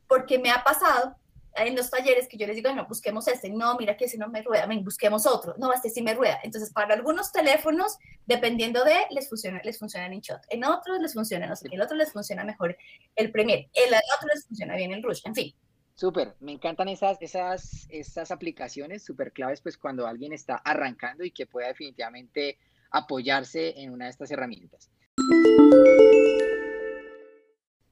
Porque 0.08 0.38
me 0.38 0.52
ha 0.52 0.64
pasado 0.64 1.16
en 1.56 1.76
los 1.76 1.90
talleres 1.90 2.28
que 2.28 2.38
yo 2.38 2.46
les 2.46 2.56
digo, 2.56 2.72
no, 2.74 2.86
busquemos 2.86 3.28
este, 3.28 3.50
no, 3.50 3.76
mira 3.76 3.98
que 3.98 4.06
ese 4.06 4.20
no 4.20 4.28
me 4.28 4.44
rueda, 4.44 4.68
ven, 4.68 4.84
busquemos 4.84 5.26
otro, 5.26 5.56
no, 5.58 5.74
este 5.74 5.90
sí 5.90 6.04
me 6.04 6.14
rueda. 6.14 6.40
Entonces, 6.44 6.72
para 6.72 6.94
algunos 6.94 7.32
teléfonos, 7.32 7.98
dependiendo 8.28 8.84
de, 8.84 8.96
les 9.10 9.28
funciona, 9.28 9.60
les 9.64 9.80
funciona 9.80 10.06
el 10.06 10.14
InShot, 10.14 10.42
en 10.50 10.64
otros 10.64 11.00
les 11.00 11.14
funciona, 11.14 11.48
no 11.48 11.56
sé, 11.56 11.68
en 11.68 11.74
el 11.74 11.82
otro 11.82 11.98
les 11.98 12.12
funciona 12.12 12.44
mejor 12.44 12.78
el 13.16 13.32
Premiere, 13.32 13.70
el 13.74 13.94
otro 14.18 14.30
les 14.32 14.46
funciona 14.46 14.76
bien 14.76 14.92
el 14.92 15.02
Rush, 15.02 15.22
en 15.26 15.34
fin. 15.34 15.56
Súper, 15.96 16.36
me 16.40 16.52
encantan 16.52 16.88
esas, 16.88 17.18
esas, 17.20 17.88
esas 17.90 18.30
aplicaciones 18.30 19.04
súper 19.04 19.32
claves, 19.32 19.62
pues 19.62 19.78
cuando 19.78 20.06
alguien 20.06 20.34
está 20.34 20.56
arrancando 20.56 21.24
y 21.24 21.32
que 21.32 21.48
pueda 21.48 21.68
definitivamente 21.68 22.60
apoyarse 22.92 23.80
en 23.80 23.92
una 23.92 24.06
de 24.06 24.12
estas 24.12 24.30
herramientas. 24.30 24.92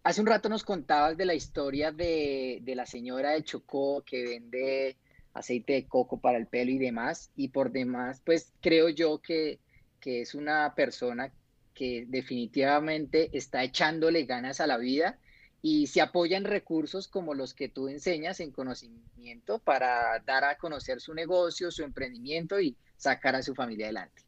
Hace 0.04 0.22
un 0.22 0.28
rato 0.28 0.50
nos 0.50 0.64
contabas 0.64 1.16
de 1.16 1.26
la 1.26 1.36
historia 1.36 1.92
de, 1.92 2.62
la 2.66 2.86
señora 2.88 3.32
de 3.32 3.44
Chocó 3.44 4.04
que 4.04 4.24
vende 4.24 4.98
aceite 5.34 5.74
de 5.74 5.88
coco 5.88 6.20
para 6.20 6.40
el 6.40 6.48
pelo 6.48 6.72
y 6.72 6.80
demás. 6.80 7.32
Y 7.36 7.50
por 7.50 7.72
demás, 7.72 8.22
pues 8.26 8.52
creo 8.62 8.90
yo 8.90 9.20
que, 9.20 9.60
que 10.00 10.22
es 10.22 10.34
una 10.34 10.74
persona 10.74 11.32
que 11.76 12.06
definitivamente 12.08 13.30
está 13.38 13.64
echándole 13.64 14.26
ganas 14.26 14.60
a 14.60 14.68
la 14.68 14.78
vida 14.78 15.20
y 15.62 15.86
se 15.88 16.02
apoya 16.02 16.38
en 16.38 16.46
recursos 16.46 17.08
como 17.08 17.36
los 17.36 17.54
que 17.54 17.70
tú 17.70 17.88
enseñas 17.88 18.40
en 18.40 18.52
conocimiento 18.52 19.60
para 19.60 20.20
dar 20.26 20.44
a 20.44 20.58
conocer 20.58 21.00
su 21.00 21.14
negocio, 21.14 21.70
su 21.70 21.84
emprendimiento 21.84 22.60
y 22.60 22.76
sacar 22.98 23.36
a 23.36 23.44
su 23.44 23.54
familia 23.54 23.86
adelante. 23.86 24.24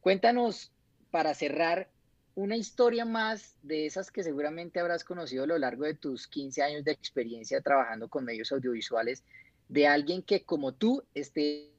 Cuéntanos, 0.00 0.72
para 1.10 1.34
cerrar, 1.34 1.90
una 2.34 2.56
historia 2.56 3.04
más 3.04 3.56
de 3.62 3.86
esas 3.86 4.10
que 4.10 4.22
seguramente 4.22 4.80
habrás 4.80 5.04
conocido 5.04 5.44
a 5.44 5.46
lo 5.46 5.58
largo 5.58 5.84
de 5.84 5.94
tus 5.94 6.26
15 6.28 6.62
años 6.62 6.84
de 6.84 6.92
experiencia 6.92 7.60
trabajando 7.60 8.08
con 8.08 8.24
medios 8.24 8.52
audiovisuales, 8.52 9.24
de 9.68 9.86
alguien 9.86 10.22
que 10.22 10.42
como 10.44 10.72
tú 10.72 11.02
esté 11.14 11.70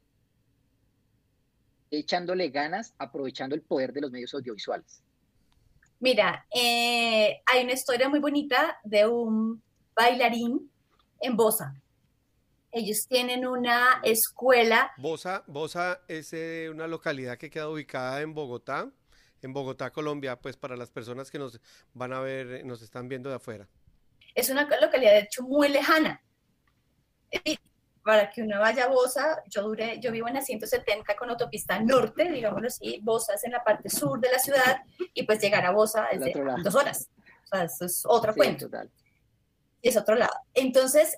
echándole 1.89 2.49
ganas, 2.49 2.93
aprovechando 2.97 3.55
el 3.55 3.61
poder 3.61 3.91
de 3.91 4.01
los 4.01 4.11
medios 4.11 4.33
audiovisuales. 4.33 5.01
Mira, 5.99 6.45
eh, 6.55 7.41
hay 7.45 7.63
una 7.63 7.73
historia 7.73 8.09
muy 8.09 8.19
bonita 8.19 8.79
de 8.83 9.07
un 9.07 9.61
bailarín 9.93 10.71
en 11.19 11.35
Bosa. 11.35 11.75
Ellos 12.71 13.05
tienen 13.07 13.45
una 13.45 13.99
escuela. 14.03 14.91
Bosa, 14.97 15.43
Bosa 15.47 16.01
es 16.07 16.31
eh, 16.33 16.69
una 16.71 16.87
localidad 16.87 17.37
que 17.37 17.49
queda 17.49 17.69
ubicada 17.69 18.21
en 18.21 18.33
Bogotá 18.33 18.89
en 19.41 19.53
Bogotá, 19.53 19.91
Colombia, 19.91 20.35
pues 20.35 20.57
para 20.57 20.75
las 20.75 20.91
personas 20.91 21.31
que 21.31 21.39
nos 21.39 21.59
van 21.93 22.13
a 22.13 22.19
ver, 22.19 22.47
eh, 22.51 22.63
nos 22.63 22.81
están 22.81 23.07
viendo 23.07 23.29
de 23.29 23.35
afuera? 23.35 23.67
Es 24.35 24.49
una 24.49 24.67
localidad 24.79 25.11
de 25.11 25.19
hecho 25.19 25.43
muy 25.43 25.69
lejana. 25.69 26.21
para 28.03 28.31
que 28.31 28.41
uno 28.41 28.59
vaya 28.59 28.85
a 28.85 28.87
Bosa, 28.87 29.43
yo 29.47 29.61
duré, 29.61 29.99
yo 29.99 30.11
vivo 30.11 30.27
en 30.27 30.33
la 30.33 30.41
170 30.41 31.15
con 31.15 31.29
autopista 31.29 31.79
norte, 31.79 32.31
digámoslo 32.31 32.67
así, 32.67 32.99
Bosa 33.03 33.35
es 33.35 33.43
en 33.43 33.51
la 33.51 33.63
parte 33.63 33.89
sur 33.89 34.19
de 34.19 34.31
la 34.31 34.39
ciudad 34.39 34.81
y 35.13 35.23
pues 35.23 35.39
llegar 35.39 35.65
a 35.65 35.71
Bosa 35.71 36.07
es 36.07 36.19
de 36.19 36.33
dos 36.63 36.75
horas. 36.75 37.09
O 37.43 37.47
sea, 37.47 37.63
eso 37.65 37.85
es 37.85 38.03
otro 38.05 38.33
cuento. 38.33 38.69
Es 39.81 39.97
otro 39.97 40.15
lado. 40.15 40.33
Entonces, 40.53 41.17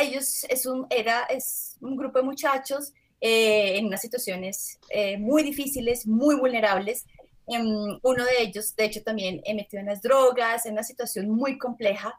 ellos, 0.00 0.44
es 0.48 0.66
un, 0.66 0.86
era, 0.90 1.24
es 1.24 1.76
un 1.80 1.96
grupo 1.96 2.18
de 2.18 2.24
muchachos 2.24 2.92
eh, 3.20 3.76
en 3.76 3.86
unas 3.86 4.00
situaciones 4.00 4.78
eh, 4.88 5.18
muy 5.18 5.42
difíciles, 5.42 6.06
muy 6.06 6.36
vulnerables, 6.36 7.06
Em, 7.52 7.98
uno 8.02 8.24
de 8.24 8.42
ellos, 8.42 8.76
de 8.76 8.84
hecho, 8.84 9.02
también 9.02 9.42
metido 9.54 9.80
en 9.80 9.86
las 9.86 10.00
drogas, 10.02 10.66
en 10.66 10.72
una 10.74 10.84
situación 10.84 11.28
muy 11.28 11.58
compleja, 11.58 12.16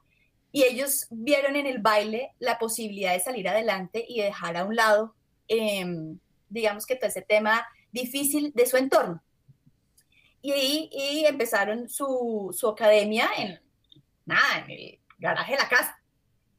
y 0.52 0.64
ellos 0.64 1.08
vieron 1.10 1.56
en 1.56 1.66
el 1.66 1.80
baile 1.80 2.32
la 2.40 2.60
posibilidad 2.60 3.14
de 3.14 3.22
salir 3.22 3.48
adelante 3.48 4.04
y 4.06 4.20
dejar 4.22 4.58
a 4.58 4.66
un 4.66 4.76
lado, 4.76 5.16
em, 5.48 6.20
digamos 6.50 6.86
que 6.86 6.98
todo 6.98 7.08
ese 7.08 7.22
tema 7.22 7.66
difícil 7.94 8.52
de 8.54 8.66
su 8.66 8.76
entorno. 8.76 9.24
Y, 10.42 10.90
y 10.92 11.26
empezaron 11.26 11.88
su, 11.88 12.54
su, 12.58 12.68
academia 12.68 13.30
en, 13.38 13.62
nada, 14.26 14.66
en 14.66 14.72
el 14.72 15.00
garaje 15.18 15.54
de 15.54 15.60
la 15.60 15.70
casa. 15.70 15.98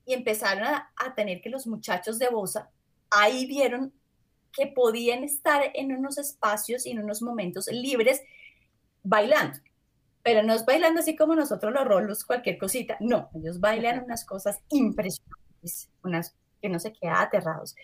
Y 0.07 0.15
empezaron 0.15 0.65
a, 0.65 0.91
a 0.97 1.15
tener 1.15 1.43
que 1.43 1.51
los 1.51 1.67
muchachos 1.67 2.19
de 2.19 2.31
Bosa, 2.31 2.71
ahí 3.11 3.45
vieron 3.45 3.93
que 4.53 4.67
podían 4.67 5.25
estar 5.25 5.71
en 5.75 5.93
unos 5.95 6.17
espacios 6.17 6.87
y 6.87 6.93
en 6.93 7.01
unos 7.01 7.21
momentos 7.21 7.67
libres 7.69 8.23
bailando. 9.03 9.59
Pero 10.23 10.43
no 10.43 10.55
es 10.55 10.65
bailando 10.65 11.01
así 11.01 11.17
como 11.17 11.35
nosotros 11.35 11.73
los 11.73 11.85
rolos, 11.85 12.25
cualquier 12.25 12.59
cosita. 12.59 12.97
No, 13.01 13.31
ellos 13.35 13.59
bailan 13.59 14.05
unas 14.05 14.25
cosas 14.25 14.61
impresionantes, 14.71 15.91
unas 16.05 16.37
que 16.61 16.69
no 16.69 16.79
se 16.79 16.93
quedan 16.93 17.17
aterrados. 17.17 17.75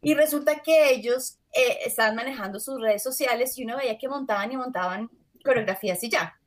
Y 0.00 0.14
resulta 0.14 0.60
que 0.62 0.90
ellos 0.90 1.38
eh, 1.52 1.78
estaban 1.86 2.16
manejando 2.16 2.58
sus 2.58 2.80
redes 2.80 3.02
sociales 3.02 3.56
y 3.56 3.64
uno 3.64 3.76
veía 3.76 3.98
que 3.98 4.08
montaban 4.08 4.50
y 4.50 4.56
montaban 4.56 5.10
coreografías 5.44 6.02
y 6.02 6.10
ya. 6.10 6.38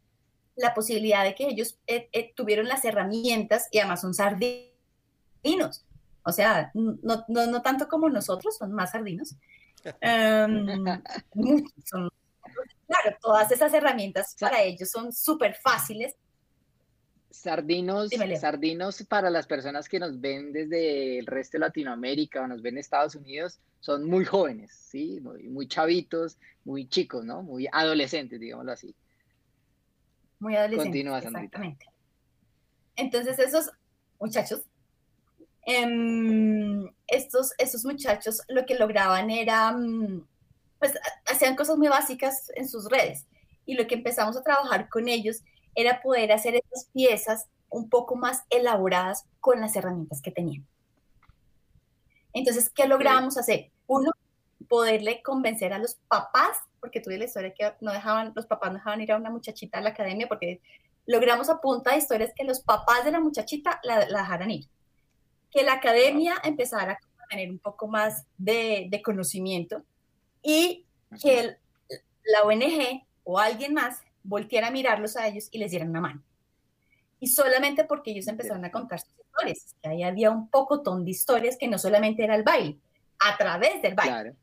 La 0.55 0.73
posibilidad 0.73 1.23
de 1.23 1.35
que 1.35 1.47
ellos 1.47 1.77
eh, 1.87 2.09
eh, 2.11 2.33
tuvieron 2.35 2.67
las 2.67 2.83
herramientas 2.83 3.67
y 3.71 3.79
además 3.79 4.01
son 4.01 4.13
sardinos. 4.13 5.85
O 6.23 6.31
sea, 6.31 6.71
no, 6.73 7.23
no, 7.27 7.45
no 7.45 7.61
tanto 7.61 7.87
como 7.87 8.09
nosotros, 8.09 8.57
son 8.57 8.73
más 8.73 8.91
sardinos. 8.91 9.35
Um, 10.01 10.65
son 11.85 12.09
Claro, 12.87 13.17
todas 13.21 13.51
esas 13.51 13.73
herramientas 13.73 14.35
para 14.39 14.61
ellos 14.61 14.89
son 14.89 15.11
súper 15.11 15.55
fáciles. 15.55 16.15
Sardinos, 17.31 18.11
sardinos 18.39 19.03
para 19.03 19.29
las 19.29 19.45
personas 19.45 19.89
que 19.89 19.99
nos 19.99 20.19
ven 20.19 20.53
desde 20.53 21.19
el 21.19 21.25
resto 21.25 21.57
de 21.57 21.59
Latinoamérica 21.59 22.41
o 22.41 22.47
nos 22.47 22.61
ven 22.61 22.75
en 22.75 22.79
Estados 22.79 23.15
Unidos 23.15 23.59
son 23.85 24.05
muy 24.05 24.25
jóvenes, 24.25 24.71
¿sí? 24.71 25.21
Muy, 25.21 25.67
chavitos, 25.67 26.39
muy 26.63 26.87
chicos, 26.87 27.23
¿no? 27.23 27.43
Muy 27.43 27.67
adolescentes, 27.71 28.39
digámoslo 28.39 28.71
así. 28.71 28.95
Muy 30.39 30.55
adolescentes. 30.55 30.85
Continúa, 30.85 31.19
exactamente. 31.19 31.85
Entonces, 32.95 33.37
esos 33.37 33.69
muchachos, 34.19 34.61
em, 35.67 36.89
estos, 37.05 37.51
estos 37.59 37.85
muchachos 37.85 38.41
lo 38.47 38.65
que 38.65 38.75
lograban 38.75 39.29
era, 39.29 39.71
mm, 39.71 40.27
pues, 40.91 41.03
hacían 41.25 41.55
cosas 41.55 41.77
muy 41.77 41.87
básicas 41.87 42.51
en 42.55 42.67
sus 42.67 42.89
redes. 42.89 43.25
Y 43.65 43.75
lo 43.75 43.87
que 43.87 43.95
empezamos 43.95 44.37
a 44.37 44.43
trabajar 44.43 44.89
con 44.89 45.07
ellos 45.07 45.41
era 45.73 46.01
poder 46.01 46.31
hacer 46.31 46.55
estas 46.55 46.85
piezas 46.93 47.47
un 47.69 47.89
poco 47.89 48.15
más 48.15 48.43
elaboradas 48.49 49.25
con 49.39 49.59
las 49.59 49.75
herramientas 49.75 50.21
que 50.21 50.31
tenían. 50.31 50.65
Entonces, 52.33 52.69
¿qué 52.69 52.87
logramos 52.87 53.37
hacer? 53.37 53.71
Uno, 53.87 54.11
poderle 54.67 55.21
convencer 55.23 55.73
a 55.73 55.79
los 55.79 55.95
papás, 56.07 56.57
porque 56.79 57.01
tuve 57.01 57.17
la 57.17 57.25
historia 57.25 57.53
que 57.53 57.73
no 57.81 57.91
dejaban, 57.91 58.33
los 58.35 58.45
papás 58.45 58.71
no 58.71 58.77
dejaban 58.77 59.01
ir 59.01 59.11
a 59.11 59.17
una 59.17 59.29
muchachita 59.29 59.79
a 59.79 59.81
la 59.81 59.89
academia, 59.89 60.27
porque 60.27 60.61
logramos 61.05 61.49
a 61.49 61.59
punta 61.59 61.91
de 61.91 61.97
historias 61.97 62.31
que 62.35 62.43
los 62.43 62.59
papás 62.61 63.05
de 63.05 63.11
la 63.11 63.19
muchachita 63.19 63.79
la, 63.83 64.05
dejaran 64.05 64.51
ir. 64.51 64.65
Que 65.49 65.63
la 65.63 65.73
academia 65.73 66.35
empezara 66.43 66.93
a 66.93 67.27
tener 67.29 67.49
un 67.49 67.59
poco 67.59 67.87
más 67.87 68.25
de, 68.37 68.87
de 68.89 69.01
conocimiento 69.01 69.83
y 70.45 70.85
que 71.21 71.57
la 72.23 72.43
ONG 72.43 73.03
o 73.23 73.39
alguien 73.39 73.73
más 73.73 74.01
volteara 74.23 74.67
a 74.67 74.71
mirarlos 74.71 75.17
a 75.17 75.27
ellos 75.27 75.49
y 75.51 75.57
les 75.57 75.71
dieran 75.71 75.89
una 75.89 76.01
mano. 76.01 76.23
Y 77.19 77.27
solamente 77.27 77.83
porque 77.83 78.11
ellos 78.11 78.27
empezaron 78.27 78.63
a 78.63 78.71
contar 78.71 78.99
sus 78.99 79.09
historias, 79.17 79.75
que 79.81 79.89
ahí 79.89 80.03
había 80.03 80.29
un 80.29 80.47
pocotón 80.49 81.03
de 81.03 81.11
historias 81.11 81.57
que 81.57 81.67
no 81.67 81.79
solamente 81.79 82.23
era 82.23 82.35
el 82.35 82.43
baile, 82.43 82.77
a 83.19 83.35
través 83.37 83.81
del 83.81 83.95
baile. 83.95 84.11
Claro, 84.11 84.35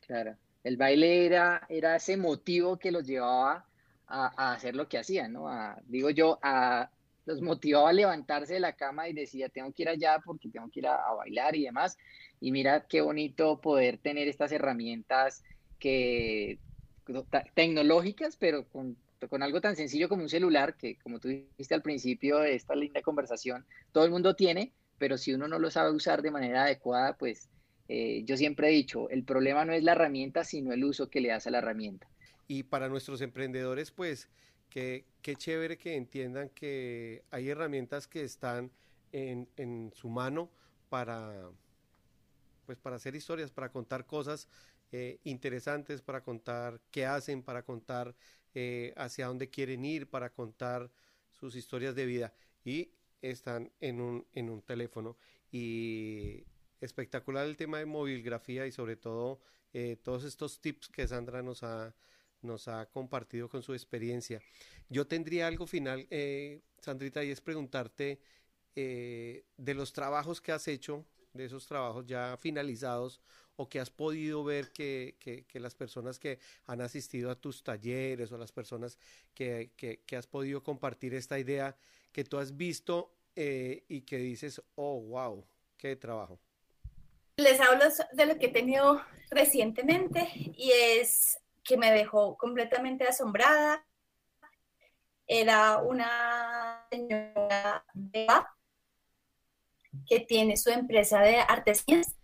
claro. 0.00 0.36
El 0.64 0.76
baile 0.76 1.26
era, 1.26 1.66
era 1.68 1.96
ese 1.96 2.16
motivo 2.16 2.78
que 2.78 2.90
los 2.90 3.06
llevaba 3.06 3.66
a, 4.06 4.52
hacer 4.52 4.74
lo 4.74 4.88
que 4.88 4.98
hacían, 4.98 5.32
¿no? 5.32 5.48
digo 5.84 6.10
yo, 6.10 6.38
a, 6.42 6.90
los 7.30 7.40
motivaba 7.40 7.90
a 7.90 7.92
levantarse 7.92 8.54
de 8.54 8.60
la 8.60 8.74
cama 8.74 9.08
y 9.08 9.12
decía, 9.12 9.48
tengo 9.48 9.72
que 9.72 9.82
ir 9.82 9.88
allá 9.88 10.20
porque 10.24 10.48
tengo 10.48 10.68
que 10.70 10.80
ir 10.80 10.86
a 10.88 11.12
bailar 11.14 11.54
y 11.54 11.64
demás. 11.64 11.96
Y 12.40 12.50
mira 12.50 12.86
qué 12.88 13.00
bonito 13.00 13.60
poder 13.60 13.98
tener 13.98 14.26
estas 14.28 14.50
herramientas 14.52 15.44
que 15.78 16.58
tecnológicas, 17.54 18.36
pero 18.36 18.64
con, 18.68 18.96
algo 19.42 19.60
tan 19.60 19.76
sencillo 19.76 20.08
como 20.08 20.22
un 20.22 20.28
celular, 20.28 20.76
que 20.76 20.96
como 20.96 21.18
tú 21.18 21.28
dijiste 21.28 21.74
al 21.74 21.82
principio 21.82 22.38
de 22.38 22.54
esta 22.54 22.74
linda 22.74 23.02
conversación, 23.02 23.64
todo 23.92 24.04
el 24.04 24.10
mundo 24.10 24.34
tiene, 24.34 24.72
pero 24.98 25.18
si 25.18 25.32
uno 25.32 25.48
no 25.48 25.58
lo 25.58 25.70
sabe 25.70 25.90
usar 25.90 26.22
de 26.22 26.30
manera 26.30 26.64
adecuada, 26.64 27.16
pues 27.16 27.48
eh, 27.88 28.22
yo 28.24 28.36
siempre 28.36 28.68
he 28.68 28.72
dicho, 28.72 29.10
el 29.10 29.24
problema 29.24 29.64
no 29.64 29.72
es 29.72 29.82
la 29.82 29.92
herramienta, 29.92 30.44
sino 30.44 30.72
el 30.72 30.84
uso 30.84 31.10
que 31.10 31.20
le 31.20 31.28
das 31.28 31.46
a 31.46 31.50
la 31.50 31.58
herramienta. 31.58 32.08
Y 32.46 32.64
para 32.64 32.88
nuestros 32.88 33.20
emprendedores, 33.20 33.90
pues, 33.90 34.28
qué 34.70 35.04
chévere 35.36 35.76
que 35.76 35.96
entiendan 35.96 36.48
que 36.50 37.24
hay 37.30 37.50
herramientas 37.50 38.06
que 38.06 38.22
están 38.22 38.70
en, 39.12 39.48
en 39.56 39.92
su 39.94 40.08
mano 40.08 40.50
para, 40.88 41.50
pues, 42.64 42.78
para 42.78 42.96
hacer 42.96 43.14
historias, 43.14 43.50
para 43.50 43.70
contar 43.70 44.06
cosas 44.06 44.48
eh, 44.92 45.20
interesantes 45.22 46.02
para 46.02 46.22
contar 46.22 46.80
qué 46.90 47.06
hacen, 47.06 47.42
para 47.44 47.62
contar 47.62 48.14
eh, 48.54 48.92
hacia 48.96 49.26
dónde 49.28 49.48
quieren 49.48 49.84
ir, 49.84 50.08
para 50.08 50.32
contar 50.32 50.90
sus 51.32 51.54
historias 51.54 51.94
de 51.94 52.06
vida. 52.06 52.34
Y 52.64 52.90
están 53.22 53.70
en 53.80 54.00
un, 54.00 54.26
en 54.32 54.50
un 54.50 54.62
teléfono. 54.62 55.16
Y 55.52 56.44
espectacular 56.80 57.46
el 57.46 57.56
tema 57.56 57.78
de 57.78 57.86
movilgrafía 57.86 58.66
y 58.66 58.72
sobre 58.72 58.96
todo 58.96 59.40
eh, 59.72 59.96
todos 60.02 60.24
estos 60.24 60.60
tips 60.60 60.88
que 60.88 61.06
Sandra 61.06 61.42
nos 61.42 61.62
ha, 61.62 61.94
nos 62.42 62.68
ha 62.68 62.86
compartido 62.86 63.48
con 63.48 63.62
su 63.62 63.72
experiencia. 63.74 64.40
Yo 64.88 65.06
tendría 65.06 65.46
algo 65.46 65.66
final, 65.66 66.06
Sandrita, 66.80 67.22
y 67.24 67.30
es 67.30 67.40
preguntarte 67.40 68.20
de 68.74 69.74
los 69.74 69.92
trabajos 69.92 70.40
que 70.40 70.52
has 70.52 70.66
hecho, 70.68 71.04
de 71.32 71.44
esos 71.44 71.66
trabajos 71.66 72.06
ya 72.06 72.36
finalizados, 72.38 73.20
o 73.60 73.68
que 73.68 73.78
has 73.78 73.90
podido 73.90 74.42
ver 74.42 74.70
que, 74.72 75.44
las 75.52 75.74
personas 75.74 76.18
que 76.18 76.38
han 76.66 76.80
asistido 76.80 77.30
a 77.30 77.34
tus 77.34 77.62
talleres 77.62 78.32
o 78.32 78.38
las 78.38 78.52
personas 78.52 78.96
que, 79.34 79.70
has 80.16 80.26
podido 80.26 80.62
compartir 80.62 81.12
esta 81.12 81.38
idea 81.38 81.76
que 82.10 82.24
tú 82.24 82.38
has 82.38 82.56
visto 82.56 83.12
eh, 83.36 83.84
y 83.86 84.00
que 84.00 84.16
dices, 84.16 84.62
oh, 84.76 85.02
wow, 85.02 85.44
qué 85.76 85.94
trabajo? 85.94 86.40
Les 87.36 87.60
hablo 87.60 87.84
de 88.12 88.24
lo 88.24 88.38
que 88.38 88.46
he 88.46 88.52
tenido 88.52 89.02
recientemente 89.30 90.26
y 90.34 90.70
es 90.72 91.38
que 91.64 91.76
me 91.76 91.92
dejó 91.92 92.36
completamente 92.36 93.06
asombrada. 93.06 93.86
Era 95.26 95.78
una 95.78 96.86
señora 96.90 97.84
que 100.06 100.20
tiene 100.20 100.56
su 100.56 100.70
empresa 100.70 101.20
de 101.20 101.36
artesanías 101.36 102.20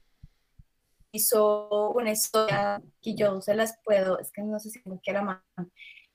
hizo 1.17 1.91
una 1.91 2.13
historia 2.13 2.81
que 3.03 3.15
yo 3.15 3.41
se 3.41 3.55
las 3.55 3.79
puedo, 3.85 4.19
es 4.19 4.31
que 4.31 4.43
no 4.43 4.59
sé 4.61 4.71
si 4.71 4.81
me 4.85 5.01
quiera 5.01 5.23
más, 5.23 5.41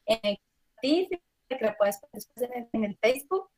en 0.06 0.20
el, 0.24 0.40
que 0.82 1.20
la 1.60 1.76
puedes 1.78 2.00
en 2.74 2.84
el 2.86 2.98
Facebook. 3.02 3.50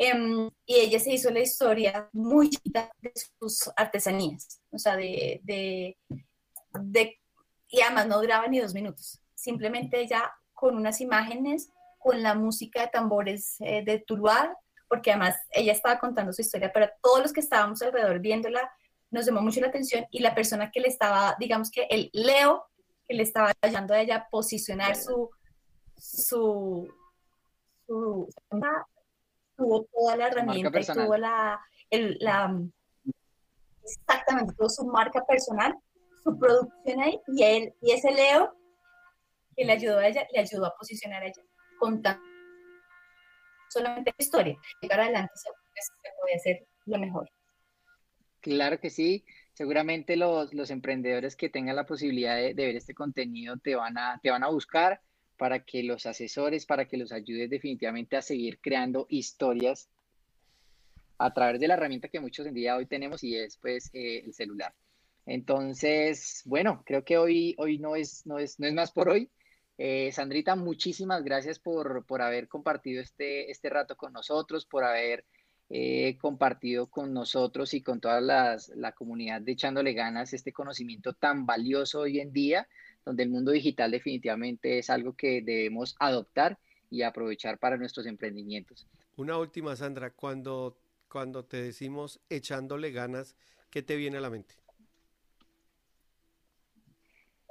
Em, 0.00 0.48
y 0.64 0.76
ella 0.76 1.00
se 1.00 1.12
hizo 1.12 1.28
la 1.30 1.40
historia 1.40 2.08
muy 2.12 2.50
chiquita 2.50 2.92
de 3.00 3.12
sus 3.40 3.68
artesanías, 3.74 4.60
o 4.70 4.78
sea, 4.78 4.96
de, 4.96 5.40
de, 5.42 5.98
de, 6.80 7.20
y 7.68 7.80
además 7.80 8.06
no 8.06 8.20
duraba 8.20 8.46
ni 8.46 8.60
dos 8.60 8.74
minutos, 8.74 9.20
simplemente 9.34 10.00
ella 10.00 10.32
con 10.54 10.76
unas 10.76 11.00
imágenes, 11.00 11.70
con 11.98 12.22
la 12.22 12.34
música 12.34 12.82
de 12.82 12.88
tambores 12.88 13.56
eh, 13.60 13.82
de 13.84 13.98
Tuluar, 14.00 14.56
porque 14.88 15.10
además 15.10 15.36
ella 15.50 15.72
estaba 15.72 15.98
contando 15.98 16.32
su 16.32 16.42
historia, 16.42 16.72
pero 16.72 16.88
todos 17.02 17.20
los 17.20 17.32
que 17.32 17.40
estábamos 17.40 17.82
alrededor 17.82 18.20
viéndola, 18.20 18.70
nos 19.10 19.26
llamó 19.26 19.40
mucho 19.40 19.60
la 19.60 19.68
atención 19.68 20.06
y 20.10 20.20
la 20.20 20.34
persona 20.34 20.70
que 20.70 20.80
le 20.80 20.88
estaba, 20.88 21.36
digamos 21.38 21.70
que 21.70 21.86
el 21.90 22.10
Leo, 22.12 22.66
que 23.06 23.14
le 23.14 23.22
estaba 23.22 23.52
ayudando 23.62 23.94
a 23.94 24.00
ella 24.00 24.26
posicionar 24.30 24.96
su, 24.96 25.30
su, 25.96 26.88
su, 27.86 28.28
tuvo 29.56 29.86
toda 29.92 30.16
la 30.16 30.26
herramienta 30.28 30.80
y 30.80 30.86
tuvo 30.86 31.16
la, 31.16 31.60
el, 31.90 32.18
la, 32.20 32.54
exactamente, 33.82 34.54
tuvo 34.54 34.68
su 34.68 34.86
marca 34.86 35.24
personal, 35.24 35.74
su 36.28 36.38
producción 36.38 37.00
ahí, 37.00 37.20
y 37.28 37.42
él, 37.42 37.74
y 37.80 37.92
ese 37.92 38.10
Leo 38.10 38.54
que 39.56 39.64
le 39.64 39.72
ayudó 39.72 39.98
a 39.98 40.06
ella, 40.06 40.26
le 40.32 40.40
ayudó 40.40 40.66
a 40.66 40.74
posicionar 40.76 41.22
a 41.22 41.26
ella, 41.26 41.42
contando 41.78 42.22
solamente 43.70 44.12
la 44.16 44.22
historia, 44.22 44.56
llegar 44.80 45.00
adelante 45.00 45.32
se, 45.34 45.48
se 45.48 46.10
puede 46.20 46.36
hacer 46.36 46.66
lo 46.86 46.98
mejor. 46.98 47.28
Claro 48.40 48.80
que 48.80 48.90
sí. 48.90 49.24
Seguramente 49.54 50.16
los, 50.16 50.70
emprendedores 50.70 51.34
que 51.34 51.48
tengan 51.48 51.76
la 51.76 51.84
posibilidad 51.84 52.36
de, 52.36 52.54
ver 52.54 52.76
este 52.76 52.94
contenido 52.94 53.56
te 53.56 53.74
van, 53.74 53.98
a, 53.98 54.20
te 54.22 54.30
van 54.30 54.44
a 54.44 54.48
buscar 54.48 55.00
para 55.36 55.64
que 55.64 55.82
los 55.82 56.06
asesores, 56.06 56.64
para 56.64 56.86
que 56.86 56.96
los 56.96 57.12
ayudes 57.12 57.50
definitivamente 57.50 58.16
a 58.16 58.22
seguir 58.22 58.60
creando 58.60 59.06
historias 59.08 59.88
a 61.18 61.34
través 61.34 61.60
de 61.60 61.66
la 61.66 61.74
herramienta 61.74 62.08
que 62.08 62.20
muchos 62.20 62.46
en 62.46 62.54
día 62.54 62.76
hoy 62.76 62.86
tenemos 62.86 63.24
y 63.24 63.36
es 63.36 63.56
pues 63.56 63.90
eh, 63.92 64.22
el 64.24 64.32
celular. 64.32 64.72
Entonces, 65.28 66.42
bueno, 66.46 66.82
creo 66.86 67.04
que 67.04 67.18
hoy, 67.18 67.54
hoy 67.58 67.78
no, 67.78 67.96
es, 67.96 68.26
no, 68.26 68.38
es, 68.38 68.58
no 68.58 68.66
es 68.66 68.72
más 68.72 68.92
por 68.92 69.10
hoy. 69.10 69.30
Eh, 69.76 70.10
Sandrita, 70.10 70.56
muchísimas 70.56 71.22
gracias 71.22 71.58
por, 71.58 72.06
por 72.06 72.22
haber 72.22 72.48
compartido 72.48 73.02
este, 73.02 73.50
este 73.50 73.68
rato 73.68 73.94
con 73.94 74.14
nosotros, 74.14 74.64
por 74.64 74.84
haber 74.84 75.26
eh, 75.68 76.16
compartido 76.18 76.86
con 76.86 77.12
nosotros 77.12 77.74
y 77.74 77.82
con 77.82 78.00
toda 78.00 78.22
la 78.22 78.92
comunidad 78.96 79.42
de 79.42 79.52
Echándole 79.52 79.92
Ganas 79.92 80.32
este 80.32 80.50
conocimiento 80.50 81.12
tan 81.12 81.44
valioso 81.44 82.00
hoy 82.00 82.20
en 82.20 82.32
día, 82.32 82.66
donde 83.04 83.24
el 83.24 83.28
mundo 83.28 83.52
digital 83.52 83.90
definitivamente 83.90 84.78
es 84.78 84.88
algo 84.88 85.12
que 85.12 85.42
debemos 85.42 85.94
adoptar 86.00 86.58
y 86.88 87.02
aprovechar 87.02 87.58
para 87.58 87.76
nuestros 87.76 88.06
emprendimientos. 88.06 88.86
Una 89.16 89.36
última, 89.36 89.76
Sandra, 89.76 90.10
cuando, 90.10 90.78
cuando 91.06 91.44
te 91.44 91.60
decimos 91.60 92.18
echándole 92.30 92.92
ganas, 92.92 93.36
¿qué 93.68 93.82
te 93.82 93.96
viene 93.96 94.16
a 94.16 94.20
la 94.22 94.30
mente? 94.30 94.54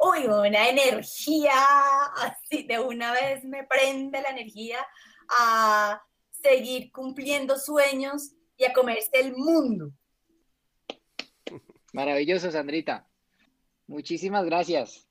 Uy, 0.09 0.27
una 0.27 0.69
energía, 0.69 1.53
así 2.15 2.63
de 2.63 2.79
una 2.79 3.11
vez 3.11 3.43
me 3.43 3.63
prende 3.65 4.21
la 4.21 4.29
energía 4.29 4.77
a 5.29 6.01
seguir 6.31 6.91
cumpliendo 6.91 7.57
sueños 7.57 8.31
y 8.55 8.65
a 8.65 8.73
comerse 8.73 9.09
el 9.13 9.35
mundo. 9.35 9.91
Maravilloso, 11.93 12.51
Sandrita. 12.51 13.07
Muchísimas 13.87 14.45
gracias. 14.45 15.07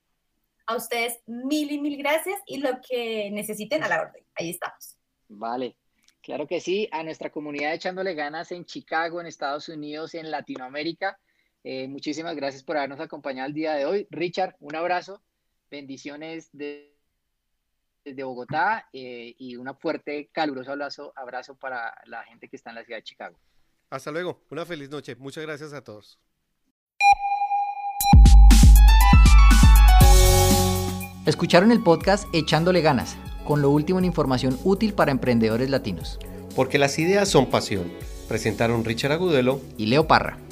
A 0.67 0.77
ustedes 0.77 1.21
mil 1.27 1.71
y 1.71 1.81
mil 1.81 1.97
gracias 1.99 2.41
y 2.47 2.59
lo 2.59 2.81
que 2.81 3.31
necesiten 3.31 3.83
a 3.83 3.89
la 3.89 4.03
orden. 4.03 4.25
Ahí 4.35 4.51
estamos. 4.51 4.97
Vale. 5.29 5.77
Claro 6.23 6.47
que 6.47 6.61
sí, 6.61 6.89
a 6.91 7.03
nuestra 7.03 7.31
comunidad 7.31 7.75
echándole 7.75 8.15
ganas 8.15 8.51
en 8.51 8.65
Chicago, 8.65 9.21
en 9.21 9.27
Estados 9.27 9.69
Unidos, 9.69 10.15
en 10.15 10.31
Latinoamérica. 10.31 11.19
Eh, 11.69 11.89
muchísimas 11.89 12.37
gracias 12.37 12.63
por 12.63 12.77
habernos 12.77 13.01
acompañado 13.01 13.49
el 13.49 13.53
día 13.53 13.75
de 13.75 13.87
hoy. 13.87 14.07
Richard, 14.09 14.55
un 14.61 14.77
abrazo, 14.77 15.21
bendiciones 15.69 16.49
desde 16.53 16.93
Bogotá 18.23 18.89
eh, 18.93 19.35
y 19.37 19.57
un 19.57 19.77
fuerte, 19.77 20.31
caluroso 20.33 20.71
abrazo, 20.71 21.13
abrazo 21.17 21.57
para 21.57 21.93
la 22.07 22.23
gente 22.23 22.49
que 22.49 22.55
está 22.55 22.71
en 22.71 22.77
la 22.77 22.85
ciudad 22.85 22.99
de 22.99 23.03
Chicago. 23.03 23.37
Hasta 23.91 24.13
luego, 24.13 24.45
una 24.49 24.65
feliz 24.65 24.91
noche. 24.91 25.17
Muchas 25.17 25.45
gracias 25.45 25.73
a 25.73 25.83
todos. 25.83 26.21
Escucharon 31.27 31.73
el 31.73 31.83
podcast 31.83 32.33
Echándole 32.33 32.81
ganas, 32.81 33.17
con 33.45 33.61
lo 33.61 33.71
último 33.71 33.99
en 33.99 34.05
información 34.05 34.57
útil 34.63 34.95
para 34.95 35.11
emprendedores 35.11 35.69
latinos. 35.69 36.21
Porque 36.55 36.79
las 36.79 36.97
ideas 37.01 37.29
son 37.29 37.51
pasión. 37.51 37.93
Presentaron 38.29 38.85
Richard 38.85 39.11
Agudelo 39.11 39.61
y 39.77 39.87
Leo 39.87 40.07
Parra. 40.07 40.46